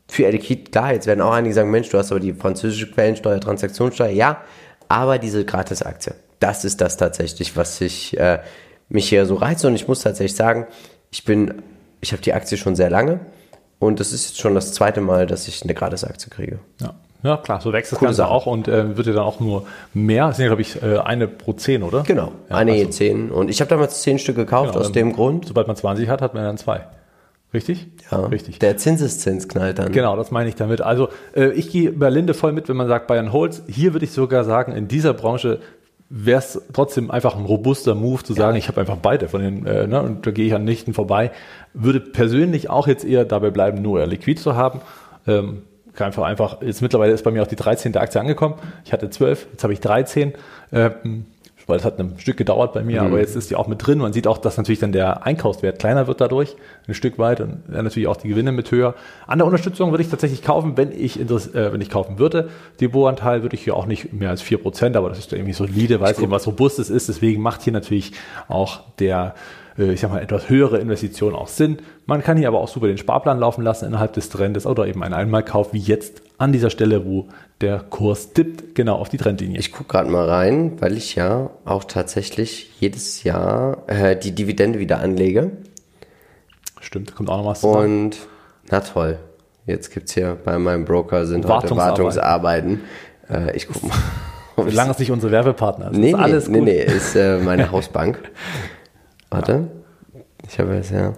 für 0.10 0.26
Elikit, 0.26 0.74
klar, 0.74 0.92
jetzt 0.92 1.08
werden 1.08 1.22
auch 1.22 1.32
einige 1.32 1.56
sagen, 1.56 1.72
Mensch, 1.72 1.88
du 1.88 1.98
hast 1.98 2.12
aber 2.12 2.20
die 2.20 2.34
französische 2.34 2.92
Quellensteuer, 2.92 3.40
Transaktionssteuer, 3.40 4.10
ja, 4.10 4.42
aber 4.90 5.18
diese 5.18 5.46
Gratisaktie, 5.46 6.12
das 6.42 6.66
ist 6.66 6.82
das 6.82 6.98
tatsächlich, 6.98 7.56
was 7.56 7.80
ich, 7.80 8.20
äh, 8.20 8.40
mich 8.90 9.08
hier 9.08 9.26
so 9.26 9.36
reizt. 9.36 9.64
Und 9.64 9.74
ich 9.74 9.88
muss 9.88 10.02
tatsächlich 10.02 10.36
sagen, 10.36 10.68
ich 11.12 11.24
bin, 11.24 11.62
ich 12.02 12.12
habe 12.12 12.22
die 12.22 12.34
Aktie 12.34 12.58
schon 12.58 12.76
sehr 12.76 12.90
lange 12.90 13.22
und 13.80 14.02
das 14.02 14.12
ist 14.12 14.32
jetzt 14.32 14.42
schon 14.42 14.54
das 14.54 14.74
zweite 14.74 15.00
Mal, 15.00 15.28
dass 15.28 15.48
ich 15.48 15.64
eine 15.64 15.74
Gratisaktie 15.74 16.30
kriege. 16.30 16.60
Ja. 16.82 16.94
Ja, 17.26 17.38
klar, 17.38 17.60
so 17.60 17.74
wächst 17.74 17.92
das 17.92 18.00
Coole 18.00 18.10
Ganze 18.10 18.18
Sache. 18.18 18.32
auch 18.32 18.46
und 18.46 18.68
äh, 18.68 18.96
wird 18.96 19.08
ja 19.08 19.14
dann 19.14 19.24
auch 19.24 19.40
nur 19.40 19.66
mehr. 19.96 20.28
Das 20.28 20.38
sind 20.38 20.44
ja, 20.44 20.50
glaube 20.50 20.62
ich, 20.62 20.82
äh, 20.84 21.00
eine 21.00 21.28
pro 21.28 21.54
zehn, 21.54 21.82
oder? 21.82 22.04
Genau, 22.04 22.32
ja, 22.50 22.56
eine 22.56 22.74
also, 22.74 22.84
je 22.84 22.90
zehn. 22.92 23.32
Und 23.32 23.50
ich 23.50 23.62
habe 23.62 23.70
damals 23.70 24.04
zehn 24.04 24.20
Stück 24.20 24.36
gekauft 24.36 24.74
genau, 24.74 24.86
aus 24.86 24.92
dem 24.92 25.12
Grund. 25.12 25.48
Sobald 25.48 25.66
man 25.66 25.76
20 25.76 26.08
hat, 26.08 26.22
hat 26.22 26.36
man 26.36 26.44
dann 26.44 26.58
zwei. 26.58 26.82
Richtig? 27.52 27.88
Ja, 28.12 28.20
Richtig. 28.20 28.60
Der 28.60 28.78
Zinseszins 28.78 29.48
knallt 29.48 29.80
dann. 29.80 29.92
Genau, 29.92 30.16
das 30.16 30.30
meine 30.30 30.50
ich 30.50 30.56
damit. 30.56 30.82
Also 30.82 31.10
äh, 31.36 31.52
ich 31.52 31.70
gehe 31.72 31.92
bei 31.92 32.10
Linde 32.10 32.34
voll 32.34 32.52
mit, 32.52 32.70
wenn 32.70 32.76
man 32.76 32.88
sagt 32.88 33.08
Bayern 33.08 33.32
Holz. 33.32 33.64
Hier 33.68 33.94
würde 33.94 34.06
ich 34.06 34.12
sogar 34.12 34.44
sagen, 34.44 34.74
in 34.74 34.88
dieser 34.88 35.14
Branche 35.14 35.60
wäre 36.10 36.40
es 36.40 36.62
trotzdem 36.74 37.10
einfach 37.10 37.36
ein 37.36 37.46
robuster 37.46 37.96
Move 37.96 38.24
zu 38.24 38.34
sagen, 38.34 38.58
ich 38.58 38.68
habe 38.68 38.82
einfach 38.82 38.98
beide 38.98 39.28
von 39.28 39.42
den, 39.42 39.66
äh, 39.66 39.88
ne, 39.88 40.02
und 40.02 40.28
da 40.28 40.32
gehe 40.32 40.46
ich 40.46 40.54
an 40.54 40.64
nichten 40.64 40.94
vorbei. 40.94 41.32
Würde 41.74 42.00
persönlich 42.00 42.70
auch 42.70 42.88
jetzt 42.88 43.04
eher 43.04 43.26
dabei 43.26 43.50
bleiben, 43.50 43.82
nur 43.82 44.06
Liquid 44.06 44.40
zu 44.40 44.56
haben. 44.56 44.82
Ähm, 45.26 45.64
einfach 46.02 46.24
einfach, 46.24 46.62
jetzt 46.62 46.82
mittlerweile 46.82 47.14
ist 47.14 47.24
bei 47.24 47.32
mir 47.32 47.42
auch 47.42 47.48
die 47.48 47.56
13. 47.56 47.96
Aktie 47.98 48.20
angekommen. 48.20 48.56
Ich 48.84 48.94
hatte 48.94 49.10
12, 49.10 49.48
jetzt 49.54 49.64
habe 49.64 49.74
ich 49.74 49.80
13. 49.80 50.34
Ähm, 50.72 51.26
weil 51.68 51.78
es 51.78 51.86
hat 51.86 52.00
ein 52.00 52.16
Stück 52.20 52.38
gedauert 52.38 52.74
bei 52.74 52.84
mir, 52.84 53.02
mhm. 53.02 53.08
aber 53.08 53.20
jetzt 53.20 53.36
ist 53.36 53.50
die 53.50 53.56
auch 53.56 53.68
mit 53.68 53.86
drin. 53.86 53.98
Man 53.98 54.14
sieht 54.14 54.28
auch, 54.28 54.38
dass 54.38 54.58
natürlich 54.58 54.80
dann 54.80 54.92
der 54.92 55.26
Einkaufswert 55.26 55.80
kleiner 55.80 56.08
wird 56.08 56.22
dadurch, 56.22 56.56
ein 56.88 56.94
Stück 56.94 57.18
weit 57.18 57.42
und 57.42 57.64
dann 57.68 57.84
natürlich 57.84 58.08
auch 58.08 58.18
die 58.18 58.28
Gewinne 58.28 58.52
mit 58.52 58.70
höher. 58.72 58.94
An 59.26 59.40
der 59.40 59.48
Unterstützung 59.48 59.92
würde 59.92 60.04
ich 60.04 60.10
tatsächlich 60.10 60.44
kaufen, 60.44 60.78
wenn 60.78 60.92
ich, 60.92 61.20
äh, 61.20 61.74
wenn 61.74 61.82
ich 61.82 61.90
kaufen 61.90 62.20
würde. 62.20 62.50
Depotanteil 62.80 63.42
würde 63.42 63.56
ich 63.56 63.64
hier 63.64 63.76
auch 63.76 63.88
nicht 63.88 64.14
mehr 64.14 64.30
als 64.30 64.42
vier 64.42 64.60
Prozent, 64.60 64.96
aber 64.96 65.10
das 65.10 65.20
ist 65.20 65.34
irgendwie 65.34 65.54
solide, 65.54 66.00
weil 66.02 66.12
es 66.12 66.20
eben 66.20 66.32
was 66.32 66.46
Robustes 66.46 66.90
ist. 66.90 67.10
Deswegen 67.10 67.42
macht 67.42 67.64
hier 67.64 67.74
natürlich 67.74 68.12
auch 68.48 68.82
der 69.00 69.34
ich 69.78 70.00
sag 70.00 70.12
mal, 70.12 70.22
etwas 70.22 70.50
höhere 70.50 70.78
Investitionen 70.78 71.36
auch 71.36 71.48
Sinn. 71.48 71.78
Man 72.06 72.24
kann 72.24 72.38
hier 72.38 72.48
aber 72.48 72.62
auch 72.62 72.68
super 72.68 72.88
den 72.88 72.98
Sparplan 72.98 73.40
laufen 73.40 73.62
lassen 73.62 73.86
innerhalb 73.86 74.14
des 74.14 74.30
Trendes 74.30 74.66
oder 74.66 74.88
eben 74.88 75.04
einen 75.04 75.14
Einmalkauf 75.14 75.74
wie 75.74 75.80
jetzt 75.80 76.22
an 76.38 76.54
dieser 76.54 76.70
Stelle, 76.70 77.06
wo 77.06 77.28
der 77.62 77.80
Kurs 77.80 78.34
tippt, 78.34 78.76
genau 78.76 78.96
auf 78.96 79.10
die 79.10 79.18
Trendlinie. 79.18 79.60
Ich 79.60 79.72
gucke 79.72 79.90
gerade 79.90 80.10
mal 80.10 80.30
rein, 80.30 80.82
weil 80.82 80.96
ich 80.96 81.16
ja 81.16 81.50
auch 81.66 81.84
tatsächlich 81.84 82.72
jedes 82.80 83.24
Jahr 83.24 83.84
äh, 83.88 84.18
die 84.18 84.34
Dividende 84.34 84.80
wieder 84.80 85.00
anlege. 85.00 85.52
Stimmt, 86.80 87.16
kommt 87.16 87.30
auch 87.30 87.38
noch 87.38 87.46
was 87.46 87.62
zusammen. 87.62 88.06
Und 88.06 88.18
na 88.70 88.80
toll, 88.80 89.18
jetzt 89.66 89.94
gibt 89.94 90.08
es 90.08 90.14
hier 90.14 90.38
bei 90.44 90.58
meinem 90.58 90.86
Broker 90.86 91.26
sind 91.26 91.46
heute 91.46 91.76
Wartungsarbeiten. 91.76 92.82
Äh, 93.30 93.56
ich 93.56 93.68
gucke 93.68 93.88
mal. 93.88 93.96
Solange 94.70 94.92
es 94.92 95.00
nicht 95.00 95.12
unsere 95.12 95.34
Werbepartner 95.34 95.92
ist. 95.92 95.98
Nee, 95.98 96.12
ist 96.12 96.16
alles 96.16 96.48
nee, 96.48 96.60
gut. 96.60 96.68
nee, 96.68 96.86
nee, 96.88 96.96
ist 96.96 97.16
äh, 97.16 97.40
meine 97.40 97.72
Hausbank. 97.72 98.20
Warte. 99.30 99.68
Ich 100.48 100.60
habe 100.60 100.76
es 100.76 100.90
ja. 100.90 101.14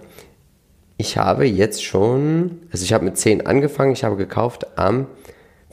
Ich 0.96 1.16
habe 1.16 1.44
jetzt 1.44 1.84
schon, 1.84 2.62
also 2.72 2.84
ich 2.84 2.92
habe 2.92 3.04
mit 3.04 3.16
10 3.16 3.46
angefangen, 3.46 3.92
ich 3.92 4.02
habe 4.02 4.16
gekauft 4.16 4.66
am 4.76 5.06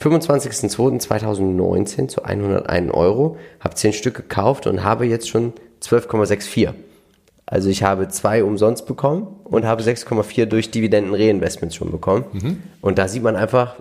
25.02.2019 0.00 2.08
zu 2.08 2.22
101 2.22 2.94
Euro, 2.94 3.36
habe 3.58 3.74
10 3.74 3.92
Stück 3.92 4.14
gekauft 4.14 4.68
und 4.68 4.84
habe 4.84 5.06
jetzt 5.06 5.28
schon 5.28 5.52
12,64. 5.82 6.74
Also 7.46 7.68
ich 7.68 7.82
habe 7.82 8.08
zwei 8.08 8.42
umsonst 8.42 8.86
bekommen 8.86 9.28
und 9.44 9.64
habe 9.64 9.82
6,4 9.82 10.46
durch 10.46 10.70
Dividenden-Reinvestments 10.70 11.76
schon 11.76 11.92
bekommen. 11.92 12.24
Mhm. 12.32 12.62
Und 12.80 12.98
da 12.98 13.08
sieht 13.08 13.22
man 13.22 13.36
einfach, 13.36 13.76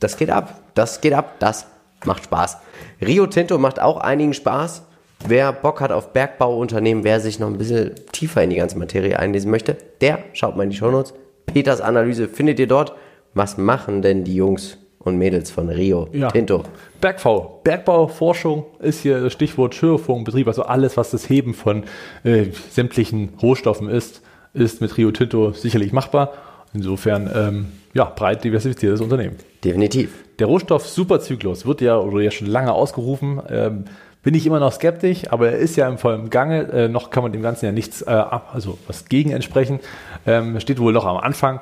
das 0.00 0.18
geht 0.18 0.30
ab, 0.30 0.60
das 0.74 1.00
geht 1.00 1.14
ab, 1.14 1.36
das 1.40 1.66
macht 2.04 2.24
Spaß. 2.24 2.58
Rio 3.00 3.26
Tinto 3.26 3.58
macht 3.58 3.80
auch 3.80 3.98
einigen 3.98 4.34
Spaß. 4.34 4.82
Wer 5.26 5.52
Bock 5.52 5.80
hat 5.80 5.92
auf 5.92 6.12
Bergbauunternehmen, 6.12 7.04
wer 7.04 7.20
sich 7.20 7.38
noch 7.38 7.48
ein 7.48 7.58
bisschen 7.58 7.94
tiefer 8.12 8.42
in 8.42 8.50
die 8.50 8.56
ganze 8.56 8.78
Materie 8.78 9.18
einlesen 9.18 9.50
möchte, 9.50 9.76
der 10.00 10.20
schaut 10.32 10.56
mal 10.56 10.64
in 10.64 10.70
die 10.70 10.76
Shownotes. 10.76 11.14
Peters 11.46 11.80
Analyse 11.80 12.28
findet 12.28 12.58
ihr 12.58 12.66
dort. 12.66 12.94
Was 13.34 13.58
machen 13.58 14.02
denn 14.02 14.24
die 14.24 14.34
Jungs 14.34 14.78
und 14.98 15.16
Mädels 15.16 15.50
von 15.50 15.68
Rio 15.68 16.08
ja. 16.12 16.30
Tinto? 16.30 16.64
Bergbau. 17.00 17.60
Bergbauforschung 17.62 18.64
ist 18.80 19.02
hier 19.02 19.20
das 19.20 19.32
Stichwort 19.32 19.74
Schürfungbetrieb. 19.74 20.48
Also 20.48 20.62
alles, 20.62 20.96
was 20.96 21.10
das 21.10 21.28
Heben 21.28 21.54
von 21.54 21.84
äh, 22.24 22.46
sämtlichen 22.70 23.30
Rohstoffen 23.40 23.88
ist, 23.88 24.22
ist 24.52 24.80
mit 24.80 24.96
Rio 24.96 25.12
Tinto 25.12 25.52
sicherlich 25.52 25.92
machbar. 25.92 26.32
Insofern, 26.72 27.30
ähm, 27.34 27.66
ja, 27.94 28.04
breit 28.04 28.42
diversifiziertes 28.44 29.00
Unternehmen. 29.00 29.36
Definitiv. 29.64 30.12
Der 30.38 30.46
Rohstoff 30.46 30.86
Superzyklus 30.88 31.66
wird 31.66 31.80
ja 31.80 31.98
oder 31.98 32.20
ja 32.22 32.30
schon 32.30 32.46
lange 32.46 32.72
ausgerufen. 32.72 33.40
Ähm, 33.48 33.84
bin 34.22 34.34
ich 34.34 34.46
immer 34.46 34.60
noch 34.60 34.72
skeptisch, 34.72 35.30
aber 35.30 35.50
er 35.50 35.58
ist 35.58 35.76
ja 35.76 35.88
im 35.88 35.98
vollen 35.98 36.30
Gange. 36.30 36.68
Äh, 36.72 36.88
noch 36.88 37.10
kann 37.10 37.22
man 37.22 37.32
dem 37.32 37.42
Ganzen 37.42 37.66
ja 37.66 37.72
nichts, 37.72 38.02
äh, 38.02 38.10
also 38.10 38.78
was 38.86 39.06
gegen 39.06 39.30
entsprechen. 39.30 39.80
Ähm, 40.26 40.60
steht 40.60 40.78
wohl 40.78 40.92
noch 40.92 41.06
am 41.06 41.16
Anfang. 41.16 41.60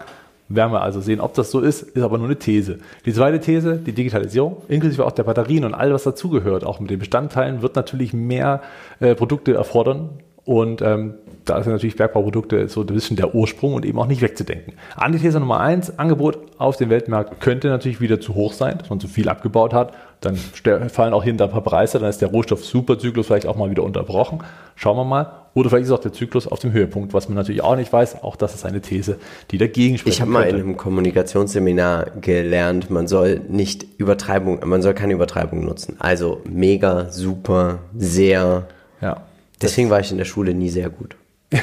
Werden 0.50 0.72
wir 0.72 0.80
also 0.80 1.00
sehen, 1.02 1.20
ob 1.20 1.34
das 1.34 1.50
so 1.50 1.60
ist, 1.60 1.82
ist 1.82 2.02
aber 2.02 2.16
nur 2.16 2.26
eine 2.26 2.38
These. 2.38 2.78
Die 3.04 3.12
zweite 3.12 3.38
These, 3.38 3.76
die 3.76 3.92
Digitalisierung, 3.92 4.62
inklusive 4.68 5.04
auch 5.04 5.12
der 5.12 5.24
Batterien 5.24 5.64
und 5.66 5.74
all 5.74 5.92
was 5.92 6.04
dazugehört, 6.04 6.64
auch 6.64 6.80
mit 6.80 6.90
den 6.90 6.98
Bestandteilen, 6.98 7.60
wird 7.60 7.76
natürlich 7.76 8.14
mehr 8.14 8.62
äh, 9.00 9.14
Produkte 9.14 9.52
erfordern. 9.52 10.08
Und 10.46 10.80
ähm, 10.80 11.14
da 11.44 11.62
sind 11.62 11.72
natürlich 11.74 11.96
Bergbauprodukte 11.96 12.68
so 12.68 12.80
ein 12.80 12.86
bisschen 12.86 13.18
der 13.18 13.34
Ursprung 13.34 13.74
und 13.74 13.84
eben 13.84 13.98
auch 13.98 14.06
nicht 14.06 14.22
wegzudenken. 14.22 14.72
Antithese 14.96 15.38
Nummer 15.38 15.60
eins, 15.60 15.98
Angebot 15.98 16.38
auf 16.56 16.78
dem 16.78 16.88
Weltmarkt 16.88 17.42
könnte 17.42 17.68
natürlich 17.68 18.00
wieder 18.00 18.18
zu 18.18 18.34
hoch 18.34 18.54
sein, 18.54 18.78
dass 18.78 18.88
man 18.88 18.98
zu 18.98 19.08
viel 19.08 19.28
abgebaut 19.28 19.74
hat. 19.74 19.92
Dann 20.20 20.36
fallen 20.36 21.14
auch 21.14 21.22
hier 21.22 21.32
ein 21.32 21.36
paar 21.36 21.62
Preise, 21.62 21.98
dann 21.98 22.10
ist 22.10 22.20
der 22.20 22.28
Rohstoff-Superzyklus 22.28 23.26
vielleicht 23.26 23.46
auch 23.46 23.56
mal 23.56 23.70
wieder 23.70 23.84
unterbrochen. 23.84 24.42
Schauen 24.74 24.96
wir 24.96 25.04
mal. 25.04 25.32
Oder 25.54 25.70
vielleicht 25.70 25.86
ist 25.86 25.92
auch 25.92 26.00
der 26.00 26.12
Zyklus 26.12 26.46
auf 26.46 26.58
dem 26.58 26.72
Höhepunkt, 26.72 27.14
was 27.14 27.28
man 27.28 27.36
natürlich 27.36 27.62
auch 27.62 27.76
nicht 27.76 27.92
weiß. 27.92 28.22
Auch 28.22 28.36
das 28.36 28.54
ist 28.54 28.64
eine 28.64 28.80
These, 28.80 29.18
die 29.50 29.58
dagegen 29.58 29.98
spricht. 29.98 30.16
Ich 30.16 30.20
habe 30.20 30.30
mal 30.30 30.44
in 30.44 30.56
einem 30.56 30.76
Kommunikationsseminar 30.76 32.06
gelernt, 32.20 32.90
man 32.90 33.08
soll 33.08 33.40
nicht 33.48 33.86
Übertreibung, 33.98 34.60
man 34.64 34.82
soll 34.82 34.94
keine 34.94 35.14
Übertreibung 35.14 35.64
nutzen. 35.64 35.96
Also 35.98 36.40
mega, 36.48 37.10
super, 37.10 37.80
sehr. 37.96 38.66
Ja. 39.00 39.22
Deswegen 39.60 39.90
war 39.90 40.00
ich 40.00 40.10
in 40.12 40.18
der 40.18 40.24
Schule 40.24 40.54
nie 40.54 40.70
sehr 40.70 40.90
gut. 40.90 41.16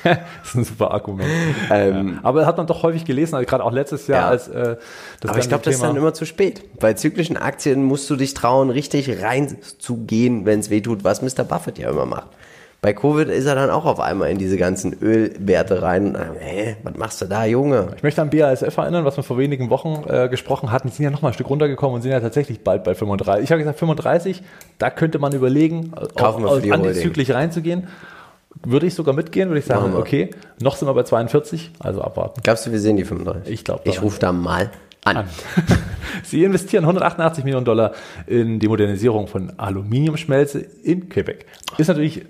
das 0.04 0.18
ist 0.44 0.54
ein 0.54 0.64
super 0.64 0.90
Argument. 0.90 1.28
Ähm, 1.70 2.14
ja. 2.14 2.20
Aber 2.22 2.46
hat 2.46 2.56
man 2.56 2.66
doch 2.66 2.82
häufig 2.82 3.04
gelesen, 3.04 3.34
also 3.34 3.46
gerade 3.46 3.64
auch 3.64 3.72
letztes 3.72 4.06
Jahr, 4.06 4.22
ja. 4.22 4.28
als 4.28 4.48
äh, 4.48 4.76
das 5.20 5.30
Aber 5.30 5.40
ich 5.40 5.48
glaube, 5.48 5.64
das 5.64 5.74
ist 5.74 5.82
dann 5.82 5.96
immer 5.96 6.14
zu 6.14 6.24
spät. 6.24 6.62
Bei 6.78 6.94
zyklischen 6.94 7.36
Aktien 7.36 7.84
musst 7.84 8.08
du 8.10 8.16
dich 8.16 8.34
trauen, 8.34 8.70
richtig 8.70 9.22
reinzugehen, 9.22 10.46
wenn 10.46 10.60
es 10.60 10.70
weh 10.70 10.80
tut, 10.80 11.04
was 11.04 11.22
Mr. 11.22 11.44
Buffett 11.44 11.78
ja 11.78 11.90
immer 11.90 12.06
macht. 12.06 12.28
Bei 12.82 12.94
Covid 12.94 13.28
ist 13.28 13.44
er 13.44 13.54
dann 13.56 13.68
auch 13.68 13.84
auf 13.84 14.00
einmal 14.00 14.30
in 14.30 14.38
diese 14.38 14.56
ganzen 14.56 14.96
Ölwerte 15.02 15.82
rein. 15.82 16.16
Hä, 16.38 16.76
was 16.82 16.96
machst 16.96 17.20
du 17.20 17.26
da, 17.26 17.44
Junge? 17.44 17.88
Ich 17.96 18.02
möchte 18.02 18.22
an 18.22 18.30
BASF 18.30 18.74
erinnern, 18.74 19.04
was 19.04 19.18
wir 19.18 19.22
vor 19.22 19.36
wenigen 19.36 19.68
Wochen 19.68 20.02
äh, 20.08 20.30
gesprochen 20.30 20.72
hatten. 20.72 20.88
Die 20.88 20.94
sind 20.94 21.04
ja 21.04 21.10
noch 21.10 21.20
mal 21.20 21.28
ein 21.28 21.34
Stück 21.34 21.50
runtergekommen 21.50 21.96
und 21.96 22.02
sind 22.02 22.10
ja 22.10 22.20
tatsächlich 22.20 22.64
bald 22.64 22.84
bei 22.84 22.94
35. 22.94 23.44
Ich 23.44 23.50
habe 23.50 23.58
gesagt 23.58 23.78
35, 23.78 24.42
da 24.78 24.88
könnte 24.88 25.18
man 25.18 25.34
überlegen, 25.34 25.92
Kaufen 26.16 26.46
auf, 26.46 26.62
wir 26.62 26.72
antizyklisch 26.72 27.28
reinzugehen. 27.28 27.86
Würde 28.62 28.86
ich 28.86 28.94
sogar 28.94 29.14
mitgehen, 29.14 29.48
würde 29.48 29.60
ich 29.60 29.64
sagen, 29.64 29.94
okay, 29.94 30.30
noch 30.60 30.76
sind 30.76 30.86
wir 30.86 30.92
bei 30.94 31.02
42, 31.02 31.70
also 31.78 32.02
abwarten. 32.02 32.40
Glaubst 32.42 32.66
du, 32.66 32.72
wir 32.72 32.78
sehen 32.78 32.96
die 32.96 33.04
35? 33.04 33.52
Ich 33.52 33.64
glaube. 33.64 33.82
Ich 33.84 34.02
rufe 34.02 34.18
da 34.20 34.32
mal 34.32 34.70
an. 35.04 35.16
an. 35.18 35.28
Sie 36.24 36.44
investieren 36.44 36.84
188 36.84 37.44
Millionen 37.44 37.64
Dollar 37.64 37.92
in 38.26 38.58
die 38.58 38.68
Modernisierung 38.68 39.28
von 39.28 39.52
Aluminiumschmelze 39.58 40.58
in 40.82 41.08
Quebec. 41.08 41.46
Ist 41.78 41.88
natürlich 41.88 42.26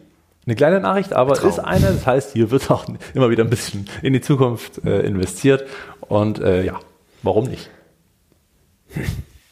eine 0.46 0.54
kleine 0.54 0.80
Nachricht, 0.80 1.12
aber 1.12 1.34
Traum. 1.34 1.50
ist 1.50 1.58
eine. 1.58 1.86
Das 1.86 2.06
heißt, 2.06 2.32
hier 2.32 2.50
wird 2.50 2.70
auch 2.70 2.86
immer 3.14 3.30
wieder 3.30 3.44
ein 3.44 3.50
bisschen 3.50 3.86
in 4.02 4.12
die 4.12 4.20
Zukunft 4.20 4.84
äh, 4.84 5.00
investiert. 5.00 5.64
Und 6.00 6.40
äh, 6.40 6.64
ja, 6.64 6.78
warum 7.22 7.46
nicht? 7.46 7.70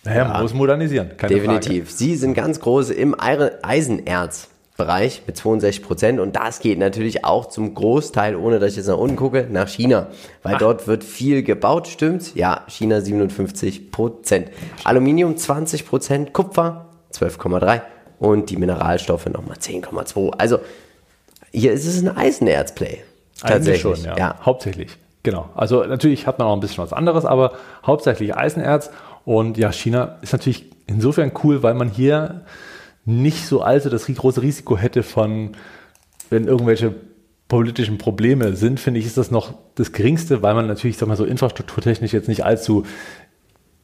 Naja, 0.05 0.19
ja, 0.19 0.29
man 0.29 0.43
muss 0.43 0.55
modernisieren. 0.55 1.11
definitiv. 1.29 1.89
Frage. 1.89 1.97
Sie 1.97 2.17
sind 2.17 2.35
ganz 2.35 2.61
große 2.61 2.95
im 2.95 3.15
Eisenerz. 3.19 4.49
Bereich 4.79 5.23
mit 5.27 5.37
62 5.37 5.83
Prozent 5.83 6.21
und 6.21 6.37
das 6.37 6.61
geht 6.61 6.79
natürlich 6.79 7.25
auch 7.25 7.47
zum 7.47 7.75
Großteil, 7.75 8.37
ohne 8.37 8.61
dass 8.61 8.71
ich 8.71 8.77
jetzt 8.77 8.87
nach 8.87 8.97
unten 8.97 9.17
gucke, 9.17 9.49
nach 9.51 9.67
China, 9.67 10.07
weil 10.45 10.55
Ach. 10.55 10.61
dort 10.61 10.87
wird 10.87 11.03
viel 11.03 11.43
gebaut, 11.43 11.89
stimmt's? 11.89 12.35
Ja, 12.37 12.63
China 12.69 13.01
57 13.01 13.91
Prozent. 13.91 14.53
Aluminium 14.85 15.37
20 15.37 15.85
Prozent, 15.85 16.33
Kupfer 16.33 16.87
12,3 17.13 17.81
und 18.21 18.51
die 18.51 18.57
Mineralstoffe 18.57 19.27
nochmal 19.27 19.57
10,2. 19.57 20.31
Also 20.39 20.61
hier 21.51 21.73
ist 21.73 21.85
es 21.85 22.01
ein 22.01 22.17
Eisenerzplay. 22.17 22.99
Tatsächlich 23.41 23.83
schon, 23.83 24.05
ja. 24.05 24.17
ja. 24.17 24.37
Hauptsächlich. 24.47 24.97
Genau. 25.25 25.49
Also 25.57 25.83
natürlich 25.83 26.29
hat 26.29 26.39
man 26.39 26.47
auch 26.47 26.55
ein 26.55 26.61
bisschen 26.61 26.85
was 26.85 26.93
anderes, 26.93 27.25
aber 27.25 27.55
hauptsächlich 27.85 28.37
Eisenerz 28.37 28.91
und 29.25 29.59
ja, 29.59 29.73
China 29.73 30.19
ist 30.23 30.33
natürlich 30.33 30.67
insofern 30.87 31.33
cool, 31.43 31.65
weil 31.65 31.75
man 31.75 31.89
hier 31.89 32.43
nicht 33.09 33.47
so 33.47 33.63
allzu 33.63 33.89
das 33.89 34.07
große 34.07 34.43
Risiko 34.43 34.77
hätte 34.77 35.03
von, 35.03 35.53
wenn 36.29 36.47
irgendwelche 36.47 36.95
politischen 37.49 37.97
Probleme 37.97 38.55
sind, 38.55 38.79
finde 38.79 39.01
ich, 39.01 39.07
ist 39.07 39.17
das 39.17 39.31
noch 39.31 39.55
das 39.77 39.93
Geringste, 39.93 40.43
weil 40.43 40.55
man 40.55 40.67
natürlich, 40.67 40.99
sag 40.99 41.09
mal 41.09 41.17
so, 41.17 41.25
infrastrukturtechnisch 41.25 42.13
jetzt 42.13 42.29
nicht 42.29 42.45
allzu 42.45 42.85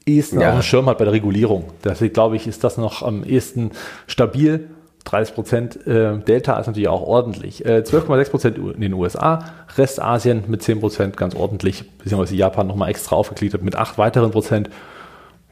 ehesten 0.04 0.40
ja. 0.40 0.50
auf 0.50 0.58
dem 0.58 0.62
Schirm 0.62 0.86
hat 0.86 0.98
bei 0.98 1.04
der 1.04 1.14
Regulierung. 1.14 1.64
Deswegen 1.82 2.12
glaube 2.12 2.36
ich, 2.36 2.46
ist 2.46 2.62
das 2.62 2.76
noch 2.76 3.02
am 3.02 3.24
ehesten 3.24 3.70
stabil. 4.06 4.68
30 5.04 5.34
Prozent 5.34 5.86
äh, 5.86 6.18
Delta 6.18 6.58
ist 6.58 6.66
natürlich 6.66 6.88
auch 6.88 7.02
ordentlich. 7.02 7.64
Äh, 7.64 7.82
12,6 7.86 8.30
Prozent 8.30 8.58
in 8.58 8.80
den 8.80 8.92
USA, 8.92 9.52
Rest 9.76 10.02
Asien 10.02 10.44
mit 10.48 10.62
10 10.62 10.80
Prozent 10.80 11.16
ganz 11.16 11.34
ordentlich, 11.34 11.90
beziehungsweise 11.98 12.36
Japan 12.36 12.66
nochmal 12.66 12.90
extra 12.90 13.16
aufgegliedert 13.16 13.62
mit 13.62 13.76
8 13.76 13.96
weiteren 13.96 14.30
Prozent 14.30 14.68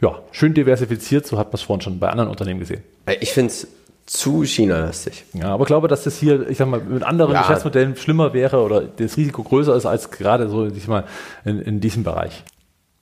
ja, 0.03 0.19
schön 0.33 0.53
diversifiziert, 0.53 1.27
so 1.27 1.39
hat 1.39 1.49
man 1.49 1.55
es 1.55 1.63
vorhin 1.63 1.81
schon 1.81 1.99
bei 1.99 2.09
anderen 2.09 2.29
Unternehmen 2.29 2.61
gesehen. 2.61 2.83
Ich 3.21 3.33
finde 3.33 3.53
es 3.53 3.69
zu 4.05 4.45
China-lastig. 4.45 5.25
Ja, 5.33 5.51
aber 5.51 5.63
ich 5.63 5.69
glaube, 5.69 5.87
dass 5.87 6.03
das 6.03 6.19
hier, 6.19 6.49
ich 6.49 6.59
sag 6.59 6.67
mal, 6.67 6.81
mit 6.81 7.05
anderen 7.05 7.33
Ja. 7.33 7.43
Geschäftsmodellen 7.43 7.97
schlimmer 7.97 8.35
wäre 8.35 8.61
oder 8.63 8.83
das 8.83 9.17
Risiko 9.17 9.45
größer 9.45 9.77
ist 9.77 9.87
als 9.87 10.11
gerade 10.11 10.49
so, 10.49 10.67
ich 10.67 10.89
mal, 10.89 11.05
in, 11.45 11.61
in 11.61 11.81
diesem 11.81 12.03
Bereich. 12.03 12.43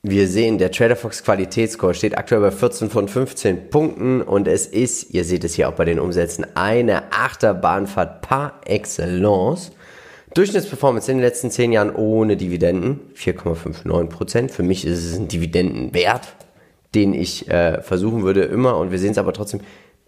Wir 0.02 0.28
sehen, 0.28 0.58
der 0.58 0.70
TraderFox 0.70 1.24
Qualitätsscore 1.24 1.94
steht 1.94 2.16
aktuell 2.16 2.40
bei 2.40 2.50
14 2.50 2.90
von 2.90 3.08
15 3.08 3.70
Punkten 3.70 4.22
und 4.22 4.46
es 4.46 4.66
ist, 4.66 5.10
ihr 5.10 5.24
seht 5.24 5.44
es 5.44 5.54
hier 5.54 5.68
auch 5.68 5.74
bei 5.74 5.84
den 5.84 5.98
Umsätzen, 5.98 6.46
eine 6.54 7.12
Achterbahnfahrt 7.12 8.22
par 8.22 8.60
excellence. 8.64 9.72
Durchschnittsperformance 10.34 11.10
in 11.10 11.18
den 11.18 11.24
letzten 11.24 11.50
10 11.50 11.72
Jahren 11.72 11.94
ohne 11.94 12.36
Dividenden 12.36 13.00
4,59%. 13.16 14.50
Für 14.50 14.62
mich 14.62 14.86
ist 14.86 15.04
es 15.04 15.18
ein 15.18 15.28
Dividendenwert, 15.28 16.28
den 16.94 17.14
ich 17.14 17.48
äh, 17.48 17.81
versuchen 17.83 18.22
würde 18.22 18.42
immer 18.42 18.76
und 18.76 18.90
wir 18.90 18.98
sehen 18.98 19.12
es 19.12 19.18
aber 19.18 19.33
trotzdem 19.33 19.61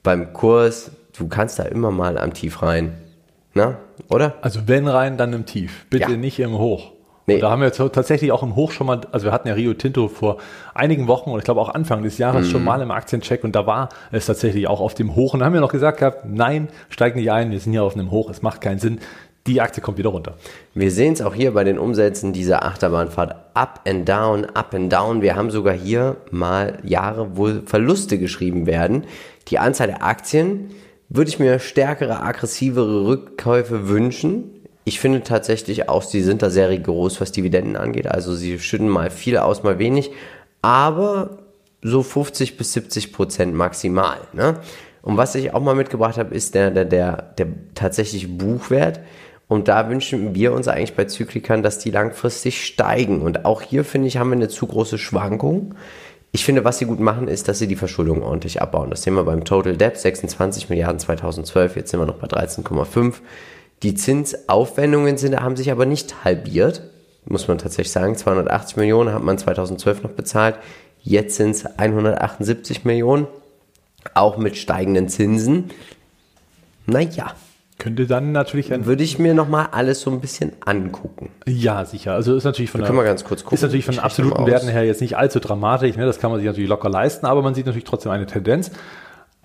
beim 0.02 0.32
Kurs, 0.32 0.90
du 1.16 1.28
kannst 1.28 1.58
da 1.58 1.64
immer 1.64 1.90
mal 1.90 2.18
am 2.18 2.34
Tief 2.34 2.62
rein. 2.62 2.94
Na, 3.54 3.76
oder? 4.08 4.34
Also 4.40 4.60
wenn 4.66 4.88
rein, 4.88 5.16
dann 5.18 5.32
im 5.32 5.44
Tief. 5.46 5.86
Bitte 5.90 6.12
Ja. 6.12 6.16
nicht 6.16 6.38
im 6.40 6.58
Hoch. 6.58 6.92
Nee. 7.26 7.38
Da 7.38 7.50
haben 7.50 7.60
wir 7.60 7.66
jetzt 7.68 7.76
tatsächlich 7.92 8.32
auch 8.32 8.42
im 8.42 8.56
Hoch 8.56 8.72
schon 8.72 8.86
mal, 8.88 9.00
also 9.12 9.26
wir 9.26 9.32
hatten 9.32 9.46
ja 9.46 9.54
Rio 9.54 9.74
Tinto 9.74 10.08
vor 10.08 10.38
einigen 10.74 11.06
Wochen 11.06 11.30
und 11.30 11.38
ich 11.38 11.44
glaube 11.44 11.60
auch 11.60 11.68
Anfang 11.68 12.02
des 12.02 12.18
Jahres 12.18 12.48
Mhm. 12.48 12.50
schon 12.50 12.64
mal 12.64 12.80
im 12.82 12.90
Aktiencheck 12.90 13.44
und 13.44 13.54
da 13.54 13.64
war 13.64 13.90
es 14.10 14.26
tatsächlich 14.26 14.66
auch 14.66 14.80
auf 14.80 14.94
dem 14.94 15.14
Hoch 15.14 15.32
und 15.34 15.40
da 15.40 15.46
haben 15.46 15.52
wir 15.52 15.60
noch 15.60 15.70
gesagt 15.70 15.98
gehabt, 15.98 16.24
nein, 16.26 16.68
steig 16.88 17.14
nicht 17.14 17.30
ein, 17.30 17.52
wir 17.52 17.60
sind 17.60 17.70
hier 17.72 17.84
auf 17.84 17.94
einem 17.94 18.10
Hoch, 18.10 18.28
es 18.28 18.42
macht 18.42 18.60
keinen 18.60 18.80
Sinn. 18.80 18.98
Die 19.48 19.60
Aktie 19.60 19.82
kommt 19.82 19.98
wieder 19.98 20.10
runter. 20.10 20.36
Wir 20.72 20.92
sehen 20.92 21.14
es 21.14 21.20
auch 21.20 21.34
hier 21.34 21.52
bei 21.52 21.64
den 21.64 21.76
Umsätzen 21.76 22.32
dieser 22.32 22.64
Achterbahnfahrt. 22.64 23.34
Up 23.54 23.80
and 23.88 24.08
down, 24.08 24.44
up 24.44 24.72
and 24.72 24.92
down. 24.92 25.20
Wir 25.20 25.34
haben 25.34 25.50
sogar 25.50 25.74
hier 25.74 26.16
mal 26.30 26.78
Jahre, 26.84 27.36
wo 27.36 27.48
Verluste 27.66 28.18
geschrieben 28.18 28.66
werden. 28.66 29.04
Die 29.48 29.58
Anzahl 29.58 29.88
der 29.88 30.04
Aktien 30.04 30.70
würde 31.08 31.28
ich 31.28 31.40
mir 31.40 31.58
stärkere, 31.58 32.22
aggressivere 32.22 33.04
Rückkäufe 33.04 33.88
wünschen. 33.88 34.44
Ich 34.84 35.00
finde 35.00 35.24
tatsächlich 35.24 35.88
auch, 35.88 36.02
sie 36.02 36.22
sind 36.22 36.42
da 36.42 36.48
sehr 36.48 36.70
rigoros, 36.70 37.20
was 37.20 37.32
Dividenden 37.32 37.76
angeht. 37.76 38.06
Also 38.06 38.34
sie 38.34 38.60
schütten 38.60 38.88
mal 38.88 39.10
viel 39.10 39.38
aus, 39.38 39.64
mal 39.64 39.80
wenig. 39.80 40.12
Aber 40.62 41.38
so 41.82 42.04
50 42.04 42.56
bis 42.56 42.72
70 42.74 43.12
Prozent 43.12 43.54
maximal. 43.54 44.18
Ne? 44.32 44.60
Und 45.02 45.16
was 45.16 45.34
ich 45.34 45.52
auch 45.52 45.60
mal 45.60 45.74
mitgebracht 45.74 46.16
habe, 46.16 46.34
ist 46.34 46.54
der, 46.54 46.70
der, 46.70 46.84
der, 46.84 47.34
der 47.36 47.48
tatsächlich 47.74 48.38
Buchwert. 48.38 49.00
Und 49.52 49.68
da 49.68 49.90
wünschen 49.90 50.34
wir 50.34 50.54
uns 50.54 50.66
eigentlich 50.66 50.96
bei 50.96 51.04
Zyklikern, 51.04 51.62
dass 51.62 51.78
die 51.78 51.90
langfristig 51.90 52.64
steigen. 52.64 53.20
Und 53.20 53.44
auch 53.44 53.60
hier, 53.60 53.84
finde 53.84 54.08
ich, 54.08 54.16
haben 54.16 54.30
wir 54.30 54.36
eine 54.36 54.48
zu 54.48 54.66
große 54.66 54.96
Schwankung. 54.96 55.74
Ich 56.32 56.46
finde, 56.46 56.64
was 56.64 56.78
sie 56.78 56.86
gut 56.86 57.00
machen, 57.00 57.28
ist, 57.28 57.48
dass 57.48 57.58
sie 57.58 57.66
die 57.66 57.76
Verschuldung 57.76 58.22
ordentlich 58.22 58.62
abbauen. 58.62 58.88
Das 58.88 59.02
sehen 59.02 59.12
wir 59.12 59.24
beim 59.24 59.44
Total 59.44 59.76
Debt, 59.76 59.98
26 59.98 60.70
Milliarden 60.70 60.98
2012, 60.98 61.76
jetzt 61.76 61.90
sind 61.90 62.00
wir 62.00 62.06
noch 62.06 62.16
bei 62.16 62.28
13,5. 62.28 63.16
Die 63.82 63.94
Zinsaufwendungen 63.94 65.18
sind, 65.18 65.38
haben 65.38 65.56
sich 65.56 65.70
aber 65.70 65.84
nicht 65.84 66.24
halbiert, 66.24 66.84
muss 67.26 67.46
man 67.46 67.58
tatsächlich 67.58 67.92
sagen. 67.92 68.16
280 68.16 68.78
Millionen 68.78 69.12
hat 69.12 69.22
man 69.22 69.36
2012 69.36 70.02
noch 70.02 70.12
bezahlt. 70.12 70.56
Jetzt 71.02 71.36
sind 71.36 71.50
es 71.50 71.66
178 71.66 72.86
Millionen, 72.86 73.26
auch 74.14 74.38
mit 74.38 74.56
steigenden 74.56 75.10
Zinsen. 75.10 75.72
Naja, 76.86 77.34
Könnte 77.82 78.06
dann 78.06 78.30
natürlich 78.30 78.72
ein, 78.72 78.86
würde 78.86 79.02
ich 79.02 79.18
mir 79.18 79.34
nochmal 79.34 79.66
alles 79.72 80.02
so 80.02 80.10
ein 80.12 80.20
bisschen 80.20 80.52
angucken. 80.64 81.30
ja 81.48 81.84
sicher, 81.84 82.12
also 82.14 82.36
ist 82.36 82.44
natürlich 82.44 82.70
von 82.70 82.80
der, 82.80 82.86
können 82.86 82.98
wir 82.98 83.04
ganz 83.04 83.24
kurz 83.24 83.42
gucken. 83.42 83.56
ist 83.56 83.62
natürlich 83.62 83.84
von 83.84 83.96
mal 83.96 84.02
absoluten. 84.02 84.46
Werten 84.46 84.68
her 84.68 84.84
jetzt 84.84 85.00
nicht 85.00 85.16
allzu 85.16 85.40
dramatisch, 85.40 85.96
ne? 85.96 86.06
das 86.06 86.20
kann 86.20 86.30
man 86.30 86.38
sich 86.38 86.46
natürlich 86.46 86.68
locker 86.70 86.88
leisten, 86.88 87.26
aber 87.26 87.42
man 87.42 87.54
sieht 87.54 87.66
natürlich 87.66 87.84
trotzdem 87.84 88.12
eine 88.12 88.26
Tendenz. 88.26 88.70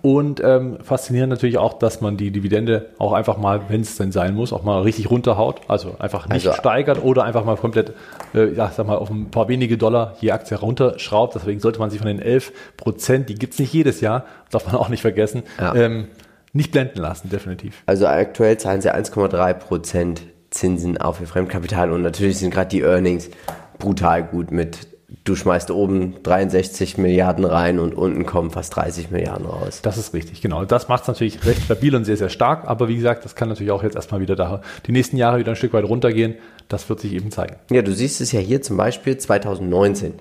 Und 0.00 0.40
ähm, 0.44 0.78
faszinierend 0.84 1.30
natürlich 1.32 1.58
auch, 1.58 1.72
dass 1.80 2.00
man 2.00 2.16
die 2.16 2.30
Dividende 2.30 2.90
auch 2.98 3.12
einfach 3.12 3.36
mal, 3.36 3.62
wenn 3.68 3.80
es 3.80 3.96
denn 3.96 4.12
sein 4.12 4.32
muss, 4.36 4.52
auch 4.52 4.62
mal 4.62 4.82
richtig 4.82 5.10
runterhaut. 5.10 5.62
Also 5.66 5.96
einfach 5.98 6.28
nicht 6.28 6.46
Also- 6.46 6.56
steigert 6.56 7.02
oder 7.02 7.24
einfach 7.24 7.44
mal 7.44 7.56
komplett, 7.56 7.92
äh, 8.32 8.52
ja, 8.54 8.70
sag 8.70 8.86
mal, 8.86 8.96
auf 8.98 9.10
ein 9.10 9.32
paar 9.32 9.48
wenige 9.48 9.76
Dollar 9.76 10.14
je 10.20 10.30
Aktie 10.30 10.56
runterschraubt. 10.56 11.34
Deswegen 11.34 11.58
sollte 11.58 11.80
man 11.80 11.90
sich 11.90 11.98
von 11.98 12.06
den 12.06 12.20
11 12.20 12.52
Prozent, 12.76 13.28
die 13.28 13.34
gibt's 13.34 13.58
nicht 13.58 13.72
jedes 13.72 14.00
Jahr, 14.00 14.24
darf 14.52 14.66
man 14.66 14.76
auch 14.76 14.88
nicht 14.88 15.00
vergessen, 15.02 15.42
Ja. 15.58 15.74
ähm, 15.74 16.06
nicht 16.52 16.72
blenden 16.72 17.00
lassen, 17.00 17.28
definitiv. 17.30 17.82
Also 17.86 18.06
aktuell 18.06 18.58
zahlen 18.58 18.80
sie 18.80 18.94
1,3% 18.94 20.18
Zinsen 20.50 20.98
auf 20.98 21.20
ihr 21.20 21.26
Fremdkapital 21.26 21.92
und 21.92 22.02
natürlich 22.02 22.38
sind 22.38 22.50
gerade 22.52 22.70
die 22.70 22.80
Earnings 22.80 23.30
brutal 23.78 24.24
gut 24.24 24.50
mit, 24.50 24.88
du 25.24 25.36
schmeißt 25.36 25.70
oben 25.70 26.22
63 26.22 26.98
Milliarden 26.98 27.44
rein 27.44 27.78
und 27.78 27.94
unten 27.94 28.26
kommen 28.26 28.50
fast 28.50 28.74
30 28.76 29.10
Milliarden 29.10 29.46
raus. 29.46 29.80
Das 29.82 29.98
ist 29.98 30.14
richtig, 30.14 30.40
genau. 30.40 30.64
Das 30.64 30.88
macht 30.88 31.02
es 31.02 31.08
natürlich 31.08 31.44
recht 31.46 31.62
stabil 31.62 31.94
und 31.94 32.04
sehr, 32.04 32.16
sehr 32.16 32.28
stark. 32.28 32.66
Aber 32.66 32.88
wie 32.88 32.96
gesagt, 32.96 33.24
das 33.24 33.34
kann 33.34 33.48
natürlich 33.48 33.70
auch 33.72 33.82
jetzt 33.82 33.94
erstmal 33.94 34.20
wieder 34.20 34.36
da 34.36 34.62
die 34.86 34.92
nächsten 34.92 35.16
Jahre 35.16 35.38
wieder 35.38 35.52
ein 35.52 35.56
Stück 35.56 35.72
weit 35.72 35.84
runtergehen. 35.84 36.34
Das 36.68 36.88
wird 36.88 37.00
sich 37.00 37.12
eben 37.12 37.30
zeigen. 37.30 37.56
Ja, 37.70 37.82
du 37.82 37.92
siehst 37.92 38.20
es 38.20 38.32
ja 38.32 38.40
hier 38.40 38.62
zum 38.62 38.76
Beispiel 38.76 39.16
2019. 39.16 40.14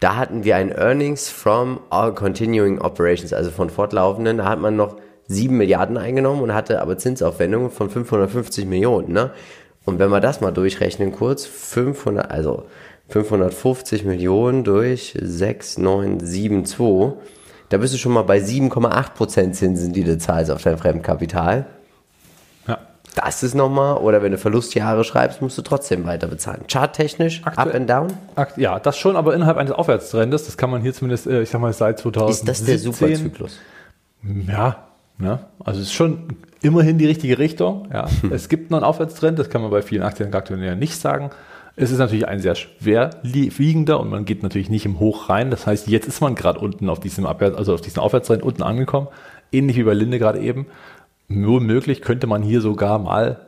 Da 0.00 0.16
hatten 0.16 0.44
wir 0.44 0.56
ein 0.56 0.70
Earnings 0.70 1.30
from 1.30 1.80
all 1.90 2.12
continuing 2.14 2.80
operations, 2.80 3.32
also 3.32 3.50
von 3.50 3.70
fortlaufenden. 3.70 4.38
Da 4.38 4.44
hat 4.46 4.60
man 4.60 4.76
noch 4.76 4.96
7 5.28 5.56
Milliarden 5.56 5.96
eingenommen 5.96 6.42
und 6.42 6.54
hatte 6.54 6.80
aber 6.82 6.98
Zinsaufwendungen 6.98 7.70
von 7.70 7.90
550 7.90 8.66
Millionen. 8.66 9.12
Ne? 9.12 9.30
Und 9.84 9.98
wenn 9.98 10.10
wir 10.10 10.20
das 10.20 10.40
mal 10.40 10.50
durchrechnen 10.52 11.12
kurz, 11.12 11.44
500, 11.46 12.30
also 12.30 12.64
550 13.08 14.04
Millionen 14.04 14.64
durch 14.64 15.16
6, 15.20 15.78
9, 15.78 16.20
7, 16.20 16.64
2, 16.64 17.12
da 17.70 17.78
bist 17.78 17.94
du 17.94 17.98
schon 17.98 18.12
mal 18.12 18.22
bei 18.22 18.38
7,8% 18.38 19.52
Zinsen, 19.52 19.92
die 19.92 20.04
du 20.04 20.16
zahlst 20.18 20.50
auf 20.50 20.62
dein 20.62 20.78
Fremdkapital. 20.78 21.66
Ja. 22.68 22.78
Das 23.14 23.42
ist 23.42 23.54
nochmal, 23.54 23.96
oder 23.98 24.22
wenn 24.22 24.32
du 24.32 24.38
Verlustjahre 24.38 25.04
schreibst, 25.04 25.40
musst 25.42 25.56
du 25.58 25.62
trotzdem 25.62 26.04
weiter 26.06 26.26
bezahlen. 26.28 26.64
Charttechnisch, 26.70 27.42
up 27.44 27.74
and 27.74 27.88
down. 27.88 28.08
Akt- 28.34 28.58
Ja, 28.58 28.78
das 28.78 28.98
schon, 28.98 29.16
aber 29.16 29.34
innerhalb 29.34 29.56
eines 29.56 29.72
Aufwärtstrendes. 29.72 30.44
Das 30.46 30.56
kann 30.56 30.70
man 30.70 30.82
hier 30.82 30.92
zumindest, 30.94 31.26
äh, 31.26 31.42
ich 31.42 31.50
sag 31.50 31.60
mal, 31.60 31.72
seit 31.72 31.98
2017. 31.98 32.30
Ist 32.30 32.60
das 32.60 32.66
der 32.66 32.78
Superzyklus? 32.78 33.58
Ja, 34.48 34.83
ne? 35.18 35.40
also 35.58 35.80
es 35.80 35.86
ist 35.86 35.92
schon 35.94 36.36
immerhin 36.62 36.98
die 36.98 37.06
richtige 37.06 37.38
Richtung. 37.38 37.88
Ja. 37.92 38.06
Es 38.30 38.48
gibt 38.48 38.70
noch 38.70 38.78
einen 38.78 38.84
Aufwärtstrend, 38.84 39.38
das 39.38 39.50
kann 39.50 39.62
man 39.62 39.70
bei 39.70 39.82
vielen 39.82 40.02
Aktien 40.02 40.34
aktuell 40.34 40.62
ja 40.62 40.74
nicht 40.74 40.96
sagen. 40.96 41.30
Es 41.76 41.90
ist 41.90 41.98
natürlich 41.98 42.28
ein 42.28 42.40
sehr 42.40 42.54
schwerwiegender 42.54 43.98
und 43.98 44.08
man 44.08 44.24
geht 44.24 44.42
natürlich 44.42 44.70
nicht 44.70 44.86
im 44.86 45.00
Hoch 45.00 45.28
rein. 45.28 45.50
Das 45.50 45.66
heißt, 45.66 45.88
jetzt 45.88 46.06
ist 46.06 46.20
man 46.20 46.36
gerade 46.36 46.60
unten 46.60 46.88
auf 46.88 47.00
diesem 47.00 47.26
Abwärts, 47.26 47.56
also 47.56 47.74
auf 47.74 47.80
diesem 47.80 48.00
Aufwärtstrend 48.00 48.42
unten 48.42 48.62
angekommen. 48.62 49.08
Ähnlich 49.50 49.76
wie 49.76 49.82
bei 49.82 49.94
Linde 49.94 50.18
gerade 50.18 50.38
eben. 50.38 50.66
Nur 51.26 51.60
möglich 51.60 52.00
könnte 52.00 52.26
man 52.26 52.42
hier 52.42 52.60
sogar 52.60 52.98
mal 52.98 53.46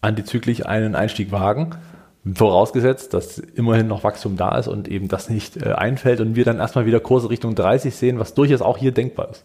antizyklisch 0.00 0.66
einen 0.66 0.96
Einstieg 0.96 1.30
wagen. 1.30 1.76
Vorausgesetzt, 2.24 3.14
dass 3.14 3.38
immerhin 3.38 3.86
noch 3.86 4.02
Wachstum 4.02 4.36
da 4.36 4.56
ist 4.58 4.66
und 4.66 4.88
eben 4.88 5.08
das 5.08 5.28
nicht 5.28 5.58
äh, 5.58 5.72
einfällt 5.72 6.20
und 6.20 6.36
wir 6.36 6.44
dann 6.44 6.58
erstmal 6.58 6.86
wieder 6.86 6.98
Kurse 6.98 7.30
Richtung 7.30 7.54
30 7.54 7.94
sehen, 7.94 8.18
was 8.18 8.34
durchaus 8.34 8.62
auch 8.62 8.78
hier 8.78 8.92
denkbar 8.92 9.30
ist. 9.30 9.44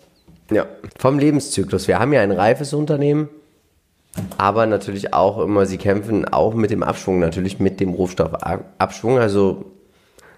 Ja. 0.51 0.65
Vom 0.97 1.19
Lebenszyklus. 1.19 1.88
Wir 1.88 1.99
haben 1.99 2.13
ja 2.13 2.21
ein 2.21 2.31
reifes 2.31 2.73
Unternehmen, 2.73 3.29
aber 4.38 4.65
natürlich 4.65 5.13
auch 5.13 5.39
immer, 5.39 5.65
sie 5.65 5.77
kämpfen 5.77 6.25
auch 6.25 6.53
mit 6.53 6.71
dem 6.71 6.83
Abschwung, 6.83 7.19
natürlich 7.19 7.59
mit 7.59 7.79
dem 7.79 7.93
Rohstoffabschwung, 7.93 9.19
also 9.19 9.65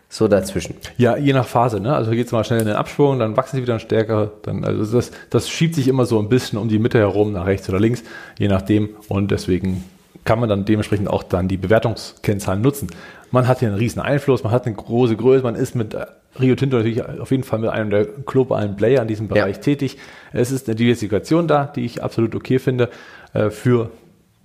so 0.09 0.27
dazwischen. 0.27 0.75
Ja, 0.97 1.15
je 1.15 1.31
nach 1.31 1.47
Phase, 1.47 1.79
ne? 1.79 1.95
Also 1.95 2.11
geht 2.11 2.25
es 2.25 2.33
mal 2.33 2.43
schnell 2.43 2.59
in 2.59 2.65
den 2.65 2.75
Abschwung, 2.75 3.17
dann 3.17 3.37
wachsen 3.37 3.55
sie 3.55 3.61
wieder 3.61 3.79
stärker, 3.79 4.31
dann, 4.41 4.65
also 4.65 4.97
das, 4.97 5.11
das 5.29 5.49
schiebt 5.49 5.73
sich 5.73 5.87
immer 5.87 6.05
so 6.05 6.19
ein 6.19 6.27
bisschen 6.27 6.59
um 6.59 6.67
die 6.67 6.79
Mitte 6.79 6.99
herum, 6.99 7.31
nach 7.31 7.45
rechts 7.45 7.69
oder 7.69 7.79
links, 7.79 8.03
je 8.37 8.49
nachdem. 8.49 8.89
Und 9.07 9.31
deswegen 9.31 9.85
kann 10.25 10.39
man 10.39 10.49
dann 10.49 10.65
dementsprechend 10.65 11.09
auch 11.09 11.23
dann 11.23 11.47
die 11.47 11.57
Bewertungskennzahlen 11.57 12.61
nutzen. 12.61 12.87
Man 13.31 13.47
hat 13.47 13.59
hier 13.59 13.69
einen 13.69 13.77
riesen 13.77 14.01
Einfluss, 14.01 14.43
man 14.43 14.51
hat 14.51 14.65
eine 14.65 14.75
große 14.75 15.15
Größe, 15.15 15.43
man 15.43 15.55
ist 15.55 15.75
mit 15.75 15.93
äh, 15.93 16.05
Rio 16.39 16.55
Tinto 16.55 16.77
natürlich 16.77 17.03
auf 17.03 17.31
jeden 17.31 17.43
Fall 17.43 17.59
mit 17.59 17.69
einem 17.69 17.89
der 17.89 18.05
globalen 18.05 18.75
Player 18.75 19.01
in 19.01 19.07
diesem 19.07 19.27
Bereich 19.27 19.55
Ja. 19.57 19.61
tätig. 19.61 19.97
Es 20.31 20.51
ist 20.51 20.67
eine 20.67 20.75
Diversifikation 20.75 21.47
da, 21.47 21.65
die 21.65 21.85
ich 21.85 22.03
absolut 22.03 22.35
okay 22.35 22.59
finde 22.59 22.89
äh, 23.33 23.49
für 23.49 23.89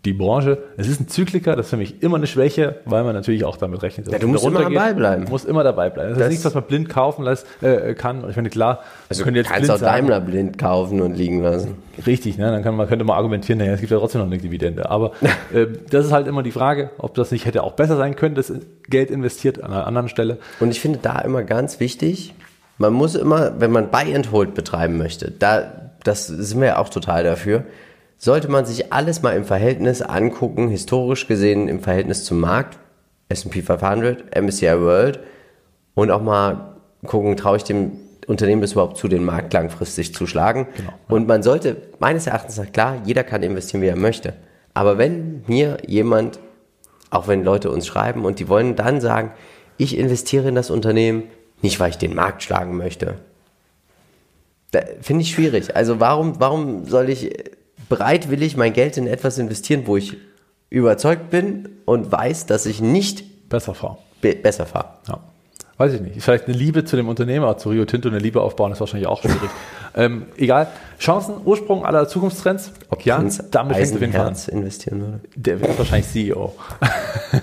die 0.07 0.13
Branche. 0.13 0.59
Es 0.77 0.89
ist 0.89 1.01
ein 1.01 1.09
Zykliker, 1.09 1.57
das 1.57 1.67
ist 1.67 1.71
für 1.71 1.77
mich 1.77 2.03
immer 2.03 2.17
eine 2.17 2.27
Schwäche, 2.27 2.77
weil 2.85 3.05
man 3.05 3.15
natürlich 3.15 3.45
auch 3.45 3.57
damit 3.57 3.83
rechnet, 3.83 4.11
Ja, 4.11 4.19
du 4.19 4.29
musst 4.29 4.45
immer 4.45 4.61
dabei 4.63 4.95
bleiben. 4.95 5.25
Du 5.27 5.31
musst 5.31 5.45
immer 5.45 5.65
dabei 5.65 5.91
bleiben. 5.91 6.11
Das, 6.11 6.19
Das- 6.19 6.27
ist 6.29 6.31
nichts, 6.31 6.45
was 6.45 6.55
man 6.55 6.65
blind 6.65 6.89
kaufen 6.89 7.25
lässt, 7.25 7.47
äh, 7.63 7.95
kann. 7.95 8.23
Und 8.25 8.31
ich 8.31 8.37
meine, 8.37 8.49
klar, 8.49 8.81
Also 9.09 9.21
du 9.21 9.25
könnte 9.25 9.43
kannst 9.43 9.71
auch 9.71 9.79
Daimler 9.81 10.21
blind 10.21 10.57
kaufen 10.59 11.01
und 11.03 11.15
liegen 11.17 11.43
lassen. 11.43 11.75
Richtig, 12.07 12.39
ne? 12.39 12.51
dann 12.51 12.63
kann 12.63 12.77
man, 12.77 12.89
könnte 12.89 13.05
man 13.05 13.17
argumentieren, 13.17 13.59
naja, 13.59 13.73
es 13.73 13.81
gibt 13.81 13.91
ja 13.93 13.99
trotzdem 13.99 14.21
noch 14.21 14.29
eine 14.29 14.39
Dividende. 14.39 14.89
Aber 14.91 15.13
äh, 15.53 15.67
das 15.91 16.07
ist 16.07 16.13
halt 16.13 16.27
immer 16.27 16.43
die 16.43 16.53
Frage, 16.53 16.91
ob 16.99 17.15
das 17.15 17.31
nicht 17.33 17.45
hätte 17.45 17.63
auch 17.63 17.73
besser 17.73 17.97
sein 17.97 18.17
können, 18.17 18.35
das 18.35 18.53
Geld 18.89 19.11
investiert 19.11 19.63
an 19.63 19.73
einer 19.73 19.87
anderen 19.87 20.09
Stelle. 20.09 20.39
Und 20.61 20.71
ich 20.71 20.81
finde 20.81 21.01
da 21.03 21.19
immer 21.21 21.43
ganz 21.43 21.81
wichtig, 21.81 22.35
man 22.79 22.93
muss 22.93 23.15
immer, 23.15 23.59
wenn 23.59 23.73
man 23.73 23.91
Buy 23.91 24.15
and 24.15 24.31
Hold 24.33 24.55
betreiben 24.55 24.99
möchte, 24.99 25.31
da, 25.31 25.91
das 26.05 26.27
sind 26.27 26.61
wir 26.61 26.69
ja 26.69 26.79
auch 26.79 26.91
total 26.91 27.25
dafür, 27.25 27.65
sollte 28.19 28.49
man 28.49 28.65
sich 28.65 28.93
alles 28.93 29.23
mal 29.23 29.37
im 29.37 29.45
Verhältnis 29.45 30.03
angucken, 30.03 30.69
historisch 30.69 31.27
gesehen 31.27 31.69
im 31.69 31.81
Verhältnis 31.81 32.25
zum 32.25 32.41
Markt, 32.41 32.79
S&P 33.29 33.63
500, 33.63 34.41
MSCI 34.41 34.81
World 34.81 35.21
und 35.95 36.11
auch 36.11 36.23
mal 36.23 36.77
gucken, 37.05 37.37
traue 37.37 37.59
ich 37.59 37.65
dem 37.65 37.93
Unternehmen 38.27 38.63
es 38.63 38.73
überhaupt 38.73 38.97
zu, 38.97 39.09
den 39.09 39.25
Markt 39.25 39.53
langfristig 39.53 40.15
zu 40.15 40.27
schlagen. 40.27 40.67
Genau, 40.77 40.93
Und 41.09 41.29
man 41.29 41.43
sollte 41.43 41.77
meines 41.99 42.27
Erachtens 42.27 42.57
nach 42.57 42.73
klar, 42.73 43.01
jeder 43.05 43.23
kann 43.23 43.43
investieren, 43.43 43.83
wie 43.83 43.87
er 43.87 43.97
möchte. 43.97 44.35
Aber 44.75 44.99
wenn 44.99 45.45
mir 45.47 45.79
jemand, 45.87 46.41
auch 47.11 47.29
wenn 47.29 47.45
Leute 47.45 47.71
uns 47.71 47.87
schreiben 47.87 48.25
und 48.25 48.41
die 48.41 48.49
wollen 48.49 48.75
dann 48.75 49.01
sagen, 49.01 49.33
ich 49.77 49.97
investiere 49.97 50.49
in 50.49 50.55
das 50.55 50.71
Unternehmen, 50.71 51.25
nicht 51.63 51.79
weil 51.79 51.91
ich 51.91 51.99
den 51.99 52.15
Markt 52.15 52.43
schlagen 52.43 52.77
möchte. 52.77 53.15
Finde 55.01 55.23
ich 55.23 55.31
schwierig. 55.31 55.75
Also 55.77 56.01
warum, 56.01 56.41
warum 56.41 56.85
soll 56.85 57.09
ich 57.09 57.33
bereitwillig 57.89 58.57
mein 58.57 58.73
Geld 58.73 58.97
in 58.97 59.07
etwas 59.07 59.39
investieren, 59.39 59.83
wo 59.87 59.97
ich 59.97 60.17
überzeugt 60.71 61.31
bin 61.31 61.69
und 61.85 62.11
weiß, 62.11 62.47
dass 62.47 62.67
ich 62.67 62.81
nicht 62.81 63.49
Besser 63.49 63.75
fahren. 63.75 63.97
be 64.21 64.35
besser 64.35 64.67
fahre? 64.67 64.89
Ja. 65.09 65.21
Weiß 65.79 65.93
ich 65.93 66.01
nicht. 66.01 66.23
Vielleicht 66.23 66.47
eine 66.47 66.57
Liebe 66.57 66.85
zu 66.85 66.97
dem 66.97 67.09
Unternehmer, 67.09 67.59
zu 67.59 67.69
Rio 67.69 67.85
Tinto 67.85 68.09
eine 68.09 68.19
Liebe 68.19 68.41
aufbauen, 68.41 68.73
ist 68.73 68.81
wahrscheinlich 68.81 69.09
auch 69.09 69.21
schwierig. 69.21 69.51
ähm, 69.95 70.27
egal. 70.37 70.69
Chancen, 70.99 71.35
Ursprung 71.45 71.85
aller 71.85 72.09
Zukunftstrends. 72.09 72.73
Ob 72.89 73.05
ja, 73.05 73.17
Prinz 73.17 73.43
damit 73.51 73.77
fängt 73.77 73.95
auf 73.95 74.01
jeden 74.01 74.13
Fall 74.13 74.21
an. 74.23 74.33
Eisenherz 74.33 74.49
investieren 74.49 75.01
würde? 75.01 75.21
Der 75.35 75.61
wird 75.61 75.79
wahrscheinlich 75.79 76.09
CEO. 76.09 76.55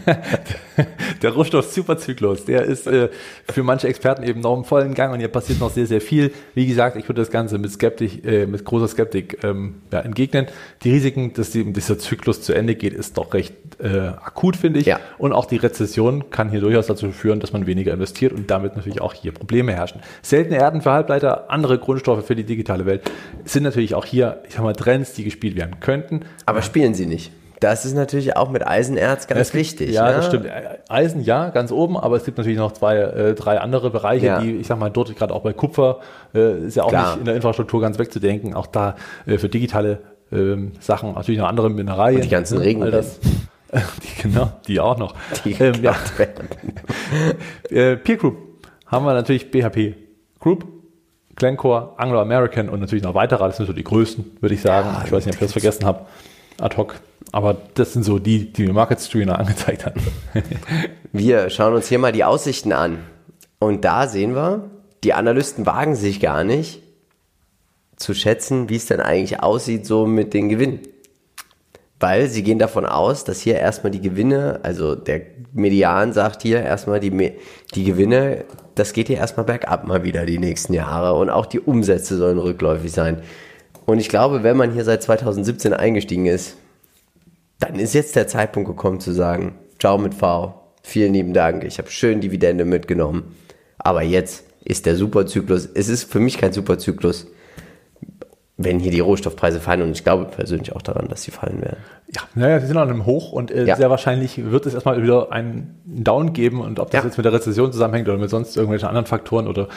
der 1.22 1.32
Rohstoff-Superzyklus, 1.32 2.46
der 2.46 2.64
ist 2.64 2.88
äh, 2.88 3.10
für 3.50 3.64
manche 3.64 3.88
Experten 3.88 4.24
eben 4.24 4.42
noch 4.42 4.56
im 4.58 4.64
vollen 4.64 4.94
Gang 4.94 5.14
und 5.14 5.20
hier 5.20 5.28
passiert 5.28 5.60
noch 5.60 5.70
sehr, 5.70 5.86
sehr 5.86 6.02
viel. 6.02 6.32
Wie 6.56 6.66
gesagt, 6.66 6.98
ich 6.98 7.08
würde 7.08 7.22
das 7.22 7.30
Ganze 7.30 7.58
mit 7.58 7.72
Skeptik, 7.72 8.26
äh, 8.26 8.46
mit 8.46 8.66
großer 8.66 8.88
Skeptik 8.88 9.44
ähm, 9.44 9.82
ja, 9.92 10.00
entgegnen. 10.00 10.48
Die 10.84 10.92
Risiken, 10.92 11.34
dass 11.34 11.52
die, 11.52 11.72
dieser 11.72 12.00
Zyklus 12.00 12.42
zu 12.42 12.54
Ende 12.54 12.76
geht, 12.76 12.94
ist 12.94 13.18
doch 13.18 13.34
recht 13.34 13.54
äh, 13.80 14.00
akut, 14.00 14.56
finde 14.56 14.80
ich. 14.80 14.86
Ja. 14.86 15.00
Und 15.18 15.34
auch 15.34 15.46
die 15.46 15.58
Rezession 15.58 16.30
kann 16.30 16.50
hier 16.50 16.62
durchaus 16.62 16.88
dazu 16.88 17.12
führen, 17.12 17.40
dass 17.40 17.54
man 17.54 17.66
weniger 17.68 17.94
investiert 17.94 18.34
und 18.34 18.50
damit 18.50 18.76
natürlich 18.76 19.02
auch 19.02 19.14
hier 19.14 19.32
Probleme 19.32 19.74
herrschen. 19.74 20.02
Seltene 20.22 20.58
Erden 20.58 20.82
für 20.82 20.92
Halbleiter, 20.92 21.50
andere 21.52 21.78
Grundstoffe 21.78 22.26
für 22.26 22.36
die 22.36 22.44
digitale 22.44 22.86
Welt 22.86 23.04
sind 23.46 23.64
natürlich 23.64 23.96
auch 23.96 24.06
hier, 24.06 24.42
ich 24.48 24.54
sag 24.56 24.64
mal, 24.64 24.74
Trends, 24.74 25.14
die 25.14 25.24
gespielt 25.24 25.56
werden 25.56 25.80
könnten. 25.80 26.22
Aber 26.46 26.62
spielen 26.62 26.94
sie 26.94 27.06
nicht. 27.06 27.32
Das 27.60 27.86
ist 27.86 27.94
natürlich 27.96 28.36
auch 28.36 28.50
mit 28.50 28.68
Eisenerz 28.68 29.28
ganz 29.28 29.40
Es 29.40 29.52
gibt- 29.52 29.60
wichtig. 29.62 29.92
Ja, 29.92 30.08
ne? 30.10 30.14
das 30.18 30.26
stimmt. 30.28 30.48
Eisen, 30.90 31.22
ja, 31.24 31.50
ganz 31.50 31.72
oben, 31.72 31.96
aber 31.98 32.18
es 32.18 32.26
gibt 32.26 32.38
natürlich 32.38 32.58
noch 32.58 32.74
zwei, 32.74 32.98
äh, 32.98 33.34
drei 33.36 33.60
andere 33.62 33.90
Bereiche, 33.90 34.26
Ja. 34.26 34.40
die, 34.42 34.58
ich 34.58 34.68
sag 34.68 34.80
mal, 34.80 34.90
dort 34.90 35.16
gerade 35.16 35.34
auch 35.34 35.44
bei 35.44 35.54
Kupfer 35.54 36.00
äh, 36.36 36.58
ist 36.66 36.76
ja 36.76 36.84
auch 36.84 36.90
Klar. 36.90 37.12
nicht 37.12 37.20
in 37.20 37.26
der 37.26 37.36
Infrastruktur 37.36 37.80
ganz 37.80 37.98
wegzudenken. 38.00 38.54
Auch 38.54 38.68
da 38.68 38.96
äh, 39.26 39.38
für 39.38 39.48
digitale 39.48 40.00
ähm, 40.32 40.74
Sachen 40.82 41.14
natürlich 41.14 41.40
noch 41.40 41.48
andere 41.48 41.70
Mineralien. 41.70 42.18
Und 42.18 42.26
die 42.26 42.30
ganzen 42.32 42.60
ne, 42.60 42.78
all 42.82 42.92
das. 42.92 43.20
Die, 43.74 44.22
genau, 44.22 44.52
die 44.68 44.80
auch 44.80 44.98
noch. 45.00 45.16
Die 45.46 45.54
ähm, 45.54 45.82
ja, 45.82 45.96
äh, 47.70 47.96
Peer 47.98 48.18
Group 48.18 48.38
haben 48.86 49.06
wir 49.06 49.14
natürlich 49.14 49.50
BHP 49.50 49.96
Group, 50.40 50.66
Glencore, 51.36 51.94
Anglo 51.98 52.22
American 52.22 52.70
und 52.70 52.80
natürlich 52.80 53.04
noch 53.04 53.16
weitere. 53.16 53.44
Das 53.46 53.58
sind 53.58 53.66
so 53.66 53.74
die 53.74 53.84
größten, 53.84 54.38
würde 54.40 54.56
ich 54.56 54.62
sagen. 54.62 54.90
Ja, 54.94 55.04
ich 55.06 55.12
weiß 55.12 55.26
nicht, 55.26 55.36
ob 55.36 55.42
ich 55.42 55.48
das 55.48 55.52
vergessen 55.54 55.86
habe, 55.86 56.06
ad 56.60 56.78
hoc. 56.78 56.96
Aber 57.32 57.58
das 57.74 57.94
sind 57.94 58.04
so 58.04 58.20
die, 58.20 58.52
die 58.54 58.68
mir 58.68 58.74
Market 58.74 59.00
Screener 59.00 59.40
angezeigt 59.40 59.86
hat. 59.86 59.96
Wir 61.12 61.50
schauen 61.50 61.74
uns 61.74 61.88
hier 61.88 62.00
mal 62.00 62.12
die 62.12 62.24
Aussichten 62.24 62.72
an. 62.72 63.00
Und 63.60 63.86
da 63.86 64.08
sehen 64.08 64.36
wir, 64.36 64.70
die 65.04 65.14
Analysten 65.14 65.66
wagen 65.66 65.96
sich 65.96 66.20
gar 66.20 66.44
nicht 66.44 66.82
zu 67.96 68.14
schätzen, 68.14 68.70
wie 68.70 68.76
es 68.76 68.86
denn 68.86 69.00
eigentlich 69.00 69.42
aussieht 69.42 69.86
so 69.86 70.06
mit 70.06 70.34
den 70.34 70.50
Gewinnen. 70.50 70.82
Weil 72.00 72.28
sie 72.28 72.44
gehen 72.44 72.60
davon 72.60 72.86
aus, 72.86 73.24
dass 73.24 73.40
hier 73.40 73.56
erstmal 73.56 73.92
die 73.92 74.02
Gewinne, 74.02 74.60
also 74.64 74.96
der 74.96 75.22
Median 75.54 76.12
sagt 76.12 76.42
hier 76.42 76.62
erstmal 76.62 77.00
die, 77.00 77.34
die 77.74 77.84
Gewinne, 77.84 78.46
das 78.76 78.94
geht 78.94 79.08
hier 79.08 79.18
erstmal 79.18 79.46
bergab 79.46 79.88
mal 79.88 80.04
wieder 80.04 80.26
die 80.26 80.40
nächsten 80.40 80.74
Jahre 80.74 81.14
und 81.14 81.30
auch 81.30 81.46
die 81.46 81.60
Umsätze 81.60 82.18
sollen 82.18 82.38
rückläufig 82.38 82.92
sein. 82.92 83.22
Und 83.86 84.00
ich 84.00 84.10
glaube, 84.10 84.44
wenn 84.44 84.58
man 84.58 84.72
hier 84.72 84.84
seit 84.84 85.04
2017 85.04 85.74
eingestiegen 85.74 86.26
ist, 86.26 86.58
dann 87.60 87.80
ist 87.80 87.94
jetzt 87.94 88.16
der 88.16 88.28
Zeitpunkt 88.28 88.68
gekommen 88.68 89.00
zu 89.00 89.12
sagen, 89.12 89.56
ciao 89.80 89.98
mit 89.98 90.14
V, 90.14 90.54
vielen 90.82 91.14
lieben 91.14 91.34
Dank, 91.34 91.64
ich 91.64 91.78
habe 91.78 91.90
schön 91.90 92.22
Dividende 92.22 92.66
mitgenommen. 92.66 93.36
Aber 93.78 94.02
jetzt 94.02 94.46
ist 94.64 94.86
der 94.86 94.96
Superzyklus, 94.96 95.68
es 95.74 95.90
ist 95.90 96.12
für 96.12 96.20
mich 96.20 96.38
kein 96.38 96.54
Superzyklus, 96.54 97.28
wenn 98.58 98.80
hier 98.80 98.92
die 98.92 99.00
Rohstoffpreise 99.00 99.60
fallen 99.60 99.82
und 99.82 99.92
ich 99.92 100.04
glaube 100.04 100.26
persönlich 100.26 100.76
auch 100.76 100.82
daran, 100.84 101.08
dass 101.08 101.24
sie 101.24 101.32
fallen 101.32 101.62
werden. 101.62 101.78
Ja, 102.16 102.22
naja, 102.36 102.60
sie 102.60 102.68
sind 102.68 102.78
an 102.78 102.90
einem 102.90 103.06
Hoch 103.08 103.32
und 103.32 103.50
äh, 103.50 103.66
Ja. 103.66 103.76
sehr 103.76 103.90
wahrscheinlich 103.90 104.52
wird 104.52 104.66
es 104.68 104.74
erstmal 104.76 105.02
wieder 105.02 105.32
einen 105.32 105.80
Down 105.86 106.34
geben 106.34 106.62
und 106.62 106.80
ob 106.80 106.92
das 106.92 107.02
Ja. 107.02 107.08
jetzt 107.08 107.18
mit 107.18 107.26
der 107.26 107.34
Rezession 107.34 107.72
zusammenhängt 107.72 108.08
oder 108.08 108.18
mit 108.20 108.30
sonst 108.30 108.56
irgendwelchen 108.56 108.88
anderen 108.88 109.08
Faktoren 109.08 109.48
oder 109.48 109.68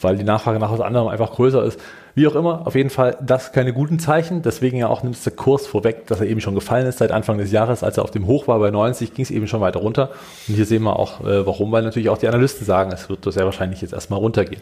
weil 0.00 0.16
die 0.16 0.24
Nachfrage 0.24 0.58
nach 0.58 0.72
was 0.72 0.80
anderem 0.80 1.06
einfach 1.06 1.30
größer 1.30 1.62
ist. 1.64 1.78
Wie 2.16 2.26
auch 2.26 2.34
immer, 2.34 2.66
auf 2.66 2.74
jeden 2.74 2.90
Fall 2.90 3.16
das 3.24 3.52
keine 3.52 3.72
guten 3.72 4.00
Zeichen. 4.00 4.42
Deswegen 4.42 4.76
ja 4.76 4.88
auch 4.88 5.04
nimmt 5.04 5.24
der 5.24 5.32
Kurs 5.32 5.68
vorweg, 5.68 6.08
dass 6.08 6.18
er 6.20 6.26
eben 6.26 6.40
schon 6.40 6.56
gefallen 6.56 6.86
ist 6.88 6.98
seit 6.98 7.12
Anfang 7.12 7.38
des 7.38 7.52
Jahres. 7.52 7.84
Als 7.84 7.98
er 7.98 8.02
auf 8.02 8.10
dem 8.10 8.26
Hoch 8.26 8.48
war 8.48 8.58
bei 8.58 8.72
90, 8.72 9.14
ging 9.14 9.22
es 9.22 9.30
eben 9.30 9.46
schon 9.46 9.60
weiter 9.60 9.78
runter. 9.78 10.10
Und 10.48 10.56
hier 10.56 10.66
sehen 10.66 10.82
wir 10.82 10.98
auch, 10.98 11.20
äh, 11.20 11.46
warum, 11.46 11.70
weil 11.70 11.84
natürlich 11.84 12.08
auch 12.08 12.18
die 12.18 12.26
Analysten 12.26 12.66
sagen, 12.66 12.90
es 12.92 13.08
wird 13.08 13.24
sehr 13.32 13.44
wahrscheinlich 13.44 13.80
jetzt 13.80 13.92
erstmal 13.94 14.18
runtergehen. 14.18 14.60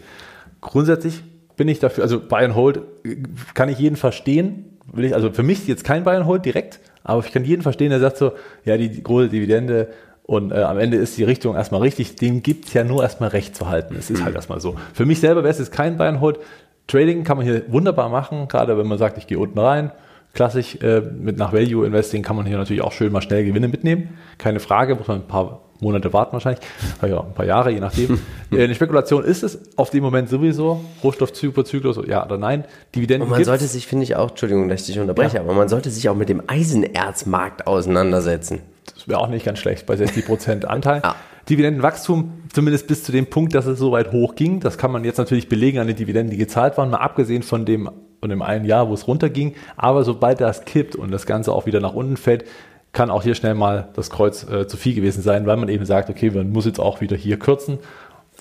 Grundsätzlich 0.60 1.22
bin 1.60 1.68
ich 1.68 1.78
dafür, 1.78 2.04
also 2.04 2.22
and 2.30 2.54
Hold 2.54 2.80
äh, 3.04 3.16
kann 3.52 3.68
ich 3.68 3.78
jeden 3.78 3.96
verstehen. 3.96 4.78
Will 4.90 5.04
ich, 5.04 5.14
also 5.14 5.30
für 5.30 5.42
mich 5.42 5.68
jetzt 5.68 5.84
kein 5.84 6.08
and 6.08 6.24
Hold 6.24 6.46
direkt, 6.46 6.80
aber 7.04 7.22
ich 7.22 7.32
kann 7.32 7.44
jeden 7.44 7.60
verstehen, 7.60 7.90
der 7.90 8.00
sagt 8.00 8.16
so, 8.16 8.32
ja, 8.64 8.78
die, 8.78 9.02
große 9.02 9.28
Dividende 9.28 9.88
und 10.22 10.52
äh, 10.52 10.62
am 10.62 10.78
Ende 10.78 10.96
ist 10.96 11.18
die 11.18 11.24
Richtung 11.24 11.56
erstmal 11.56 11.82
richtig. 11.82 12.16
Dem 12.16 12.42
gibt 12.42 12.68
es 12.68 12.72
ja 12.72 12.82
nur 12.82 13.02
erstmal 13.02 13.28
recht 13.28 13.54
zu 13.54 13.68
halten. 13.68 13.94
Es 13.98 14.08
ist 14.08 14.24
halt 14.24 14.36
erstmal 14.36 14.58
so. 14.58 14.76
Für 14.94 15.04
mich 15.04 15.20
selber 15.20 15.42
wäre 15.42 15.50
es 15.50 15.58
jetzt 15.58 15.70
kein 15.70 16.00
and 16.00 16.22
Hold. 16.22 16.38
Trading 16.86 17.24
kann 17.24 17.36
man 17.36 17.44
hier 17.44 17.62
wunderbar 17.68 18.08
machen, 18.08 18.48
gerade 18.48 18.78
wenn 18.78 18.86
man 18.86 18.96
sagt, 18.96 19.18
ich 19.18 19.26
gehe 19.26 19.38
unten 19.38 19.58
rein. 19.58 19.92
Klassisch 20.32 20.76
äh, 20.76 21.02
mit 21.02 21.36
nach 21.36 21.52
Value 21.52 21.84
Investing 21.84 22.22
kann 22.22 22.36
man 22.36 22.46
hier 22.46 22.56
natürlich 22.56 22.80
auch 22.80 22.92
schön 22.92 23.12
mal 23.12 23.20
schnell 23.20 23.44
Gewinne 23.44 23.68
mitnehmen. 23.68 24.16
Keine 24.38 24.60
Frage, 24.60 24.94
muss 24.94 25.08
man 25.08 25.18
ein 25.18 25.28
paar 25.28 25.60
Monate 25.80 26.12
warten 26.12 26.32
wahrscheinlich, 26.34 26.62
ja, 27.02 27.20
ein 27.20 27.34
paar 27.34 27.46
Jahre, 27.46 27.70
je 27.70 27.80
nachdem. 27.80 28.18
Äh, 28.52 28.64
Eine 28.64 28.74
Spekulation 28.74 29.22
ist 29.22 29.44
es 29.44 29.60
auf 29.78 29.90
dem 29.90 30.02
Moment 30.02 30.28
sowieso, 30.28 30.80
Rohstoffzyklus, 31.04 32.00
ja 32.08 32.24
oder 32.24 32.36
nein. 32.36 32.64
Dividenden 32.96 33.22
Und 33.22 33.30
man 33.30 33.36
gibt's. 33.38 33.46
sollte 33.46 33.66
sich, 33.66 33.86
finde 33.86 34.02
ich 34.02 34.16
auch, 34.16 34.30
Entschuldigung, 34.30 34.68
dass 34.68 34.80
ich 34.80 34.86
dich 34.88 34.98
unterbreche, 34.98 35.36
Ja. 35.36 35.42
aber 35.42 35.52
man 35.54 35.68
sollte 35.68 35.88
sich 35.88 36.08
auch 36.08 36.16
mit 36.16 36.28
dem 36.28 36.42
Eisenerzmarkt 36.48 37.66
auseinandersetzen. 37.68 38.60
Das 38.94 39.06
wäre 39.08 39.20
auch 39.20 39.28
nicht 39.28 39.44
ganz 39.44 39.58
schlecht 39.60 39.86
bei 39.86 39.94
60% 39.94 40.64
Anteil. 40.64 41.00
Ja. 41.10 41.14
Dividendenwachstum, 41.48 42.32
zumindest 42.52 42.86
bis 42.86 43.02
zu 43.02 43.10
dem 43.12 43.26
Punkt, 43.26 43.54
dass 43.54 43.66
es 43.66 43.78
so 43.78 43.90
weit 43.92 44.12
hoch 44.12 44.34
ging. 44.36 44.60
Das 44.60 44.78
kann 44.78 44.92
man 44.92 45.02
jetzt 45.04 45.16
natürlich 45.18 45.48
belegen 45.48 45.78
an 45.78 45.86
den 45.88 45.96
Dividenden, 45.96 46.30
die 46.30 46.36
gezahlt 46.36 46.76
waren, 46.78 46.90
mal 46.90 46.98
abgesehen 46.98 47.42
von 47.42 47.64
dem, 47.64 47.90
von 48.20 48.30
dem 48.30 48.42
einen 48.42 48.64
Jahr, 48.66 48.88
wo 48.88 48.94
es 48.94 49.08
runterging. 49.08 49.54
Aber 49.76 50.04
sobald 50.04 50.40
das 50.40 50.64
kippt 50.64 50.94
und 50.94 51.10
das 51.10 51.26
Ganze 51.26 51.52
auch 51.52 51.66
wieder 51.66 51.80
nach 51.80 51.94
unten 51.94 52.16
fällt, 52.16 52.44
kann 52.92 53.10
auch 53.10 53.22
hier 53.22 53.34
schnell 53.34 53.54
mal 53.54 53.88
das 53.94 54.10
Kreuz 54.10 54.46
äh, 54.48 54.66
zu 54.66 54.76
viel 54.76 54.94
gewesen 54.94 55.22
sein, 55.22 55.46
weil 55.46 55.56
man 55.56 55.68
eben 55.68 55.84
sagt, 55.84 56.10
okay, 56.10 56.30
man 56.30 56.50
muss 56.50 56.66
jetzt 56.66 56.80
auch 56.80 57.00
wieder 57.00 57.16
hier 57.16 57.38
kürzen. 57.38 57.78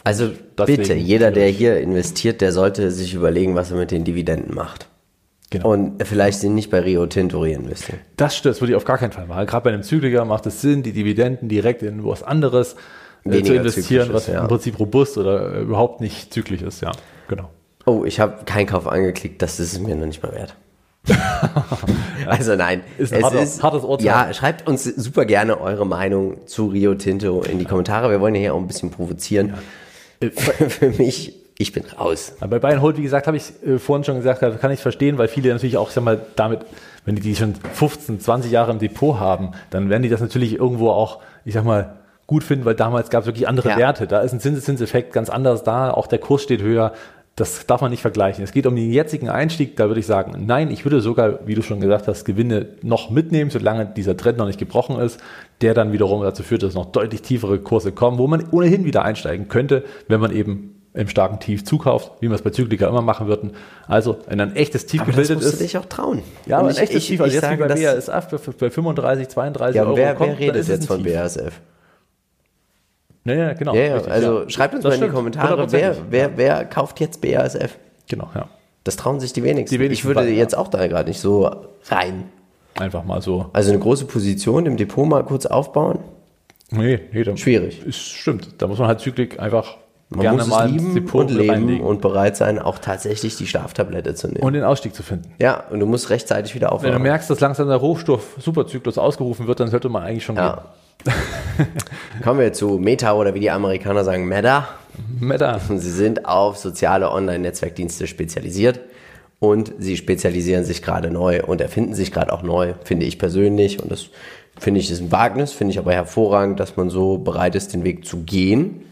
Also 0.04 0.32
bitte, 0.56 0.93
jeder, 0.93 1.32
der 1.32 1.50
hier 1.50 1.80
investiert, 1.80 2.41
der 2.41 2.52
sollte 2.52 2.89
sich 2.91 3.14
überlegen, 3.14 3.56
was 3.56 3.72
er 3.72 3.78
mit 3.78 3.91
den 3.91 4.06
Dividenden 4.06 4.56
macht. 4.56 4.88
Genau. 5.52 5.72
Und 5.72 6.06
vielleicht 6.06 6.39
sind 6.39 6.54
nicht 6.54 6.70
bei 6.70 6.80
Rio 6.80 7.06
Tinto 7.08 7.43
investieren. 7.43 8.00
Das 8.18 8.36
stimmt, 8.36 8.54
das 8.54 8.62
würde 8.62 8.74
ich 8.74 8.78
auf 8.78 8.86
gar 8.86 8.97
keinen 8.97 9.12
Fall 9.12 9.26
machen. 9.26 9.47
Gerade 9.47 9.64
bei 9.64 9.72
einem 9.72 9.84
Zykliker 9.84 10.24
macht 10.26 10.45
es 10.45 10.62
Sinn, 10.62 10.84
die 10.84 10.93
Dividenden 10.93 11.50
direkt 11.50 11.82
in 11.82 12.06
was 12.06 12.22
anderes 12.22 12.74
äh, 13.26 13.32
Weniger 13.32 13.45
zu 13.45 13.54
investieren, 13.56 14.10
was 14.14 14.28
ja. 14.28 14.41
im 14.41 14.47
Prinzip 14.47 14.80
robust 14.80 15.18
oder 15.18 15.56
äh, 15.56 15.62
überhaupt 15.62 16.02
nicht 16.02 16.34
zyklisch 16.34 16.62
ist. 16.62 16.82
Ja, 16.82 16.91
genau. 17.28 17.50
Oh, 17.86 18.06
ich 18.06 18.20
habe 18.20 18.45
keinen 18.45 18.68
Kauf 18.68 18.88
angeklickt, 18.88 19.41
das 19.41 19.60
ist 19.60 19.74
es 19.74 19.80
mir 19.80 19.95
noch 19.95 20.06
nicht 20.06 20.22
mal 20.22 20.34
wert. 20.34 20.56
also 22.28 22.55
nein, 22.55 22.82
Ist 22.97 23.14
ein 23.14 23.24
harter- 23.24 23.45
hartes 23.64 23.84
Urteil. 23.84 24.05
Ja, 24.05 24.34
schreibt 24.34 24.68
uns 24.68 24.84
super 24.84 25.26
gerne 25.26 25.60
eure 25.60 25.86
Meinung 25.86 26.45
zu 26.47 26.68
Rio 26.68 26.93
Tinto 26.95 27.41
in 27.43 27.60
die 27.60 27.66
Kommentare. 27.66 28.10
Wir 28.10 28.22
wollen 28.22 28.36
ja 28.36 28.41
hier 28.41 28.53
auch 28.53 28.60
ein 28.60 28.68
bisschen 28.68 28.91
provozieren. 28.91 29.55
Für, 30.22 30.32
für 30.70 30.89
mich, 30.91 31.34
ich 31.57 31.72
bin 31.74 31.84
raus. 31.99 32.34
Bei 32.39 32.60
Buy 32.60 32.74
and 32.74 32.82
Hold, 32.82 32.97
wie 32.97 33.03
gesagt, 33.03 33.28
habe 33.28 33.38
ich 33.38 33.51
äh, 33.66 33.78
vorhin 33.80 34.03
schon 34.03 34.16
gesagt, 34.18 34.41
kann 34.62 34.72
ich 34.72 34.80
verstehen, 34.82 35.18
weil 35.18 35.28
viele 35.28 35.49
natürlich 35.51 35.78
auch, 35.78 35.89
ich 35.89 35.93
sag 35.95 36.03
mal, 36.03 36.20
damit, 36.36 36.62
wenn 37.05 37.16
die 37.16 37.22
die 37.22 37.36
schon 37.36 37.55
15, 37.55 38.20
20 38.20 38.51
Jahre 38.51 38.72
im 38.72 38.80
Depot 38.80 39.20
haben, 39.20 39.51
dann 39.70 39.89
werden 39.89 40.03
die 40.03 40.10
das 40.10 40.22
natürlich 40.22 40.53
irgendwo 40.55 40.89
auch, 40.91 41.20
ich 41.45 41.53
sag 41.53 41.64
mal, 41.66 41.95
gut 42.28 42.43
finden, 42.43 42.64
weil 42.66 42.76
damals 42.76 43.10
gab 43.10 43.22
es 43.22 43.26
wirklich 43.28 43.47
andere 43.47 43.70
Ja. 43.70 43.78
Werte. 43.78 44.05
Da 44.05 44.20
ist 44.22 44.34
ein 44.34 44.39
Zinseszinseffekt 44.39 45.14
ganz 45.14 45.30
anders 45.32 45.64
da, 45.64 45.89
auch 45.89 46.05
der 46.05 46.20
Kurs 46.20 46.43
steht 46.43 46.62
höher. 46.62 46.93
Das 47.40 47.66
darf 47.66 47.80
man 47.82 47.90
nicht 47.92 48.02
vergleichen. 48.02 48.44
Es 48.44 48.52
geht 48.52 48.68
um 48.68 48.76
den 48.76 48.92
jetzigen 48.92 49.30
Einstieg, 49.30 49.78
da 49.78 49.88
würde 49.88 50.00
ich 50.02 50.06
sagen, 50.06 50.46
nein, 50.46 50.70
ich 50.72 50.84
würde 50.84 51.00
sogar, 51.00 51.40
wie 51.48 51.56
du 51.56 51.62
schon 51.62 51.80
gesagt 51.80 52.08
hast, 52.08 52.26
Gewinne 52.26 52.68
noch 52.82 53.10
mitnehmen, 53.10 53.50
solange 53.50 53.86
dieser 53.86 54.18
Trend 54.18 54.38
noch 54.38 54.46
nicht 54.48 54.60
gebrochen 54.60 55.00
ist, 55.00 55.20
der 55.62 55.74
dann 55.74 55.94
wiederum 55.94 56.22
dazu 56.22 56.44
führt, 56.44 56.64
dass 56.64 56.74
noch 56.74 56.88
deutlich 56.92 57.22
tiefere 57.22 57.60
Kurse 57.60 57.92
kommen, 57.94 58.18
wo 58.18 58.28
man 58.28 58.46
ohnehin 58.52 58.84
wieder 58.84 59.04
einsteigen 59.06 59.48
könnte, 59.48 59.84
wenn 60.10 60.20
man 60.20 60.36
eben 60.36 60.76
im 60.94 61.08
starken 61.08 61.40
Tief 61.40 61.64
zukauft, 61.64 62.12
wie 62.20 62.28
man 62.28 62.36
es 62.36 62.42
bei 62.42 62.50
Zyklika 62.50 62.88
immer 62.88 63.02
machen 63.04 63.28
würden. 63.28 63.52
Also, 63.88 64.18
wenn 64.28 64.42
ein 64.42 64.56
echtes 64.56 64.86
Tief 64.86 65.02
Aber 65.02 65.12
das 65.12 65.28
gebildet 65.30 65.36
musst 65.38 65.48
du 65.60 65.64
ist, 65.64 65.74
dich 65.74 65.78
auch 65.78 65.86
trauen. 65.86 66.24
ja, 66.46 66.58
aber 66.58 66.70
ein 66.70 66.76
echtes 66.76 66.98
ich- 66.98 67.08
Tief, 67.08 67.22
also 67.22 67.30
ich 67.30 67.36
jetzt 67.36 67.44
wie 67.44 67.58
sage, 67.58 67.62
bei 67.64 67.68
das- 67.96 68.08
BASF 68.08 68.58
bei 68.58 68.70
35, 68.70 69.30
32 69.30 69.76
Ja, 69.78 69.84
Euro 69.84 69.96
wer, 69.96 70.16
kommt, 70.16 70.32
wer 70.32 70.40
redet 70.40 70.68
jetzt 70.68 70.88
von. 70.88 71.04
BASF? 71.04 71.62
Ja, 73.26 73.34
ja, 73.34 73.53
genau. 73.53 73.74
Ja, 73.76 73.82
ja, 73.82 73.93
richtig, 73.95 74.11
also 74.13 74.43
ja. 74.43 74.49
schreibt 74.49 74.74
uns 74.76 74.84
Das 74.84 74.97
mal 74.97 75.03
in 75.03 75.09
die 75.11 75.15
Kommentare, 75.15 75.72
wer, 75.72 75.95
wer, 76.09 76.38
wer 76.38 76.65
kauft 76.65 76.99
jetzt 76.99 77.22
BASF? 77.22 77.78
Genau, 78.07 78.30
ja. 78.34 78.47
Das 78.84 78.95
trauen 78.95 79.20
sich 79.20 79.34
die 79.34 79.43
wenigsten. 79.43 79.76
Die 79.76 79.80
wenigsten 79.80 80.09
ich 80.09 80.15
würde 80.15 80.30
jetzt 80.30 80.57
auch 80.57 80.67
da 80.70 80.88
gerade 80.88 81.09
nicht 81.09 81.20
so 81.20 81.49
rein. 81.89 82.26
Einfach 82.80 83.03
mal 83.03 83.22
so. 83.22 83.49
Also 83.53 83.72
eine 83.72 83.80
große 83.80 84.05
Position 84.05 84.65
im 84.65 84.78
Depot 84.78 85.07
mal 85.07 85.24
kurz 85.24 85.45
aufbauen. 85.45 85.99
Nee, 86.72 86.99
nee, 87.11 87.24
da, 87.24 87.36
Schwierig. 87.36 87.86
Ist, 87.86 87.99
stimmt. 87.99 88.49
Da 88.59 88.67
muss 88.67 88.80
man 88.80 88.88
halt 88.88 88.99
zügig 89.01 89.39
einfach 89.39 89.78
Man 90.09 90.22
gerne 90.22 90.38
muss 90.38 90.47
mal 90.47 90.65
es 90.67 90.72
ins 90.72 90.82
lieben 90.82 90.95
Depot 90.95 91.22
und 91.30 91.36
leben 91.36 91.49
reinlegen 91.49 91.86
und 91.86 91.99
bereit 92.01 92.38
sein, 92.38 92.57
auch 92.59 92.80
tatsächlich 92.80 93.36
die 93.36 93.47
Schlaftablette 93.47 94.15
zu 94.15 94.28
nehmen. 94.28 94.41
und 94.43 94.53
den 94.53 94.63
Ausstieg 94.63 94.95
zu 94.95 95.03
finden. 95.03 95.34
ja, 95.41 95.63
und 95.72 95.80
du 95.82 95.86
musst 95.86 96.09
rechtzeitig 96.09 96.55
wieder 96.55 96.67
Wenn 96.67 96.78
du 96.78 96.88
aufwachen. 96.88 97.01
merkst, 97.01 97.30
dass 97.30 97.39
langsam 97.41 97.67
der 97.67 97.78
Rohstoff-Superzyklus 97.78 98.97
ausgerufen 98.97 99.47
wird, 99.47 99.59
dann 99.59 99.70
sollte 99.70 99.89
man 99.89 100.03
eigentlich 100.03 100.24
schon 100.24 100.36
Ja. 100.38 100.65
Kommen 102.24 102.39
wir 102.39 102.54
zu 102.54 102.78
Meta 102.78 103.14
oder 103.14 103.34
wie 103.34 103.39
die 103.39 103.52
Amerikaner 103.52 104.04
sagen, 104.04 104.28
Meta. 104.28 104.68
Meta. 105.20 105.60
Sie 105.60 105.91
sind 105.91 106.26
auf 106.26 106.58
soziale 106.58 107.12
Online-Netzwerkdienste 107.12 108.08
spezialisiert 108.08 108.80
und 109.39 109.74
sie 109.80 109.95
spezialisieren 109.95 110.66
sich 110.66 110.82
gerade 110.82 111.10
neu 111.10 111.43
und 111.43 111.62
erfinden 111.62 111.93
sich 111.93 112.12
gerade 112.12 112.34
auch 112.34 112.43
neu, 112.43 112.74
finde 112.84 113.06
ich 113.06 113.18
persönlich. 113.18 113.82
Und 113.82 113.91
das 113.91 114.08
finde 114.60 114.82
ich 114.82 114.91
ist 114.91 115.02
ein 115.02 115.12
Wagnis, 115.12 115.54
finde 115.54 115.72
ich 115.72 115.80
aber 115.80 115.93
hervorragend, 115.93 116.60
dass 116.60 116.76
man 116.76 116.89
so 116.89 117.18
bereit 117.18 117.56
ist, 117.56 117.74
den 117.74 117.86
Weg 117.86 118.06
zu 118.06 118.24
gehen. 118.24 118.86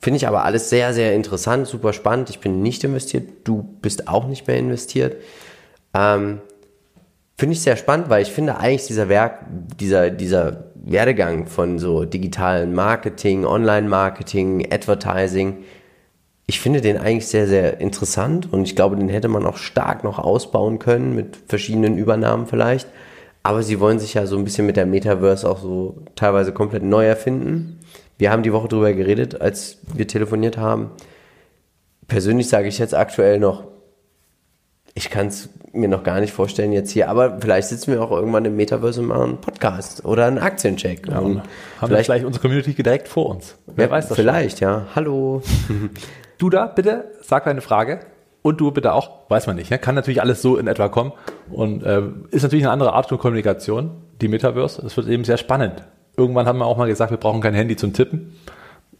Finde 0.00 0.18
ich 0.18 0.28
aber 0.28 0.44
alles 0.44 0.70
sehr, 0.70 0.94
sehr 0.94 1.14
interessant, 1.14 1.66
super 1.66 1.92
spannend. 1.92 2.30
Ich 2.30 2.38
bin 2.38 2.62
nicht 2.62 2.84
investiert, 2.84 3.28
du 3.42 3.62
bist 3.82 4.06
auch 4.06 4.28
nicht 4.28 4.46
mehr 4.46 4.56
investiert. 4.56 5.16
Ähm, 5.92 6.40
finde 7.36 7.54
ich 7.54 7.62
sehr 7.62 7.76
spannend, 7.76 8.08
weil 8.08 8.22
ich 8.22 8.30
finde 8.30 8.58
eigentlich 8.58 8.86
dieser 8.86 9.08
Werk, 9.08 9.40
dieser, 9.80 10.10
dieser 10.10 10.67
Werdegang 10.84 11.46
von 11.46 11.78
so 11.78 12.04
digitalen 12.04 12.74
Marketing, 12.74 13.44
Online-Marketing, 13.44 14.72
Advertising, 14.72 15.58
ich 16.50 16.60
finde 16.60 16.80
den 16.80 16.96
eigentlich 16.96 17.26
sehr, 17.26 17.46
sehr 17.46 17.78
interessant 17.78 18.50
und 18.50 18.62
ich 18.62 18.74
glaube, 18.74 18.96
den 18.96 19.10
hätte 19.10 19.28
man 19.28 19.44
auch 19.44 19.58
stark 19.58 20.02
noch 20.02 20.18
ausbauen 20.18 20.78
können 20.78 21.14
mit 21.14 21.36
verschiedenen 21.46 21.98
Übernahmen 21.98 22.46
vielleicht. 22.46 22.88
Aber 23.42 23.62
sie 23.62 23.80
wollen 23.80 23.98
sich 23.98 24.14
ja 24.14 24.24
so 24.24 24.38
ein 24.38 24.44
bisschen 24.44 24.64
mit 24.64 24.78
der 24.78 24.86
Metaverse 24.86 25.48
auch 25.48 25.58
so 25.58 25.96
teilweise 26.16 26.52
komplett 26.52 26.82
neu 26.82 27.04
erfinden. 27.04 27.80
Wir 28.16 28.30
haben 28.30 28.42
die 28.42 28.52
Woche 28.54 28.68
drüber 28.68 28.94
geredet, 28.94 29.38
als 29.42 29.76
wir 29.92 30.06
telefoniert 30.06 30.56
haben. 30.56 30.90
Persönlich 32.08 32.48
sage 32.48 32.68
ich 32.68 32.78
jetzt 32.78 32.94
aktuell 32.94 33.38
noch, 33.38 33.64
ich 34.94 35.10
kann 35.10 35.26
es 35.26 35.50
mir 35.72 35.88
noch 35.88 36.02
gar 36.02 36.20
nicht 36.20 36.32
vorstellen 36.32 36.72
jetzt 36.72 36.90
hier, 36.90 37.08
aber 37.08 37.38
vielleicht 37.40 37.68
sitzen 37.68 37.92
wir 37.92 38.02
auch 38.02 38.10
irgendwann 38.10 38.44
im 38.44 38.56
Metaverse 38.56 39.00
und 39.00 39.06
machen 39.08 39.22
einen 39.22 39.40
Podcast 39.40 40.04
oder 40.04 40.26
einen 40.26 40.38
Aktiencheck. 40.38 41.08
Ja, 41.08 41.16
haben 41.16 41.42
vielleicht, 41.80 42.06
vielleicht 42.06 42.24
unsere 42.24 42.42
Community 42.42 42.74
direkt 42.74 43.08
vor 43.08 43.26
uns. 43.30 43.56
Wer 43.66 43.86
ja, 43.86 43.90
weiß 43.90 44.08
das 44.08 44.16
Vielleicht, 44.16 44.60
ja. 44.60 44.86
Hallo. 44.94 45.42
schon. 45.66 45.90
Du 46.38 46.50
da, 46.50 46.66
bitte, 46.66 47.06
sag 47.20 47.44
deine 47.44 47.60
Frage. 47.60 47.98
Und 48.42 48.60
du 48.60 48.70
bitte 48.70 48.92
auch, 48.92 49.28
weiß 49.28 49.48
man 49.48 49.56
nicht. 49.56 49.70
Ne? 49.70 49.78
Kann 49.78 49.96
natürlich 49.96 50.22
alles 50.22 50.40
so 50.40 50.56
in 50.56 50.68
etwa 50.68 50.88
kommen. 50.88 51.12
Und 51.50 51.82
äh, 51.82 52.02
ist 52.30 52.44
natürlich 52.44 52.64
eine 52.64 52.72
andere 52.72 52.92
Art 52.92 53.08
von 53.08 53.18
Kommunikation, 53.18 53.90
die 54.20 54.28
Metaverse. 54.28 54.86
Es 54.86 54.96
wird 54.96 55.08
eben 55.08 55.24
sehr 55.24 55.36
spannend. 55.36 55.82
Irgendwann 56.16 56.46
haben 56.46 56.58
wir 56.58 56.66
auch 56.66 56.76
mal 56.76 56.86
gesagt, 56.86 57.10
wir 57.10 57.18
brauchen 57.18 57.40
kein 57.40 57.54
Handy 57.54 57.74
zum 57.74 57.92
Tippen. 57.92 58.36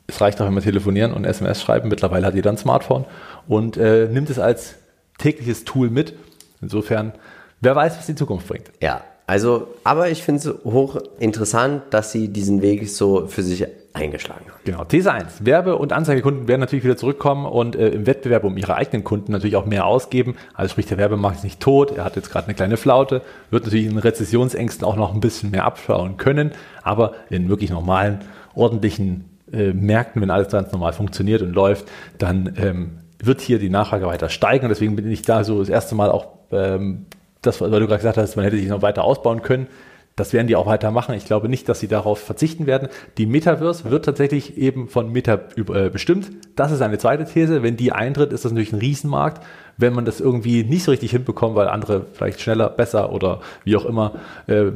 Es 0.09 0.21
reicht 0.21 0.41
auch, 0.41 0.47
wenn 0.47 0.55
wir 0.55 0.62
telefonieren 0.62 1.12
und 1.12 1.25
SMS 1.25 1.62
schreiben. 1.62 1.89
Mittlerweile 1.89 2.27
hat 2.27 2.35
jeder 2.35 2.51
ein 2.51 2.57
Smartphone 2.57 3.05
und 3.47 3.77
äh, 3.77 4.09
nimmt 4.09 4.31
es 4.31 4.39
als 4.39 4.75
tägliches 5.19 5.64
Tool 5.64 5.91
mit. 5.91 6.14
Insofern, 6.61 7.13
wer 7.61 7.77
weiß, 7.77 7.99
was 7.99 8.07
die 8.07 8.15
Zukunft 8.15 8.49
bringt. 8.49 8.71
Ja, 8.81 9.03
also, 9.29 9.69
aber 9.85 10.09
ich 10.09 10.23
finde 10.23 10.41
es 10.41 10.65
hochinteressant, 10.65 11.83
dass 11.91 12.13
sie 12.13 12.29
diesen 12.29 12.63
Weg 12.63 12.89
so 12.89 13.27
für 13.27 13.43
sich 13.43 13.67
eingeschlagen 13.93 14.47
haben. 14.47 14.61
Genau. 14.65 14.85
These 14.85 15.13
1. 15.13 15.45
Werbe- 15.45 15.77
und 15.77 15.93
Anzeigekunden 15.93 16.49
werden 16.49 16.61
natürlich 16.61 16.85
wieder 16.85 16.97
zurückkommen 16.97 17.45
und 17.45 17.77
äh, 17.77 17.89
im 17.89 18.07
Wettbewerb 18.07 18.45
um 18.45 18.57
ihre 18.57 18.77
eigenen 18.77 19.05
Kunden 19.05 19.33
natürlich 19.33 19.57
auch 19.57 19.67
mehr 19.67 19.85
ausgeben. 19.85 20.37
Also 20.55 20.71
sprich, 20.71 20.87
der 20.87 20.97
Werbemarkt 20.97 21.39
ist 21.39 21.45
nicht 21.45 21.61
tot. 21.61 21.97
Er 21.97 22.05
hat 22.05 22.17
jetzt 22.17 22.31
gerade 22.31 22.47
eine 22.47 22.55
kleine 22.55 22.79
Flaute, 22.79 23.23
wird 23.51 23.65
natürlich 23.65 23.87
in 23.87 23.99
Rezessionsängsten 23.99 24.87
auch 24.87 24.97
noch 24.97 25.13
ein 25.13 25.21
bisschen 25.21 25.51
mehr 25.51 25.65
abschauen 25.65 26.17
können. 26.17 26.53
Aber 26.83 27.13
in 27.29 27.51
wirklich 27.51 27.71
normalen, 27.71 28.21
ordentlichen 28.55 29.27
äh, 29.53 29.73
Märkten, 29.73 30.23
wenn 30.23 30.31
alles 30.31 30.49
ganz 30.49 30.73
normal 30.73 30.95
funktioniert 30.95 31.43
und 31.43 31.53
läuft, 31.53 31.87
dann 32.17 32.55
ähm, 32.57 32.91
wird 33.23 33.41
hier 33.41 33.59
die 33.59 33.71
Nachfrage 33.71 34.07
weiter 34.07 34.29
steigen. 34.29 34.64
Und 34.64 34.71
deswegen 34.71 34.97
bin 34.97 35.11
ich 35.11 35.23
da 35.23 35.45
so 35.45 35.59
das 35.59 35.69
erste 35.69 35.95
Mal 35.95 36.11
auch, 36.11 36.29
ähm, 36.53 37.07
das, 37.43 37.61
weil 37.61 37.71
du 37.71 37.87
gerade 37.87 37.99
gesagt 37.99 38.16
hast, 38.16 38.37
man 38.37 38.45
hätte 38.45 38.57
sich 38.57 38.69
noch 38.69 38.83
weiter 38.83 39.05
ausbauen 39.05 39.43
können. 39.43 39.69
Das 40.16 40.33
werden 40.33 40.49
die 40.49 40.57
auch 40.57 40.66
weitermachen. 40.66 41.14
Ich 41.14 41.27
glaube 41.27 41.49
nicht, 41.49 41.69
dass 41.69 41.79
sie 41.79 41.87
darauf 41.87 42.19
verzichten 42.19 42.66
werden. 42.66 42.89
Die 43.19 43.27
Metaverse 43.27 43.89
wird 43.89 44.05
tatsächlich 44.05 44.59
eben 44.59 44.89
von 44.89 45.12
Meta 45.12 45.39
äh, 45.57 45.91
bestimmt. 45.91 46.33
Das 46.57 46.73
ist 46.73 46.83
eine 46.83 46.99
zweite 46.99 47.25
These. 47.25 47.62
Wenn 47.62 47.77
die 47.77 47.93
eintritt, 47.93 48.33
ist 48.33 48.45
das 48.45 48.51
natürlich 48.51 48.73
ein 48.73 48.81
Riesenmarkt. 48.81 49.45
Wenn 49.77 49.93
man 49.93 50.05
das 50.05 50.19
irgendwie 50.19 50.64
nicht 50.64 50.83
so 50.83 50.91
richtig 50.91 51.12
hinbekommt, 51.12 51.55
weil 51.55 51.69
andere 51.69 52.07
vielleicht 52.12 52.41
schneller, 52.41 52.69
besser 52.69 53.12
oder 53.12 53.41
wie 53.62 53.77
auch 53.77 53.85
immer 53.85 54.14
äh, 54.49 54.73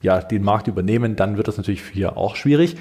ja, 0.00 0.20
den 0.20 0.44
Markt 0.44 0.68
übernehmen, 0.68 1.16
dann 1.16 1.36
wird 1.36 1.48
das 1.48 1.56
natürlich 1.56 1.82
hier 1.92 2.16
auch 2.16 2.36
schwierig. 2.36 2.76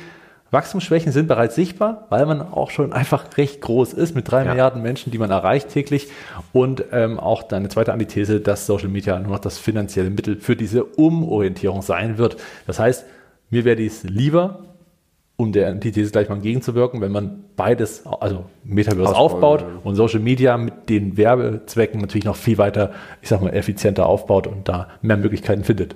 Wachstumsschwächen 0.53 1.11
sind 1.11 1.27
bereits 1.27 1.55
sichtbar, 1.55 2.05
weil 2.09 2.25
man 2.25 2.41
auch 2.41 2.69
schon 2.69 2.93
einfach 2.93 3.37
recht 3.37 3.59
groß 3.61 3.93
ist 3.93 4.15
mit 4.15 4.29
drei 4.31 4.43
Ja. 4.43 4.51
Milliarden 4.51 4.81
Menschen, 4.81 5.11
die 5.11 5.17
man 5.17 5.31
erreicht 5.31 5.69
täglich. 5.69 6.09
Und 6.51 6.85
ähm, 6.91 7.19
auch 7.19 7.43
deine 7.43 7.69
zweite 7.69 7.91
Antithese, 7.91 8.39
dass 8.39 8.67
Social 8.67 8.89
Media 8.89 9.19
nur 9.19 9.31
noch 9.31 9.39
das 9.39 9.57
finanzielle 9.57 10.11
Mittel 10.11 10.39
für 10.39 10.55
diese 10.55 10.85
Umorientierung 10.85 11.81
sein 11.81 12.17
wird. 12.17 12.37
Das 12.67 12.79
heißt, 12.79 13.05
mir 13.49 13.65
wäre 13.65 13.75
dies 13.75 14.03
lieber, 14.03 14.59
um 15.35 15.51
der 15.51 15.69
Antithese 15.69 16.11
gleich 16.11 16.29
mal 16.29 16.35
entgegenzuwirken, 16.35 17.01
wenn 17.01 17.11
man 17.11 17.45
beides, 17.55 18.05
also 18.05 18.45
Metaverse 18.63 19.15
aufbaut 19.15 19.61
ja. 19.61 19.67
und 19.83 19.95
Social 19.95 20.19
Media 20.19 20.57
mit 20.57 20.89
den 20.89 21.17
Werbezwecken 21.17 21.99
natürlich 21.99 22.25
noch 22.25 22.35
viel 22.35 22.59
weiter, 22.59 22.91
ich 23.21 23.29
sag 23.29 23.41
mal, 23.41 23.49
effizienter 23.49 24.05
aufbaut 24.05 24.45
und 24.45 24.69
da 24.69 24.89
mehr 25.01 25.17
Möglichkeiten 25.17 25.63
findet. 25.63 25.95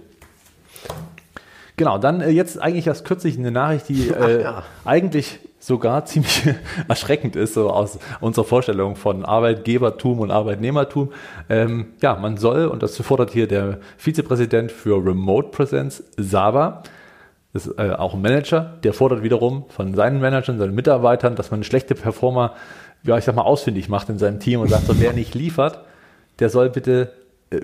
Genau, 1.78 1.99
dann 1.99 2.21
äh, 2.21 2.30
jetzt 2.30 2.59
eigentlich 2.59 2.88
erst 2.88 3.05
kürzlich 3.05 3.38
eine 3.38 3.51
Nachricht, 3.51 3.88
die 3.89 4.09
äh, 4.09 4.41
ja. 4.41 4.63
eigentlich 4.84 5.39
sogar 5.59 6.05
ziemlich 6.05 6.41
erschreckend 6.88 7.36
ist, 7.36 7.53
so 7.53 7.69
aus 7.69 7.99
unserer 8.19 8.45
Vorstellung 8.45 8.95
von 8.95 9.23
Arbeitgebertum 9.23 10.19
und 10.19 10.32
Arbeitnehmertum. 10.32 11.13
Ähm, 11.49 11.93
ja, 12.01 12.15
man 12.15 12.38
soll, 12.38 12.65
und 12.65 12.82
das 12.82 12.97
fordert 12.97 13.30
hier 13.30 13.47
der 13.47 13.78
Vizepräsident 13.97 14.71
für 14.71 14.95
Remote 15.05 15.49
Presence, 15.49 16.03
Saba, 16.17 16.82
ist 17.53 17.67
äh, 17.78 17.91
auch 17.91 18.15
ein 18.15 18.21
Manager, 18.21 18.78
der 18.84 18.93
fordert 18.93 19.21
wiederum 19.21 19.65
von 19.69 19.93
seinen 19.93 20.19
Managern, 20.19 20.57
seinen 20.57 20.73
Mitarbeitern, 20.73 21.36
dass 21.36 21.51
man 21.51 21.63
schlechte 21.63 21.93
Performer, 21.93 22.55
ja, 23.03 23.19
ich 23.19 23.25
sag 23.25 23.36
mal, 23.36 23.43
ausfindig 23.43 23.88
macht 23.88 24.09
in 24.09 24.17
seinem 24.17 24.39
Team 24.39 24.61
und 24.61 24.69
sagt, 24.69 24.88
so, 24.88 24.99
wer 24.99 25.13
nicht 25.13 25.36
liefert, 25.36 25.84
der 26.39 26.49
soll 26.49 26.71
bitte, 26.71 27.11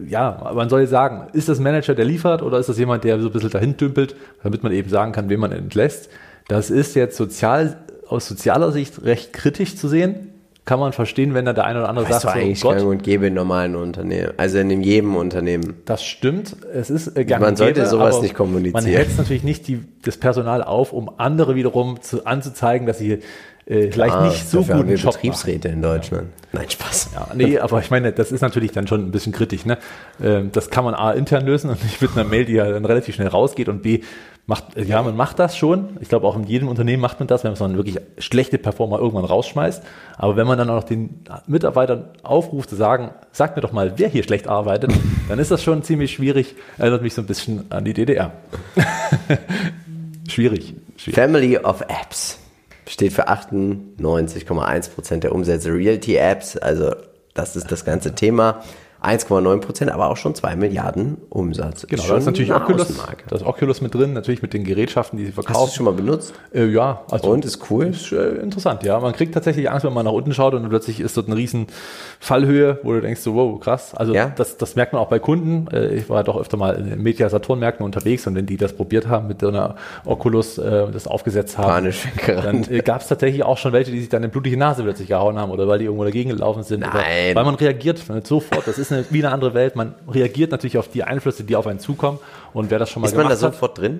ja, 0.08 0.52
man 0.56 0.70
soll 0.70 0.88
sagen, 0.88 1.28
ist 1.34 1.50
das 1.50 1.60
Manager, 1.60 1.94
der 1.94 2.06
liefert 2.06 2.42
oder 2.42 2.58
ist 2.58 2.70
das 2.70 2.78
jemand, 2.78 3.04
der 3.04 3.20
so 3.20 3.28
ein 3.28 3.34
bisschen 3.34 3.50
dahin 3.50 3.76
dümpelt, 3.76 4.16
damit 4.42 4.64
man 4.64 4.72
eben 4.72 4.90
sagen 4.90 5.12
kann, 5.12 5.30
wen 5.30 5.40
man 5.40 5.52
entlässt. 5.52 6.10
Das 6.48 6.70
ist 6.70 6.96
jetzt 6.96 7.18
sozial, 7.18 7.78
aus 8.08 8.28
sozialer 8.28 8.72
Sicht 8.72 9.04
recht 9.04 9.34
kritisch 9.34 9.76
zu 9.76 9.88
sehen. 9.88 10.30
Kann 10.66 10.80
man 10.80 10.94
verstehen, 10.94 11.34
wenn 11.34 11.44
da 11.44 11.52
der 11.52 11.66
eine 11.66 11.80
oder 11.80 11.90
andere 11.90 12.06
Das 12.08 12.18
ist 12.18 12.22
sagt, 12.22 12.36
doch 12.36 12.40
so, 12.40 12.46
eigentlich 12.46 12.62
Gott, 12.62 12.78
gang 12.78 12.88
und 12.88 13.04
gäbe 13.04 13.28
in 13.28 13.34
normalen 13.34 13.76
Unternehmen. 13.76 14.32
Also 14.38 14.60
in 14.60 14.82
jedem 14.82 15.18
Unternehmen. 15.18 15.82
Das 15.84 16.06
stimmt. 16.06 16.56
Es 16.74 16.90
ist 16.90 17.18
äh, 17.18 17.26
gang 17.26 17.42
Man 17.42 17.58
sollte 17.58 17.82
gäbe, 17.82 17.88
sowas 17.88 18.22
nicht 18.22 18.34
kommunizieren. 18.34 18.86
Man 18.86 18.94
hetzt 18.94 19.18
natürlich 19.18 19.44
nicht 19.44 19.68
die, 19.68 19.84
das 20.04 20.16
Personal 20.16 20.64
auf, 20.64 20.94
um 20.94 21.12
andere 21.18 21.56
wiederum 21.56 22.02
zu, 22.02 22.26
anzuzeigen, 22.26 22.88
dass 22.88 22.98
sie 22.98 23.20
äh, 23.66 23.91
vielleicht 23.91 24.16
Ah, 24.16 24.28
nicht 24.28 24.49
so 24.49 24.64
guten 24.64 24.88
wir 24.88 24.95
Job 24.95 25.05
machen. 25.05 25.16
Betriebsräte 25.22 25.68
in 25.70 25.82
Deutschland. 25.82 26.30
Nein, 26.51 26.70
Spaß. 26.70 27.09
Ja, 27.14 27.28
nee, 27.34 27.57
aber 27.59 27.80
ich 27.80 27.89
meine, 27.89 28.11
das 28.11 28.32
ist 28.32 28.41
natürlich 28.41 28.72
dann 28.72 28.88
schon 28.88 29.05
ein 29.05 29.11
bisschen 29.11 29.32
kritisch. 29.34 29.66
Ne? 29.66 29.78
Ähm, 30.22 30.51
Das 30.51 30.70
kann 30.70 30.84
man 30.84 30.93
A 30.93 31.11
intern 31.11 31.45
lösen 31.45 31.70
und 31.70 31.84
nicht 31.84 32.01
mit 32.01 32.11
einer 32.11 32.26
Mail, 32.26 32.45
die 32.45 32.53
ja 32.53 32.70
dann 32.70 32.86
relativ 32.86 33.16
schnell 33.16 33.28
rausgeht 33.30 33.70
und 33.70 33.82
B, 33.82 34.01
macht, 34.45 34.76
ja, 34.76 35.01
man 35.01 35.16
macht 35.16 35.39
das 35.39 35.55
schon. 35.57 35.97
Ich 36.01 36.09
glaube, 36.09 36.28
auch 36.28 36.36
in 36.36 36.43
jedem 36.43 36.68
Unternehmen 36.68 37.01
macht 37.01 37.20
man 37.20 37.28
das, 37.28 37.45
wenn 37.45 37.53
man 37.57 37.78
wirklich 37.78 37.97
schlechte 38.18 38.57
Performer 38.57 38.99
irgendwann 38.99 39.24
rausschmeißt. 39.24 39.82
Aber 40.18 40.36
wenn 40.36 40.45
man 40.45 40.57
dann 40.57 40.70
auch 40.70 40.76
noch 40.76 40.84
den 40.84 41.24
Mitarbeitern 41.47 42.09
aufruft 42.24 42.70
zu 42.70 42.76
sagen, 42.76 43.11
sagt 43.32 43.55
mir 43.55 43.61
doch 43.61 43.72
mal, 43.72 43.93
wer 43.95 44.09
hier 44.09 44.24
schlecht 44.24 44.47
arbeitet, 44.49 44.91
dann 45.30 45.39
ist 45.39 45.49
das 45.49 45.64
schon 45.64 45.82
ziemlich 45.84 46.11
schwierig. 46.11 46.55
Erinnert 46.78 47.01
mich 47.01 47.14
so 47.14 47.22
ein 47.22 47.28
bisschen 47.28 47.72
an 47.72 47.86
die 47.86 47.93
DDR. 47.93 48.32
schwierig. 50.28 50.74
schwierig. 50.97 51.16
Family 51.16 51.57
of 51.57 51.82
Apps 51.82 52.39
steht 52.88 53.14
für 53.14 53.30
98,1% 53.30 55.20
der 55.20 55.34
Umsätze 55.34 55.74
Realty 55.74 56.16
Apps. 56.16 56.58
Also 56.58 56.96
das 57.34 57.56
ist 57.56 57.72
das 57.72 57.86
ganze 57.86 58.16
Thema. 58.16 58.64
1,9 59.04 59.60
Prozent, 59.60 59.91
aber 59.91 60.10
auch 60.10 60.18
schon 60.18 60.34
2 60.34 60.56
Milliarden 60.56 61.18
Umsatz. 61.30 61.86
Genau, 61.88 62.01
Ist 62.04 62.10
da 62.10 62.18
ist 62.18 62.26
natürlich 62.26 62.54
Oculus, 62.54 62.89
Hausmarke. 62.89 63.24
da 63.28 63.36
ist 63.36 63.45
Oculus 63.45 63.82
mit 63.82 63.93
drin, 63.93 64.14
natürlich 64.14 64.41
mit 64.41 64.54
den 64.54 64.64
Gerätschaften, 64.64 65.18
die 65.20 65.26
sie 65.26 65.32
Hast 65.32 65.38
du 65.38 65.41
es 65.41 65.45
verkaufen. 65.47 65.74
schon 65.76 65.86
mal 65.86 65.93
benutzt? 65.93 66.34
Äh, 66.54 66.66
ja, 66.68 67.01
also 67.12 67.30
Und, 67.30 67.43
ist 67.43 67.70
cool? 67.70 67.88
Ist 67.88 68.12
äh, 68.12 68.36
interessant, 68.38 68.84
ja. 68.84 68.99
Man 68.99 69.12
kriegt 69.14 69.34
tatsächlich 69.34 69.70
Angst, 69.70 69.86
wenn 69.86 69.93
man 69.93 70.06
nach 70.06 70.12
unten 70.14 70.34
schaut 70.34 70.54
und 70.54 70.62
dann 70.62 70.70
plötzlich 70.70 70.99
ist 71.01 71.18
dort 71.18 71.28
eine 71.28 71.36
riesen 71.36 71.68
Fallhöhe, 72.20 72.80
wo 72.84 72.93
du 72.93 73.01
denkst, 73.01 73.22
so, 73.22 73.36
wow, 73.36 73.60
krass. 73.60 73.93
Also 73.93 74.14
Ja. 74.14 74.32
das, 74.36 74.58
das 74.58 74.76
merkt 74.76 74.93
man 74.93 75.01
auch 75.01 75.10
bei 75.10 75.20
Kunden. 75.20 75.68
Äh, 75.74 75.95
ich 75.95 76.10
war 76.10 76.24
doch 76.24 76.39
öfter 76.39 76.58
mal 76.58 76.76
in 76.76 77.01
Media 77.01 77.30
Saturn-Märkten 77.30 77.86
unterwegs 77.86 78.26
und 78.28 78.36
wenn 78.36 78.45
die 78.45 78.58
das 78.58 78.74
probiert 78.74 79.08
haben 79.08 79.28
mit 79.28 79.41
so 79.41 79.49
einer 79.49 79.76
Oculus, 80.06 80.58
äh, 80.58 80.88
das 80.91 81.08
aufgesetzt 81.08 81.58
haben, 81.58 81.68
Panisch 81.68 82.08
dann 82.26 82.64
äh, 82.72 82.80
gab 82.80 83.01
es 83.01 83.08
tatsächlich 83.08 83.43
auch 83.43 83.58
schon 83.58 83.74
welche, 83.74 83.91
die 83.91 83.99
sich 83.99 84.10
dann 84.10 84.24
eine 84.24 84.30
blutige 84.30 84.56
Nase 84.58 84.84
plötzlich 84.84 85.08
gehauen 85.10 85.38
haben 85.38 85.51
oder 85.51 85.68
weil 85.68 85.80
die 85.80 85.86
irgendwo 85.86 86.04
dagegen 86.06 86.30
gelaufen 86.30 86.64
sind. 86.64 86.84
Oder, 86.84 86.93
Nein. 86.93 87.36
weil 87.36 87.43
man 87.43 87.56
reagiert 87.56 88.01
sofort. 88.24 88.66
Das 88.68 88.78
ist 88.78 88.91
eine, 88.94 89.06
wie 89.10 89.24
eine 89.24 89.34
andere 89.34 89.54
Welt. 89.54 89.76
Man 89.76 89.96
reagiert 90.08 90.52
natürlich 90.52 90.78
auf 90.78 90.88
die 90.88 91.04
Einflüsse, 91.04 91.44
die 91.44 91.56
auf 91.56 91.68
einen 91.68 91.80
zukommen. 91.80 92.20
Und 92.54 92.72
wer 92.72 92.80
das 92.80 92.89
schon 92.89 93.02
mal 93.02 93.08
Ist 93.08 93.16
man 93.16 93.24
da 93.28 93.30
gemacht 93.36 93.44
hat, 93.44 93.54
sofort 93.54 93.78
drin? 93.78 94.00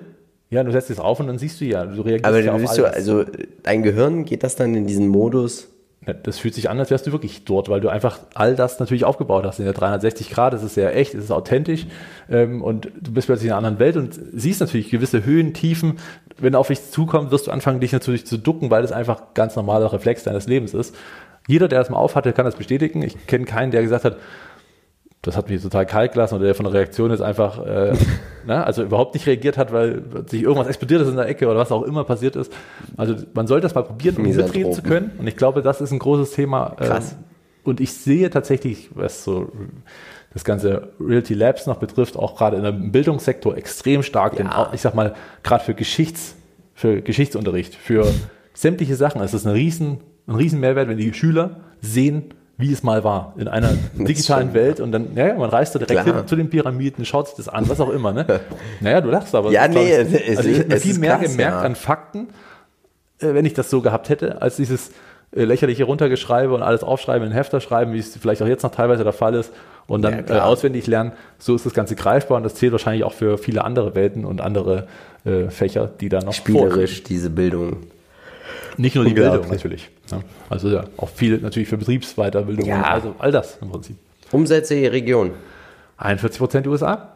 ja, 0.50 0.62
du 0.62 0.70
setzt 0.70 0.90
es 0.90 1.00
auf 1.00 1.18
und 1.20 1.26
dann 1.26 1.38
siehst 1.38 1.60
du 1.60 1.64
ja, 1.64 1.84
du 1.84 2.02
reagierst 2.02 2.24
Aber 2.26 2.38
ja 2.38 2.44
du 2.50 2.52
auf 2.52 2.60
bist 2.60 2.78
du, 2.78 2.84
alles. 2.84 2.96
also 2.96 3.24
dein 3.64 3.82
Gehirn 3.82 4.24
geht 4.24 4.42
das 4.44 4.54
dann 4.56 4.74
in 4.74 4.86
diesen 4.86 5.08
Modus. 5.08 5.68
Ja, 6.06 6.12
Das 6.12 6.38
fühlt 6.38 6.54
sich 6.54 6.68
an, 6.70 6.78
als 6.78 6.90
wärst 6.90 7.06
du 7.06 7.12
wirklich 7.12 7.44
dort, 7.44 7.68
weil 7.70 7.80
du 7.80 7.88
einfach 7.88 8.18
all 8.34 8.54
das 8.54 8.78
natürlich 8.78 9.04
aufgebaut 9.04 9.44
hast 9.44 9.58
in 9.58 9.64
der 9.64 9.72
360 9.74 10.30
Grad. 10.30 10.52
Es 10.54 10.62
ist 10.62 10.74
sehr 10.74 10.94
echt, 10.94 11.14
es 11.14 11.24
ist 11.24 11.30
authentisch 11.32 11.86
ähm, 12.30 12.62
und 12.62 12.90
du 13.00 13.10
bist 13.12 13.26
plötzlich 13.26 13.46
in 13.46 13.52
einer 13.52 13.66
anderen 13.66 13.78
Welt 13.78 13.96
und 13.96 14.20
siehst 14.34 14.60
natürlich 14.60 14.90
gewisse 14.90 15.24
Höhen, 15.24 15.54
Tiefen. 15.54 15.98
Wenn 16.38 16.54
auf 16.54 16.68
dich 16.68 16.90
zukommt, 16.90 17.30
wirst 17.30 17.46
du 17.46 17.50
anfangen, 17.50 17.80
dich 17.80 17.92
natürlich 17.92 18.26
zu 18.26 18.36
ducken, 18.36 18.70
weil 18.70 18.82
das 18.82 18.92
einfach 18.92 19.34
ganz 19.34 19.56
normaler 19.56 19.92
Reflex 19.92 20.24
deines 20.24 20.46
Lebens 20.46 20.74
ist. 20.74 20.94
Jeder, 21.48 21.68
der 21.68 21.78
das 21.80 21.90
mal 21.90 21.96
aufhatte, 21.96 22.32
kann 22.32 22.44
das 22.44 22.56
bestätigen. 22.56 23.02
Ich 23.02 23.26
kenne 23.26 23.44
keinen, 23.44 23.70
der 23.70 23.82
gesagt 23.82 24.04
hat, 24.04 24.16
das 25.26 25.36
hat 25.36 25.48
mich 25.48 25.62
total 25.62 25.86
kalt 25.86 26.12
gelassen 26.12 26.34
oder 26.36 26.44
der 26.44 26.54
von 26.54 26.64
der 26.64 26.74
Reaktion 26.74 27.10
jetzt 27.10 27.20
einfach, 27.22 27.64
äh, 27.64 27.92
ne, 28.46 28.64
also 28.64 28.82
überhaupt 28.82 29.14
nicht 29.14 29.26
reagiert 29.26 29.56
hat, 29.58 29.72
weil 29.72 30.02
sich 30.26 30.42
irgendwas 30.42 30.68
explodiert 30.68 31.02
ist 31.02 31.08
in 31.08 31.16
der 31.16 31.26
Ecke 31.28 31.46
oder 31.46 31.58
was 31.58 31.72
auch 31.72 31.82
immer 31.82 32.04
passiert 32.04 32.36
ist. 32.36 32.52
Also 32.96 33.14
man 33.34 33.46
sollte 33.46 33.62
das 33.64 33.74
mal 33.74 33.82
probieren, 33.82 34.16
um 34.16 34.22
mitreden 34.22 34.72
zu 34.72 34.82
können. 34.82 35.12
Und 35.18 35.26
ich 35.26 35.36
glaube, 35.36 35.62
das 35.62 35.80
ist 35.80 35.90
ein 35.92 35.98
großes 35.98 36.32
Thema. 36.32 36.76
ähm, 36.80 36.86
Krass. 36.86 37.16
Und 37.64 37.80
ich 37.80 37.92
sehe 37.94 38.28
tatsächlich, 38.28 38.90
was 38.94 39.24
so 39.24 39.50
das 40.34 40.44
ganze 40.44 40.88
Realty 41.00 41.32
Labs 41.34 41.66
noch 41.66 41.76
betrifft, 41.76 42.16
auch 42.16 42.36
gerade 42.36 42.56
im 42.56 42.92
Bildungssektor 42.92 43.56
extrem 43.56 44.02
stark. 44.02 44.36
Denn 44.36 44.46
Ja. 44.46 44.58
auch, 44.58 44.72
ich 44.74 44.80
sag 44.82 44.94
mal, 44.94 45.14
gerade 45.42 45.64
für 45.64 45.74
Geschichts, 45.74 46.36
für 46.74 47.00
Geschichtsunterricht, 47.00 47.74
für 47.74 48.06
sämtliche 48.52 48.96
Sachen, 48.96 49.22
es 49.22 49.32
ist 49.32 49.46
ein 49.46 49.52
riesen, 49.52 50.00
ein 50.26 50.34
riesen 50.34 50.60
Mehrwert, 50.60 50.88
wenn 50.88 50.98
die 50.98 51.14
Schüler 51.14 51.60
sehen, 51.80 52.34
wie 52.56 52.72
es 52.72 52.82
mal 52.82 53.02
war 53.04 53.34
in 53.36 53.48
einer 53.48 53.70
digitalen 53.94 54.54
Welt 54.54 54.78
und 54.80 54.92
dann, 54.92 55.16
ja, 55.16 55.28
ja, 55.28 55.34
man 55.34 55.50
reist 55.50 55.74
da 55.74 55.78
direkt 55.80 56.02
Klar. 56.04 56.16
hin 56.18 56.26
zu 56.28 56.36
den 56.36 56.50
Pyramiden, 56.50 57.04
schaut 57.04 57.26
sich 57.28 57.36
das 57.36 57.48
an, 57.48 57.68
was 57.68 57.80
auch 57.80 57.90
immer, 57.90 58.12
ne? 58.12 58.40
Naja, 58.80 59.00
du 59.00 59.10
lachst 59.10 59.34
aber. 59.34 59.50
Ja, 59.50 59.64
ist, 59.64 59.74
nee, 59.74 59.90
es- 59.92 60.36
also 60.38 60.48
ich 60.50 60.58
hätte 60.58 60.76
viel 60.80 60.92
ist 60.92 60.98
mehr 61.00 61.16
krass, 61.16 61.30
gemerkt 61.32 61.52
ja. 61.56 61.60
an 61.62 61.74
Fakten, 61.74 62.28
äh, 63.18 63.34
wenn 63.34 63.44
ich 63.44 63.54
das 63.54 63.70
so 63.70 63.80
gehabt 63.80 64.08
hätte, 64.08 64.40
als 64.42 64.56
dieses 64.56 64.90
äh, 65.34 65.44
lächerliche 65.44 65.84
runtergeschreibe 65.84 66.54
und 66.54 66.62
alles 66.62 66.84
aufschreiben 66.84 67.26
in 67.26 67.32
Hefter 67.34 67.60
schreiben, 67.60 67.92
wie 67.92 67.98
es 67.98 68.16
vielleicht 68.16 68.40
auch 68.42 68.46
jetzt 68.46 68.62
noch 68.62 68.70
teilweise 68.72 69.02
der 69.04 69.12
Fall 69.12 69.34
ist 69.34 69.52
und 69.88 70.04
Ja, 70.04 70.10
dann 70.10 70.20
äh, 70.20 70.22
klar. 70.22 70.46
auswendig 70.46 70.86
lernen. 70.86 71.12
So 71.38 71.56
ist 71.56 71.66
das 71.66 71.74
Ganze 71.74 71.96
greifbar 71.96 72.36
und 72.36 72.44
das 72.44 72.54
zählt 72.54 72.70
wahrscheinlich 72.72 73.02
auch 73.04 73.12
für 73.12 73.36
viele 73.36 73.64
andere 73.64 73.94
Welten 73.96 74.24
und 74.24 74.40
andere 74.40 74.86
äh, 75.24 75.48
Fächer, 75.50 75.90
die 76.00 76.08
da 76.08 76.20
noch 76.20 76.32
Spielerisch 76.34 77.02
diese 77.02 77.30
Bildung. 77.30 77.78
Nicht 78.76 78.96
nur 78.96 79.04
die. 79.04 79.14
Bildung 79.14 79.48
natürlich. 79.48 79.90
Ja. 80.10 80.20
Also 80.50 80.68
ja, 80.68 80.84
auch 80.96 81.08
viel 81.08 81.38
natürlich 81.38 81.68
für 81.68 81.76
Betriebsweiterbildung, 81.78 82.66
Ja. 82.66 82.82
also 82.82 83.14
all 83.18 83.32
das 83.32 83.58
im 83.60 83.70
Prinzip. 83.70 83.96
Umsätze 84.32 84.74
je 84.74 84.88
Region. 84.88 85.30
41 85.96 86.38
Prozent 86.38 86.66
USA. 86.66 87.10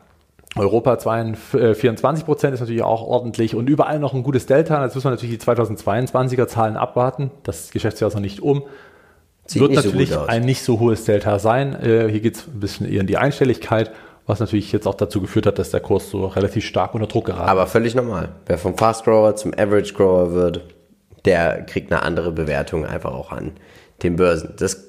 Europa 0.56 0.98
22, 0.98 1.60
äh, 1.60 1.74
24 1.74 2.24
Prozent 2.24 2.54
ist 2.54 2.60
natürlich 2.60 2.82
auch 2.82 3.02
ordentlich 3.02 3.54
und 3.54 3.68
überall 3.68 3.98
noch 3.98 4.14
ein 4.14 4.22
gutes 4.22 4.46
Delta. 4.46 4.82
Jetzt 4.82 4.94
müssen 4.94 5.06
wir 5.06 5.10
natürlich 5.10 5.38
die 5.38 5.44
2022er 5.44 6.46
Zahlen 6.48 6.76
abwarten. 6.76 7.30
Das 7.42 7.70
Geschäftsjahr 7.70 8.08
ist 8.08 8.14
noch 8.14 8.22
nicht 8.22 8.40
um. 8.40 8.62
Sieht 9.46 9.60
Wird 9.62 9.70
nicht 9.72 9.82
so 9.82 9.88
natürlich 9.88 10.16
aus. 10.16 10.28
ein 10.28 10.42
nicht 10.44 10.62
so 10.62 10.80
hohes 10.80 11.04
Delta 11.04 11.38
sein. 11.38 11.74
Äh, 11.82 12.08
hier 12.10 12.20
geht 12.20 12.36
es 12.36 12.46
ein 12.48 12.60
bisschen 12.60 12.90
eher 12.90 13.00
in 13.02 13.06
die 13.06 13.18
Einstelligkeit, 13.18 13.90
was 14.26 14.40
natürlich 14.40 14.72
jetzt 14.72 14.86
auch 14.86 14.94
dazu 14.94 15.20
geführt 15.20 15.46
hat, 15.46 15.58
dass 15.58 15.70
der 15.70 15.80
Kurs 15.80 16.10
so 16.10 16.26
relativ 16.26 16.64
stark 16.64 16.94
unter 16.94 17.06
Druck 17.06 17.26
geraten 17.26 17.48
Aber 17.48 17.66
völlig 17.66 17.94
normal. 17.94 18.30
Wer 18.46 18.58
vom 18.58 18.76
Fast 18.76 19.04
Grower 19.04 19.36
zum 19.36 19.52
Average 19.54 19.92
Grower 19.94 20.32
wird, 20.32 20.62
der 21.24 21.62
kriegt 21.62 21.92
eine 21.92 22.02
andere 22.02 22.32
Bewertung 22.32 22.86
einfach 22.86 23.12
auch 23.12 23.32
an 23.32 23.52
den 24.02 24.16
Börsen. 24.16 24.54
Das 24.58 24.84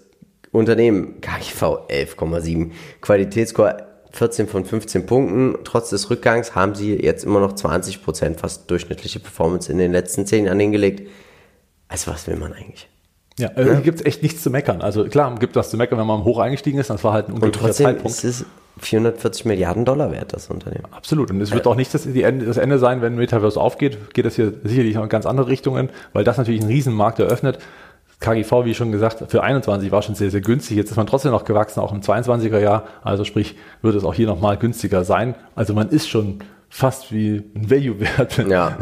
Unternehmen 0.51 1.21
KIV 1.21 1.61
11,7, 1.89 2.71
Qualitätsscore 3.01 3.85
14 4.11 4.47
von 4.47 4.65
15 4.65 5.05
Punkten. 5.05 5.57
Trotz 5.63 5.89
des 5.91 6.09
Rückgangs 6.09 6.55
haben 6.55 6.73
sie 6.75 6.95
jetzt 6.95 7.23
immer 7.23 7.39
noch 7.39 7.53
20 7.53 8.03
Prozent 8.03 8.39
fast 8.39 8.69
durchschnittliche 8.69 9.19
Performance 9.19 9.71
in 9.71 9.77
den 9.77 9.91
letzten 9.91 10.25
10 10.25 10.45
Jahren 10.45 10.59
hingelegt. 10.59 11.07
Also 11.87 12.11
was 12.11 12.27
will 12.27 12.35
man 12.35 12.53
eigentlich? 12.53 12.89
Ja, 13.37 13.49
also 13.55 13.71
hier 13.71 13.81
gibt 13.81 13.99
es 13.99 14.05
echt 14.05 14.21
nichts 14.21 14.43
zu 14.43 14.49
meckern. 14.49 14.81
Also 14.81 15.05
klar, 15.05 15.33
gibt 15.35 15.55
was 15.55 15.69
zu 15.69 15.77
meckern, 15.77 15.97
wenn 15.97 16.07
man 16.07 16.23
hoch 16.23 16.39
eingestiegen 16.39 16.77
ist. 16.79 16.89
Das 16.89 17.03
war 17.03 17.13
halt 17.13 17.29
ein 17.29 17.33
Und 17.33 17.55
trotzdem 17.55 17.85
Zeitpunkt. 17.85 18.17
ist 18.17 18.23
es 18.23 18.45
440 18.79 19.45
Milliarden 19.45 19.85
Dollar 19.85 20.11
wert, 20.11 20.33
das 20.33 20.49
Unternehmen. 20.49 20.85
Absolut. 20.91 21.31
Und 21.31 21.41
es 21.41 21.51
wird 21.51 21.67
auch 21.67 21.75
nicht 21.75 21.93
das, 21.93 22.05
Ende, 22.05 22.45
das 22.45 22.57
Ende 22.57 22.79
sein, 22.79 23.01
wenn 23.01 23.15
Metaverse 23.15 23.59
aufgeht, 23.59 24.13
geht 24.13 24.25
es 24.25 24.35
hier 24.35 24.53
sicherlich 24.63 24.95
noch 24.95 25.03
in 25.03 25.09
ganz 25.09 25.25
andere 25.25 25.47
Richtungen, 25.47 25.89
weil 26.13 26.23
das 26.23 26.37
natürlich 26.37 26.61
einen 26.61 26.69
Riesenmarkt 26.69 27.19
eröffnet. 27.19 27.59
KGV, 28.19 28.65
wie 28.65 28.73
schon 28.73 28.91
gesagt, 28.91 29.23
für 29.31 29.43
21 29.43 29.91
war 29.91 30.01
schon 30.01 30.15
sehr, 30.15 30.29
sehr 30.29 30.41
günstig. 30.41 30.75
Jetzt 30.75 30.91
ist 30.91 30.97
man 30.97 31.07
trotzdem 31.07 31.31
noch 31.31 31.45
gewachsen, 31.45 31.79
auch 31.79 31.93
im 31.93 32.01
22er 32.01 32.59
Jahr. 32.59 32.83
Also 33.01 33.23
sprich, 33.23 33.55
wird 33.81 33.95
es 33.95 34.03
auch 34.03 34.13
hier 34.13 34.27
nochmal 34.27 34.57
günstiger 34.57 35.05
sein. 35.05 35.35
Also 35.55 35.73
man 35.73 35.87
ist 35.89 36.09
schon 36.09 36.39
fast 36.69 37.11
wie 37.13 37.43
ein 37.55 37.69
Value-Wert 37.69 38.37
Ja. 38.49 38.77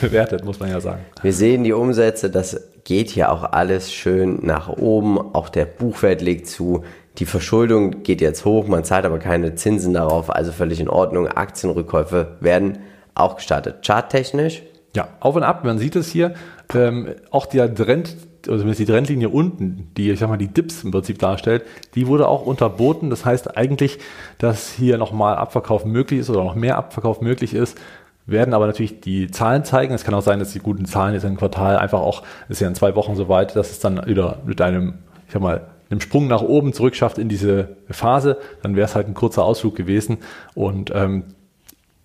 bewertet, 0.00 0.44
muss 0.44 0.58
man 0.58 0.70
ja 0.70 0.80
sagen. 0.80 1.00
Wir 1.22 1.32
sehen 1.32 1.64
die 1.64 1.72
Umsätze, 1.72 2.30
das 2.30 2.68
geht 2.84 3.10
hier 3.10 3.30
auch 3.30 3.44
alles 3.52 3.92
schön 3.92 4.40
nach 4.42 4.68
oben. 4.68 5.18
Auch 5.18 5.48
der 5.48 5.66
Buchwert 5.66 6.20
legt 6.20 6.48
zu. 6.48 6.84
Die 7.20 7.26
Verschuldung 7.26 8.02
geht 8.02 8.22
jetzt 8.22 8.46
hoch, 8.46 8.66
man 8.66 8.82
zahlt 8.82 9.04
aber 9.04 9.18
keine 9.18 9.54
Zinsen 9.54 9.92
darauf, 9.92 10.34
also 10.34 10.52
völlig 10.52 10.80
in 10.80 10.88
Ordnung. 10.88 11.28
Aktienrückkäufe 11.28 12.38
werden 12.40 12.78
auch 13.14 13.36
gestartet. 13.36 13.86
Charttechnisch, 13.86 14.62
Ja, 14.96 15.08
auf 15.20 15.36
und 15.36 15.42
ab, 15.42 15.62
man 15.62 15.78
sieht 15.78 15.94
es 15.96 16.08
hier. 16.08 16.34
Ähm, 16.74 17.10
auch 17.30 17.44
der 17.46 17.72
Trend, 17.72 18.16
also 18.46 18.58
zumindest 18.58 18.80
die 18.80 18.86
Trendlinie 18.86 19.28
unten, 19.28 19.90
die, 19.96 20.10
ich 20.10 20.18
sag 20.18 20.30
mal, 20.30 20.38
die 20.38 20.48
Dips 20.48 20.82
im 20.82 20.90
Prinzip 20.92 21.18
darstellt, 21.18 21.62
die 21.94 22.06
wurde 22.06 22.26
auch 22.26 22.46
unterboten. 22.46 23.10
Das 23.10 23.26
heißt 23.26 23.56
eigentlich, 23.56 23.98
dass 24.38 24.70
hier 24.72 24.96
nochmal 24.96 25.36
Abverkauf 25.36 25.84
möglich 25.84 26.20
ist 26.20 26.30
oder 26.30 26.42
noch 26.42 26.54
mehr 26.54 26.78
Abverkauf 26.78 27.20
möglich 27.20 27.54
ist. 27.54 27.78
Werden 28.26 28.54
aber 28.54 28.66
natürlich 28.66 29.00
die 29.00 29.30
Zahlen 29.30 29.64
zeigen. 29.64 29.92
Es 29.92 30.04
kann 30.04 30.14
auch 30.14 30.22
sein, 30.22 30.38
dass 30.38 30.52
die 30.52 30.60
guten 30.60 30.86
Zahlen 30.86 31.14
jetzt 31.14 31.24
im 31.24 31.36
Quartal 31.36 31.76
einfach 31.76 32.00
auch, 32.00 32.22
ist 32.48 32.60
ja 32.60 32.68
in 32.68 32.74
zwei 32.74 32.96
Wochen 32.96 33.14
soweit, 33.14 33.54
dass 33.56 33.70
es 33.70 33.78
dann 33.78 34.06
wieder 34.06 34.38
mit 34.46 34.60
einem, 34.62 35.00
ich 35.26 35.34
sag 35.34 35.42
mal, 35.42 35.66
einem 35.90 36.00
Sprung 36.00 36.28
nach 36.28 36.42
oben 36.42 36.72
zurückschafft 36.72 37.18
in 37.18 37.28
diese 37.28 37.76
Phase. 37.90 38.38
Dann 38.62 38.76
wäre 38.76 38.86
es 38.86 38.94
halt 38.94 39.08
ein 39.08 39.14
kurzer 39.14 39.44
Ausflug 39.44 39.74
gewesen. 39.74 40.18
Und 40.54 40.92
ähm, 40.94 41.24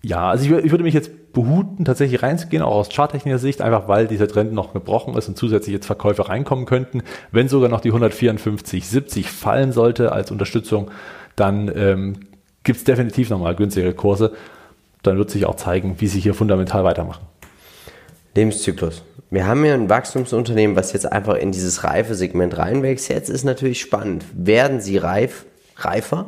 ja, 0.02 0.30
also 0.30 0.44
ich, 0.44 0.64
ich 0.64 0.70
würde 0.70 0.84
mich 0.84 0.94
jetzt 0.94 1.32
behuten, 1.32 1.84
tatsächlich 1.84 2.22
reinzugehen, 2.22 2.62
auch 2.62 2.74
aus 2.74 2.88
charttechnischer 2.88 3.38
Sicht, 3.38 3.60
einfach 3.60 3.88
weil 3.88 4.06
dieser 4.06 4.26
Trend 4.26 4.52
noch 4.52 4.72
gebrochen 4.72 5.14
ist 5.14 5.28
und 5.28 5.36
zusätzlich 5.36 5.74
jetzt 5.74 5.86
Verkäufe 5.86 6.28
reinkommen 6.28 6.64
könnten. 6.64 7.02
Wenn 7.30 7.48
sogar 7.48 7.68
noch 7.68 7.80
die 7.80 7.92
154,70 7.92 9.24
fallen 9.26 9.72
sollte 9.72 10.12
als 10.12 10.30
Unterstützung, 10.30 10.90
dann 11.36 11.70
ähm, 11.74 12.14
gibt 12.64 12.78
es 12.78 12.84
definitiv 12.84 13.30
nochmal 13.30 13.54
günstigere 13.54 13.92
Kurse. 13.92 14.32
Dann 15.02 15.18
wird 15.18 15.30
sich 15.30 15.44
auch 15.44 15.56
zeigen, 15.56 15.96
wie 15.98 16.06
sie 16.06 16.20
hier 16.20 16.34
fundamental 16.34 16.84
weitermachen. 16.84 17.26
Lebenszyklus. 18.36 19.02
Wir 19.30 19.46
haben 19.46 19.64
hier 19.64 19.74
ein 19.74 19.88
Wachstumsunternehmen, 19.88 20.76
was 20.76 20.92
jetzt 20.92 21.10
einfach 21.10 21.34
in 21.34 21.50
dieses 21.50 21.82
reife 21.82 22.14
Segment 22.14 22.56
reinwächst. 22.56 23.08
Jetzt 23.08 23.28
ist 23.28 23.44
natürlich 23.44 23.80
spannend. 23.80 24.24
Werden 24.34 24.80
sie 24.80 24.98
reif, 24.98 25.46
reifer 25.76 26.26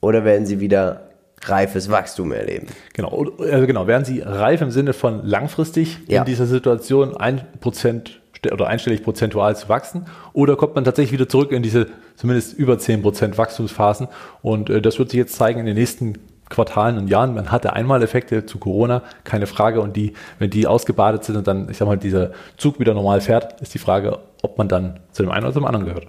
oder 0.00 0.24
werden 0.24 0.46
sie 0.46 0.60
wieder 0.60 1.10
reifes 1.42 1.90
Wachstum 1.90 2.32
erleben? 2.32 2.68
Genau, 2.94 3.26
also 3.38 3.66
genau, 3.66 3.86
wären 3.86 4.04
Sie 4.04 4.20
reif 4.20 4.60
im 4.60 4.70
Sinne 4.70 4.92
von 4.92 5.24
langfristig 5.26 5.98
Ja. 6.06 6.20
in 6.20 6.26
dieser 6.26 6.46
Situation 6.46 7.16
ein 7.16 7.42
Prozent 7.60 8.20
oder 8.50 8.68
einstellig 8.68 9.02
prozentual 9.02 9.54
zu 9.54 9.68
wachsen 9.68 10.06
oder 10.32 10.56
kommt 10.56 10.74
man 10.74 10.84
tatsächlich 10.84 11.12
wieder 11.12 11.28
zurück 11.28 11.52
in 11.52 11.62
diese 11.62 11.88
zumindest 12.16 12.54
über 12.54 12.78
10 12.78 13.02
Prozent 13.02 13.36
Wachstumsphasen 13.36 14.08
und 14.40 14.70
äh, 14.70 14.80
das 14.80 14.98
wird 14.98 15.10
sich 15.10 15.18
jetzt 15.18 15.34
zeigen 15.34 15.60
in 15.60 15.66
den 15.66 15.76
nächsten 15.76 16.14
Quartalen 16.50 16.98
und 16.98 17.08
Jahren. 17.08 17.34
Man 17.34 17.50
hatte 17.50 17.72
Einmaleffekte 17.72 18.44
zu 18.44 18.58
Corona, 18.58 19.02
keine 19.24 19.46
Frage 19.46 19.80
und 19.80 19.96
die, 19.96 20.12
wenn 20.38 20.50
die 20.50 20.66
ausgebadet 20.66 21.24
sind 21.24 21.36
und 21.36 21.46
dann, 21.46 21.70
ich 21.70 21.78
sag 21.78 21.86
mal, 21.86 21.96
dieser 21.96 22.32
Zug 22.58 22.78
wieder 22.78 22.92
normal 22.92 23.22
fährt, 23.22 23.62
ist 23.62 23.72
die 23.72 23.78
Frage, 23.78 24.18
ob 24.42 24.58
man 24.58 24.68
dann 24.68 25.00
zu 25.12 25.22
dem 25.22 25.32
einen 25.32 25.44
oder 25.44 25.54
zum 25.54 25.64
anderen 25.64 25.86
gehört 25.86 26.08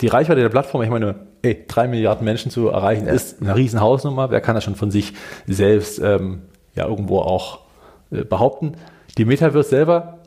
die 0.00 0.08
Reichweite 0.08 0.40
der 0.40 0.48
Plattform, 0.48 0.82
ich 0.82 0.90
meine, 0.90 1.14
ey, 1.42 1.64
drei 1.66 1.88
Milliarden 1.88 2.24
Menschen 2.24 2.50
zu 2.50 2.68
erreichen, 2.68 3.06
ist 3.06 3.40
eine 3.40 3.54
riesen 3.54 3.80
Hausnummer. 3.80 4.30
Wer 4.30 4.40
kann 4.40 4.54
das 4.54 4.64
schon 4.64 4.74
von 4.74 4.90
sich 4.90 5.14
selbst 5.46 5.98
ähm, 5.98 6.42
ja 6.74 6.86
irgendwo 6.86 7.20
auch 7.20 7.60
äh, 8.10 8.24
behaupten? 8.24 8.72
Die 9.16 9.24
Metaverse 9.24 9.68
selber 9.68 10.18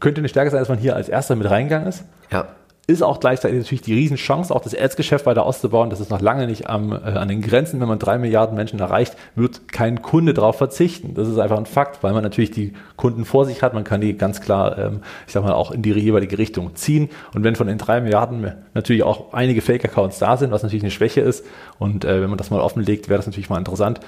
könnte 0.00 0.20
eine 0.20 0.28
Stärke 0.28 0.50
sein, 0.50 0.60
dass 0.60 0.68
man 0.68 0.78
hier 0.78 0.94
als 0.94 1.08
erster 1.08 1.34
mit 1.36 1.48
reingegangen 1.48 1.88
ist. 1.88 2.04
Ja. 2.30 2.48
Ist 2.88 3.02
auch 3.02 3.18
gleichzeitig 3.18 3.58
natürlich 3.58 3.82
die 3.82 3.94
Riesenchance, 3.94 4.54
auch 4.54 4.60
das 4.60 4.72
Ads-Geschäft 4.72 5.26
weiter 5.26 5.44
auszubauen. 5.44 5.90
Das 5.90 5.98
ist 5.98 6.10
noch 6.10 6.20
lange 6.20 6.46
nicht 6.46 6.68
am, 6.68 6.92
äh, 6.92 6.94
an 6.94 7.26
den 7.26 7.42
Grenzen. 7.42 7.80
Wenn 7.80 7.88
man 7.88 7.98
drei 7.98 8.16
Milliarden 8.16 8.54
Menschen 8.56 8.78
erreicht, 8.78 9.16
wird 9.34 9.72
kein 9.72 10.02
Kunde 10.02 10.34
darauf 10.34 10.56
verzichten. 10.56 11.14
Das 11.14 11.26
ist 11.26 11.38
einfach 11.38 11.58
ein 11.58 11.66
Fakt, 11.66 12.04
weil 12.04 12.12
man 12.12 12.22
natürlich 12.22 12.52
die 12.52 12.74
Kunden 12.94 13.24
vor 13.24 13.44
sich 13.44 13.62
hat. 13.62 13.74
Man 13.74 13.82
kann 13.82 14.00
die 14.00 14.16
ganz 14.16 14.40
klar, 14.40 14.78
ähm, 14.78 15.00
ich 15.26 15.32
sag 15.32 15.42
mal, 15.42 15.52
auch 15.52 15.72
in 15.72 15.82
die 15.82 15.92
jeweilige 15.94 16.38
Richtung 16.38 16.76
ziehen. 16.76 17.08
Und 17.34 17.42
wenn 17.42 17.56
von 17.56 17.66
den 17.66 17.78
drei 17.78 18.00
Milliarden 18.00 18.52
natürlich 18.72 19.02
auch 19.02 19.32
einige 19.32 19.62
Fake-Accounts 19.62 20.20
da 20.20 20.36
sind, 20.36 20.52
was 20.52 20.62
natürlich 20.62 20.84
eine 20.84 20.92
Schwäche 20.92 21.22
ist, 21.22 21.44
und 21.80 22.04
äh, 22.04 22.22
wenn 22.22 22.28
man 22.28 22.38
das 22.38 22.50
mal 22.50 22.60
offenlegt, 22.60 23.08
wäre 23.08 23.18
das 23.18 23.26
natürlich 23.26 23.50
mal 23.50 23.58
interessant, 23.58 23.98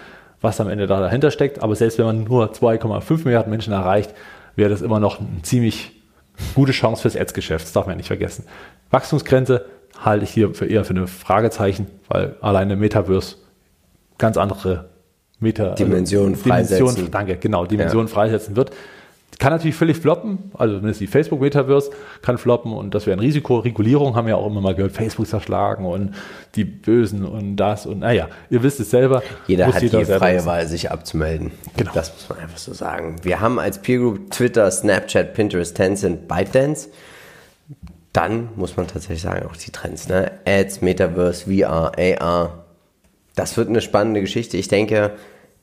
was 0.40 0.60
am 0.60 0.68
Ende 0.68 0.86
da 0.86 1.00
dahinter 1.00 1.32
steckt. 1.32 1.64
Aber 1.64 1.74
selbst 1.74 1.98
wenn 1.98 2.06
man 2.06 2.22
nur 2.22 2.52
2,5 2.52 3.24
Milliarden 3.24 3.50
Menschen 3.50 3.72
erreicht, 3.72 4.14
wäre 4.54 4.70
das 4.70 4.82
immer 4.82 5.00
noch 5.00 5.18
ein 5.18 5.40
ziemlich 5.42 5.97
gute 6.54 6.72
Chance 6.72 7.02
fürs 7.02 7.16
Ads-Geschäft, 7.16 7.64
das 7.66 7.72
darf 7.72 7.86
man 7.86 7.94
ja 7.94 7.96
nicht 7.96 8.06
vergessen. 8.06 8.44
Wachstumsgrenze 8.90 9.66
halte 9.98 10.24
ich 10.24 10.30
hier 10.30 10.54
für 10.54 10.66
eher 10.66 10.84
für 10.84 10.94
eine 10.94 11.06
Fragezeichen, 11.06 11.86
weil 12.08 12.36
alleine 12.40 12.76
Metaverse 12.76 13.36
ganz 14.18 14.36
andere 14.36 14.88
Meta 15.40 15.74
Dimensionen 15.74 16.34
also, 16.34 16.48
freisetzen. 16.48 16.78
Dimension, 16.78 17.10
danke, 17.10 17.36
genau, 17.36 17.64
Dimensionen 17.66 18.08
ja. 18.08 18.12
freisetzen 18.12 18.56
wird. 18.56 18.72
Kann 19.38 19.52
natürlich 19.52 19.76
völlig 19.76 19.98
floppen, 19.98 20.50
also 20.54 20.74
zumindest 20.74 21.00
die 21.00 21.06
Facebook-Metaverse 21.06 21.92
kann 22.22 22.38
floppen 22.38 22.72
und 22.72 22.92
das 22.92 23.06
wäre 23.06 23.16
ein 23.16 23.20
Risiko. 23.20 23.58
Regulierung 23.60 24.16
haben 24.16 24.26
wir 24.26 24.36
auch 24.36 24.46
immer 24.48 24.60
mal 24.60 24.74
gehört, 24.74 24.90
Facebook 24.90 25.28
zerschlagen 25.28 25.86
und 25.86 26.12
die 26.56 26.64
Bösen 26.64 27.24
und 27.24 27.54
das 27.54 27.86
und 27.86 28.00
naja, 28.00 28.28
ihr 28.50 28.64
wisst 28.64 28.80
es 28.80 28.90
selber. 28.90 29.22
Jeder 29.46 29.72
hat 29.72 29.80
jeder 29.80 30.00
die 30.00 30.06
freie 30.06 30.44
Wahl, 30.44 30.66
sich 30.66 30.90
abzumelden. 30.90 31.52
Genau. 31.76 31.92
Das 31.94 32.12
muss 32.12 32.28
man 32.28 32.40
einfach 32.40 32.58
so 32.58 32.72
sagen. 32.72 33.14
Wir 33.22 33.40
haben 33.40 33.60
als 33.60 33.78
Peer 33.80 33.98
Group 33.98 34.32
Twitter, 34.32 34.68
Snapchat, 34.72 35.34
Pinterest, 35.34 35.76
Tencent, 35.76 36.26
ByteDance. 36.26 36.88
Dann 38.12 38.48
muss 38.56 38.76
man 38.76 38.88
tatsächlich 38.88 39.22
sagen, 39.22 39.46
auch 39.46 39.54
die 39.54 39.70
Trends, 39.70 40.08
ne? 40.08 40.32
Ads, 40.46 40.82
Metaverse, 40.82 41.44
VR, 41.44 41.92
AR. 41.96 42.64
Das 43.36 43.56
wird 43.56 43.68
eine 43.68 43.82
spannende 43.82 44.20
Geschichte. 44.20 44.56
Ich 44.56 44.66
denke, 44.66 45.12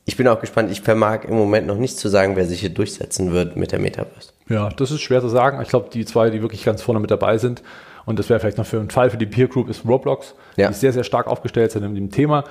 ich 0.05 0.17
bin 0.17 0.27
auch 0.27 0.39
gespannt. 0.39 0.71
Ich 0.71 0.81
vermag 0.81 1.23
im 1.25 1.35
Moment 1.35 1.65
noch 1.65 1.77
nicht 1.77 1.97
zu 1.97 2.09
sagen, 2.09 2.35
wer 2.35 2.45
sich 2.45 2.61
hier 2.61 2.69
durchsetzen 2.69 3.31
wird 3.31 3.55
mit 3.55 3.71
der 3.71 3.79
Metaverse. 3.79 4.33
Ja, 4.47 4.69
das 4.69 4.91
ist 4.91 5.01
schwer 5.01 5.21
zu 5.21 5.29
sagen. 5.29 5.59
Ich 5.61 5.69
glaube, 5.69 5.89
die 5.91 6.05
zwei, 6.05 6.29
die 6.29 6.41
wirklich 6.41 6.63
ganz 6.63 6.81
vorne 6.81 6.99
mit 6.99 7.09
dabei 7.09 7.37
sind, 7.39 7.63
und 8.05 8.19
das 8.19 8.29
wäre 8.29 8.39
vielleicht 8.39 8.59
noch 8.59 8.67
für 8.67 8.79
einen 8.79 8.91
Fall 8.91 9.09
für 9.09 9.17
die 9.17 9.25
Peer 9.25 9.47
Group, 9.47 9.67
ist 9.67 9.83
Roblox, 9.83 10.35
ja. 10.57 10.67
die 10.67 10.75
sehr, 10.75 10.93
sehr 10.93 11.03
stark 11.03 11.25
aufgestellt 11.25 11.71
sind 11.71 11.83
in 11.83 11.95
dem 11.95 12.11
Thema. 12.11 12.43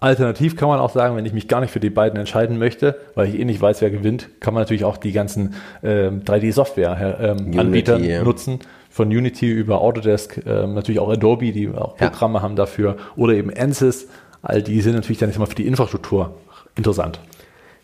Alternativ 0.00 0.54
kann 0.54 0.68
man 0.68 0.78
auch 0.78 0.90
sagen, 0.90 1.16
wenn 1.16 1.24
ich 1.24 1.32
mich 1.32 1.48
gar 1.48 1.60
nicht 1.60 1.70
für 1.70 1.80
die 1.80 1.90
beiden 1.90 2.18
entscheiden 2.18 2.58
möchte, 2.58 2.96
weil 3.14 3.28
ich 3.28 3.40
eh 3.40 3.44
nicht 3.44 3.60
weiß, 3.60 3.80
wer 3.80 3.90
gewinnt, 3.90 4.28
kann 4.40 4.54
man 4.54 4.62
natürlich 4.62 4.84
auch 4.84 4.98
die 4.98 5.12
ganzen 5.12 5.54
ähm, 5.82 6.22
3D-Software-Anbieter 6.24 7.96
ähm, 7.96 8.04
ja. 8.04 8.22
nutzen. 8.22 8.60
Von 8.90 9.08
Unity 9.08 9.50
über 9.50 9.80
Autodesk, 9.80 10.40
ähm, 10.46 10.74
natürlich 10.74 11.00
auch 11.00 11.10
Adobe, 11.10 11.52
die 11.52 11.68
auch 11.68 11.96
Programme 11.96 12.38
ja. 12.38 12.42
haben 12.42 12.54
dafür, 12.54 12.96
oder 13.16 13.34
eben 13.34 13.52
Ansys. 13.52 14.08
All 14.42 14.62
die 14.62 14.80
sind 14.82 14.94
natürlich 14.94 15.18
dann 15.18 15.30
jetzt 15.30 15.38
mal 15.38 15.46
für 15.46 15.54
die 15.54 15.66
Infrastruktur 15.66 16.34
interessant. 16.78 17.20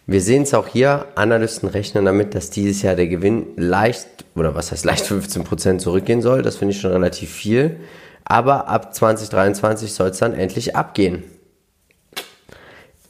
Wir 0.07 0.21
sehen 0.21 0.43
es 0.43 0.53
auch 0.55 0.67
hier, 0.67 1.07
Analysten 1.15 1.69
rechnen 1.69 2.05
damit, 2.05 2.35
dass 2.35 2.51
dieses 2.51 2.83
Jahr 2.83 2.95
der 2.95 3.09
Gewinn 3.09 3.47
leicht, 3.57 4.25
oder 4.35 4.55
was 4.55 4.71
heißt 4.71 4.85
leicht 4.85 5.05
15% 5.11 5.79
zurückgehen 5.79 6.23
soll. 6.23 6.43
Das 6.43 6.57
finde 6.57 6.73
ich 6.73 6.81
schon 6.81 6.93
relativ 6.93 7.31
viel. 7.31 7.81
Aber 8.25 8.69
ab 8.69 8.95
2023 8.95 9.93
soll 9.93 10.11
es 10.11 10.19
dann 10.19 10.35
endlich 10.35 10.77
abgehen. 10.77 11.25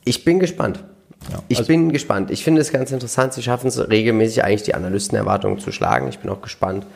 Ich 0.05 0.25
bin 0.25 0.39
gespannt. 0.39 0.85
Ja, 1.33 1.43
ich 1.49 1.59
also 1.59 1.69
bin 1.69 1.93
gespannt. 1.93 2.31
Ich 2.31 2.45
finde 2.45 2.61
es 2.61 2.73
ganz 2.73 2.93
interessant. 2.93 3.33
Sie 3.33 3.43
schaffen 3.43 3.69
es 3.69 3.89
regelmäßig 3.89 4.45
eigentlich 4.45 4.65
die 4.65 4.75
Analystenerwartungen 4.75 5.59
zu 5.59 5.73
schlagen. 5.73 6.09
Ich 6.09 6.19
bin 6.19 6.31
auch 6.31 6.43
gespannt, 6.43 6.87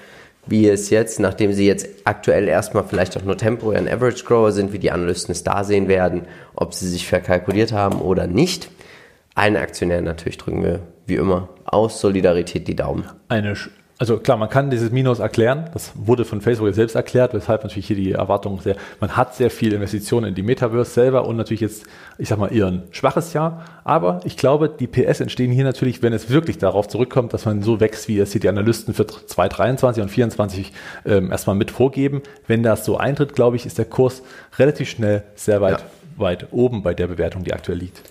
wie 0.47 0.68
es 0.68 0.91
jetzt, 0.91 1.20
nachdem 1.20 1.53
sie 1.53 1.66
jetzt 1.66 1.89
aktuell 2.05 2.49
erstmal 2.49 2.84
vielleicht 2.84 3.16
auch 3.16 3.22
nur 3.22 3.36
temporär 3.36 3.78
ein 3.78 3.89
Average 3.89 4.24
Grower 4.24 4.53
sind, 4.53 4.72
wie 4.72 4.78
die 4.78 4.91
Analysten 4.91 5.32
es 5.32 5.45
da 5.45 5.64
sehen 5.64 5.89
werden, 5.89 6.22
ob 6.55 6.74
sie 6.74 6.89
sich 6.89 7.07
verkalkuliert 7.07 7.72
haben 7.72 8.01
oder 8.01 8.26
nicht. 8.26 8.70
Allen 9.39 9.57
Aktionären 9.57 10.05
natürlich 10.05 10.36
drücken 10.36 10.64
wir, 10.64 10.80
wie 11.07 11.14
immer, 11.14 11.49
aus 11.64 12.01
Solidarität 12.01 12.66
die 12.66 12.74
Daumen. 12.74 13.05
Eine, 13.28 13.55
also 13.97 14.18
klar, 14.18 14.36
man 14.36 14.49
kann 14.49 14.68
dieses 14.68 14.91
Minus 14.91 15.20
erklären. 15.20 15.70
Das 15.74 15.93
wurde 15.95 16.24
von 16.24 16.41
Facebook 16.41 16.74
selbst 16.74 16.97
erklärt, 16.97 17.34
weshalb 17.34 17.62
natürlich 17.62 17.86
hier 17.86 17.95
die 17.95 18.12
Erwartung 18.12 18.61
sehr, 18.61 18.74
man 18.99 19.16
hat 19.16 19.36
sehr 19.36 19.51
viel 19.51 19.72
Investitionen 19.72 20.30
in 20.30 20.34
die 20.34 20.43
Metaverse 20.43 20.91
selber 20.91 21.24
und 21.24 21.36
natürlich 21.36 21.61
jetzt, 21.61 21.86
ich 22.18 22.28
sag 22.28 22.41
mal, 22.41 22.53
eher 22.53 22.66
ein 22.66 22.82
schwaches 22.91 23.32
Jahr. 23.32 23.64
Aber 23.84 24.20
ich 24.24 24.36
glaube, 24.36 24.68
die 24.68 24.89
PS 24.89 25.20
entstehen 25.20 25.53
hier 25.53 25.62
natürlich, 25.62 26.03
wenn 26.03 26.12
es 26.12 26.30
wirklich 26.30 26.59
darauf 26.59 26.89
zurückkommt, 26.89 27.32
dass 27.32 27.45
man 27.45 27.62
so 27.62 27.78
wächst, 27.78 28.09
wie 28.09 28.18
es 28.18 28.32
hier 28.32 28.41
die 28.41 28.49
Analysten 28.49 28.93
für 28.93 29.07
2023 29.07 30.03
und 30.03 30.09
2024 30.09 30.72
ähm, 31.07 31.30
erstmal 31.30 31.55
mit 31.55 31.70
vorgeben. 31.70 32.22
Wenn 32.49 32.64
das 32.64 32.84
so 32.84 32.97
eintritt, 32.97 33.34
glaube 33.34 33.55
ich, 33.55 33.66
ist 33.66 33.78
der 33.78 33.84
Kurs 33.84 34.22
relativ 34.59 34.91
schnell 34.91 35.22
sehr 35.36 35.61
weit, 35.61 35.78
ja. 35.78 35.86
weit 36.16 36.49
oben 36.51 36.82
bei 36.82 36.93
der 36.93 37.07
Bewertung, 37.07 37.45
die 37.45 37.53
aktuell 37.53 37.78
liegt. 37.78 38.03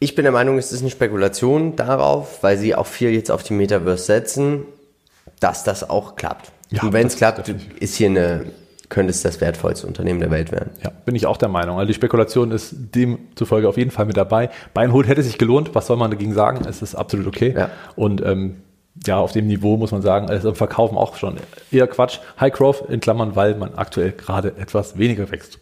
Ich 0.00 0.14
bin 0.14 0.22
der 0.22 0.32
Meinung, 0.32 0.58
es 0.58 0.72
ist 0.72 0.80
eine 0.82 0.90
Spekulation 0.90 1.74
darauf, 1.74 2.42
weil 2.42 2.56
sie 2.56 2.74
auch 2.74 2.86
viel 2.86 3.10
jetzt 3.10 3.30
auf 3.30 3.42
die 3.42 3.52
Metaverse 3.52 4.04
setzen, 4.04 4.62
dass 5.40 5.64
das 5.64 5.88
auch 5.88 6.14
klappt. 6.16 6.52
Ja, 6.70 6.82
Und 6.82 6.92
wenn 6.92 7.06
es 7.06 7.16
klappt, 7.16 7.48
ist 7.80 7.96
hier 7.96 8.08
eine, 8.08 8.46
könnte 8.88 9.10
es 9.10 9.22
das 9.22 9.40
wertvollste 9.40 9.86
Unternehmen 9.86 10.20
der 10.20 10.30
Welt 10.30 10.52
werden. 10.52 10.70
Ja, 10.84 10.90
bin 11.04 11.16
ich 11.16 11.26
auch 11.26 11.36
der 11.36 11.48
Meinung. 11.48 11.78
Also 11.78 11.88
die 11.88 11.94
Spekulation 11.94 12.52
ist 12.52 12.74
demzufolge 12.94 13.68
auf 13.68 13.76
jeden 13.76 13.90
Fall 13.90 14.06
mit 14.06 14.16
dabei. 14.16 14.50
Beinhold 14.72 15.08
hätte 15.08 15.22
sich 15.22 15.36
gelohnt. 15.36 15.74
Was 15.74 15.86
soll 15.88 15.96
man 15.96 16.10
dagegen 16.10 16.32
sagen? 16.34 16.64
Es 16.68 16.80
ist 16.80 16.94
absolut 16.94 17.26
okay. 17.26 17.54
Ja. 17.56 17.70
Und 17.96 18.20
ähm, 18.24 18.56
ja, 19.06 19.18
auf 19.18 19.32
dem 19.32 19.46
Niveau 19.46 19.76
muss 19.76 19.90
man 19.90 20.02
sagen, 20.02 20.28
also 20.28 20.50
im 20.50 20.54
Verkaufen 20.54 20.96
auch 20.96 21.16
schon 21.16 21.36
eher 21.70 21.86
Quatsch. 21.86 22.18
High 22.40 22.52
Growth 22.52 22.84
in 22.88 23.00
Klammern, 23.00 23.36
weil 23.36 23.54
man 23.54 23.74
aktuell 23.74 24.12
gerade 24.12 24.56
etwas 24.56 24.98
weniger 24.98 25.30
wächst. 25.30 25.58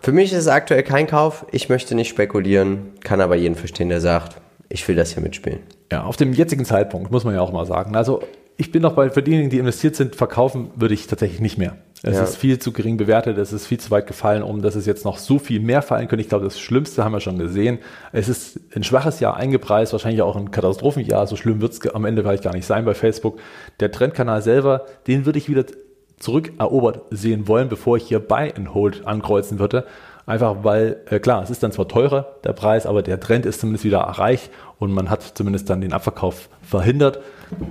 Für 0.00 0.12
mich 0.12 0.32
ist 0.32 0.38
es 0.38 0.48
aktuell 0.48 0.82
kein 0.82 1.06
Kauf. 1.06 1.46
Ich 1.52 1.68
möchte 1.68 1.94
nicht 1.94 2.08
spekulieren, 2.08 2.92
kann 3.00 3.20
aber 3.20 3.36
jeden 3.36 3.54
verstehen, 3.54 3.90
der 3.90 4.00
sagt, 4.00 4.40
ich 4.68 4.86
will 4.88 4.96
das 4.96 5.12
hier 5.12 5.22
mitspielen. 5.22 5.60
Ja, 5.92 6.04
auf 6.04 6.16
dem 6.16 6.32
jetzigen 6.32 6.64
Zeitpunkt 6.64 7.10
muss 7.10 7.24
man 7.24 7.34
ja 7.34 7.40
auch 7.40 7.52
mal 7.52 7.66
sagen. 7.66 7.96
Also 7.96 8.22
ich 8.56 8.72
bin 8.72 8.82
noch 8.82 8.92
bei, 8.92 9.10
für 9.10 9.22
diejenigen, 9.22 9.50
die 9.50 9.58
investiert 9.58 9.96
sind, 9.96 10.16
verkaufen 10.16 10.70
würde 10.74 10.94
ich 10.94 11.06
tatsächlich 11.06 11.40
nicht 11.40 11.58
mehr. 11.58 11.76
Es 12.02 12.16
ja. 12.16 12.22
ist 12.22 12.36
viel 12.36 12.58
zu 12.58 12.72
gering 12.72 12.96
bewertet, 12.96 13.36
es 13.36 13.52
ist 13.52 13.66
viel 13.66 13.78
zu 13.78 13.90
weit 13.90 14.06
gefallen, 14.06 14.42
um 14.42 14.62
dass 14.62 14.74
es 14.74 14.86
jetzt 14.86 15.04
noch 15.04 15.18
so 15.18 15.38
viel 15.38 15.60
mehr 15.60 15.82
fallen 15.82 16.08
könnte. 16.08 16.22
Ich 16.22 16.30
glaube, 16.30 16.44
das 16.44 16.58
Schlimmste 16.58 17.04
haben 17.04 17.12
wir 17.12 17.20
schon 17.20 17.38
gesehen. 17.38 17.78
Es 18.12 18.28
ist 18.28 18.58
ein 18.74 18.82
schwaches 18.82 19.20
Jahr 19.20 19.36
eingepreist, 19.36 19.92
wahrscheinlich 19.92 20.22
auch 20.22 20.36
ein 20.36 20.50
Katastrophenjahr. 20.50 21.26
So 21.26 21.36
schlimm 21.36 21.60
wird 21.60 21.72
es 21.72 21.94
am 21.94 22.06
Ende 22.06 22.22
vielleicht 22.22 22.44
gar 22.44 22.54
nicht 22.54 22.66
sein 22.66 22.86
bei 22.86 22.94
Facebook. 22.94 23.38
Der 23.80 23.90
Trendkanal 23.90 24.40
selber, 24.40 24.86
den 25.06 25.26
würde 25.26 25.38
ich 25.38 25.50
wieder 25.50 25.64
zurückerobert 26.20 27.02
sehen 27.10 27.48
wollen, 27.48 27.68
bevor 27.68 27.96
ich 27.96 28.04
hier 28.04 28.20
Buy 28.20 28.52
and 28.56 28.72
Hold 28.72 29.06
ankreuzen 29.06 29.58
würde. 29.58 29.86
Einfach 30.26 30.58
weil, 30.62 30.98
äh, 31.10 31.18
klar, 31.18 31.42
es 31.42 31.50
ist 31.50 31.62
dann 31.62 31.72
zwar 31.72 31.88
teurer, 31.88 32.36
der 32.44 32.52
Preis, 32.52 32.86
aber 32.86 33.02
der 33.02 33.18
Trend 33.18 33.46
ist 33.46 33.58
zumindest 33.58 33.84
wieder 33.84 33.98
erreicht 33.98 34.50
und 34.78 34.92
man 34.92 35.10
hat 35.10 35.22
zumindest 35.34 35.68
dann 35.68 35.80
den 35.80 35.92
Abverkauf 35.92 36.48
verhindert. 36.62 37.20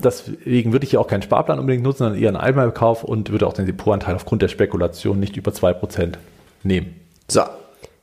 Deswegen 0.04 0.74
würde 0.74 0.84
ich 0.84 0.90
hier 0.90 1.00
auch 1.00 1.08
keinen 1.08 1.22
Sparplan 1.22 1.60
unbedingt 1.60 1.84
nutzen, 1.84 2.00
sondern 2.00 2.20
eher 2.20 2.28
einen 2.28 2.38
Einmalkauf 2.38 3.06
und 3.06 3.32
würde 3.32 3.48
auch 3.48 3.54
den 3.54 3.66
Depotanteil 3.66 4.16
aufgrund 4.16 4.42
der 4.42 4.50
Spekulation 4.50 5.20
nicht 5.20 5.38
über 5.38 5.52
2% 5.52 6.16
nehmen. 6.64 7.00
So, 7.30 7.44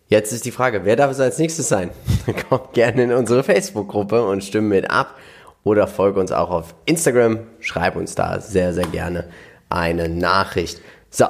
jetzt 0.08 0.32
ist 0.32 0.46
die 0.46 0.52
Frage, 0.52 0.84
wer 0.84 0.96
darf 0.96 1.10
es 1.10 1.20
als 1.20 1.38
nächstes 1.38 1.68
sein? 1.68 1.90
Kommt 2.48 2.72
gerne 2.72 3.02
in 3.02 3.12
unsere 3.12 3.42
Facebook-Gruppe 3.42 4.24
und 4.24 4.42
stimmen 4.42 4.68
mit 4.68 4.90
ab 4.90 5.16
oder 5.64 5.86
folge 5.86 6.20
uns 6.20 6.32
auch 6.32 6.50
auf 6.50 6.74
Instagram. 6.86 7.40
Schreib 7.60 7.96
uns 7.96 8.14
da 8.14 8.40
sehr, 8.40 8.72
sehr 8.72 8.86
gerne 8.86 9.24
eine 9.68 10.08
Nachricht. 10.08 10.80
So, 11.10 11.26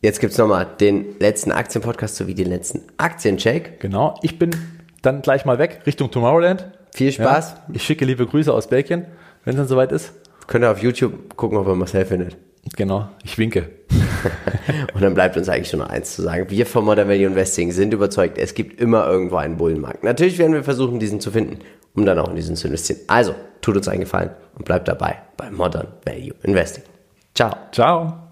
jetzt 0.00 0.20
gibt 0.20 0.32
es 0.32 0.38
nochmal 0.38 0.66
den 0.80 1.18
letzten 1.18 1.52
Aktienpodcast 1.52 2.16
sowie 2.16 2.34
den 2.34 2.48
letzten 2.48 2.82
Aktiencheck. 2.96 3.80
Genau, 3.80 4.18
ich 4.22 4.38
bin 4.38 4.50
dann 5.02 5.22
gleich 5.22 5.44
mal 5.44 5.58
weg 5.58 5.82
Richtung 5.86 6.10
Tomorrowland. 6.10 6.70
Viel 6.92 7.12
Spaß. 7.12 7.50
Ja, 7.50 7.74
ich 7.74 7.84
schicke 7.84 8.04
liebe 8.04 8.26
Grüße 8.26 8.52
aus 8.52 8.68
Belgien, 8.68 9.06
wenn 9.44 9.54
es 9.54 9.58
dann 9.58 9.68
soweit 9.68 9.92
ist. 9.92 10.12
Könnt 10.46 10.64
ihr 10.64 10.70
auf 10.70 10.82
YouTube 10.82 11.36
gucken, 11.36 11.58
ob 11.58 11.66
ihr 11.68 11.74
Marcel 11.74 12.04
findet. 12.04 12.36
Genau, 12.76 13.08
ich 13.24 13.38
winke. 13.38 13.70
und 14.94 15.00
dann 15.00 15.14
bleibt 15.14 15.36
uns 15.36 15.48
eigentlich 15.48 15.72
nur 15.72 15.84
noch 15.84 15.90
eins 15.90 16.14
zu 16.14 16.22
sagen. 16.22 16.50
Wir 16.50 16.66
von 16.66 16.84
Modern 16.84 17.08
Value 17.08 17.26
Investing 17.26 17.72
sind 17.72 17.94
überzeugt, 17.94 18.38
es 18.38 18.54
gibt 18.54 18.80
immer 18.80 19.06
irgendwo 19.06 19.36
einen 19.36 19.56
Bullenmarkt. 19.56 20.04
Natürlich 20.04 20.38
werden 20.38 20.52
wir 20.52 20.64
versuchen, 20.64 20.98
diesen 20.98 21.20
zu 21.20 21.30
finden, 21.30 21.60
um 21.94 22.04
dann 22.04 22.18
auch 22.18 22.28
in 22.28 22.36
diesen 22.36 22.56
zu 22.56 22.68
investieren. 22.68 23.00
Also, 23.06 23.34
tut 23.60 23.76
uns 23.76 23.88
einen 23.88 24.00
Gefallen 24.00 24.30
und 24.56 24.64
bleibt 24.64 24.88
dabei 24.88 25.22
bei 25.36 25.50
Modern 25.50 25.88
Value 26.04 26.34
Investing. 26.42 26.84
Ciao. 27.34 27.68
Ciao. 27.72 28.29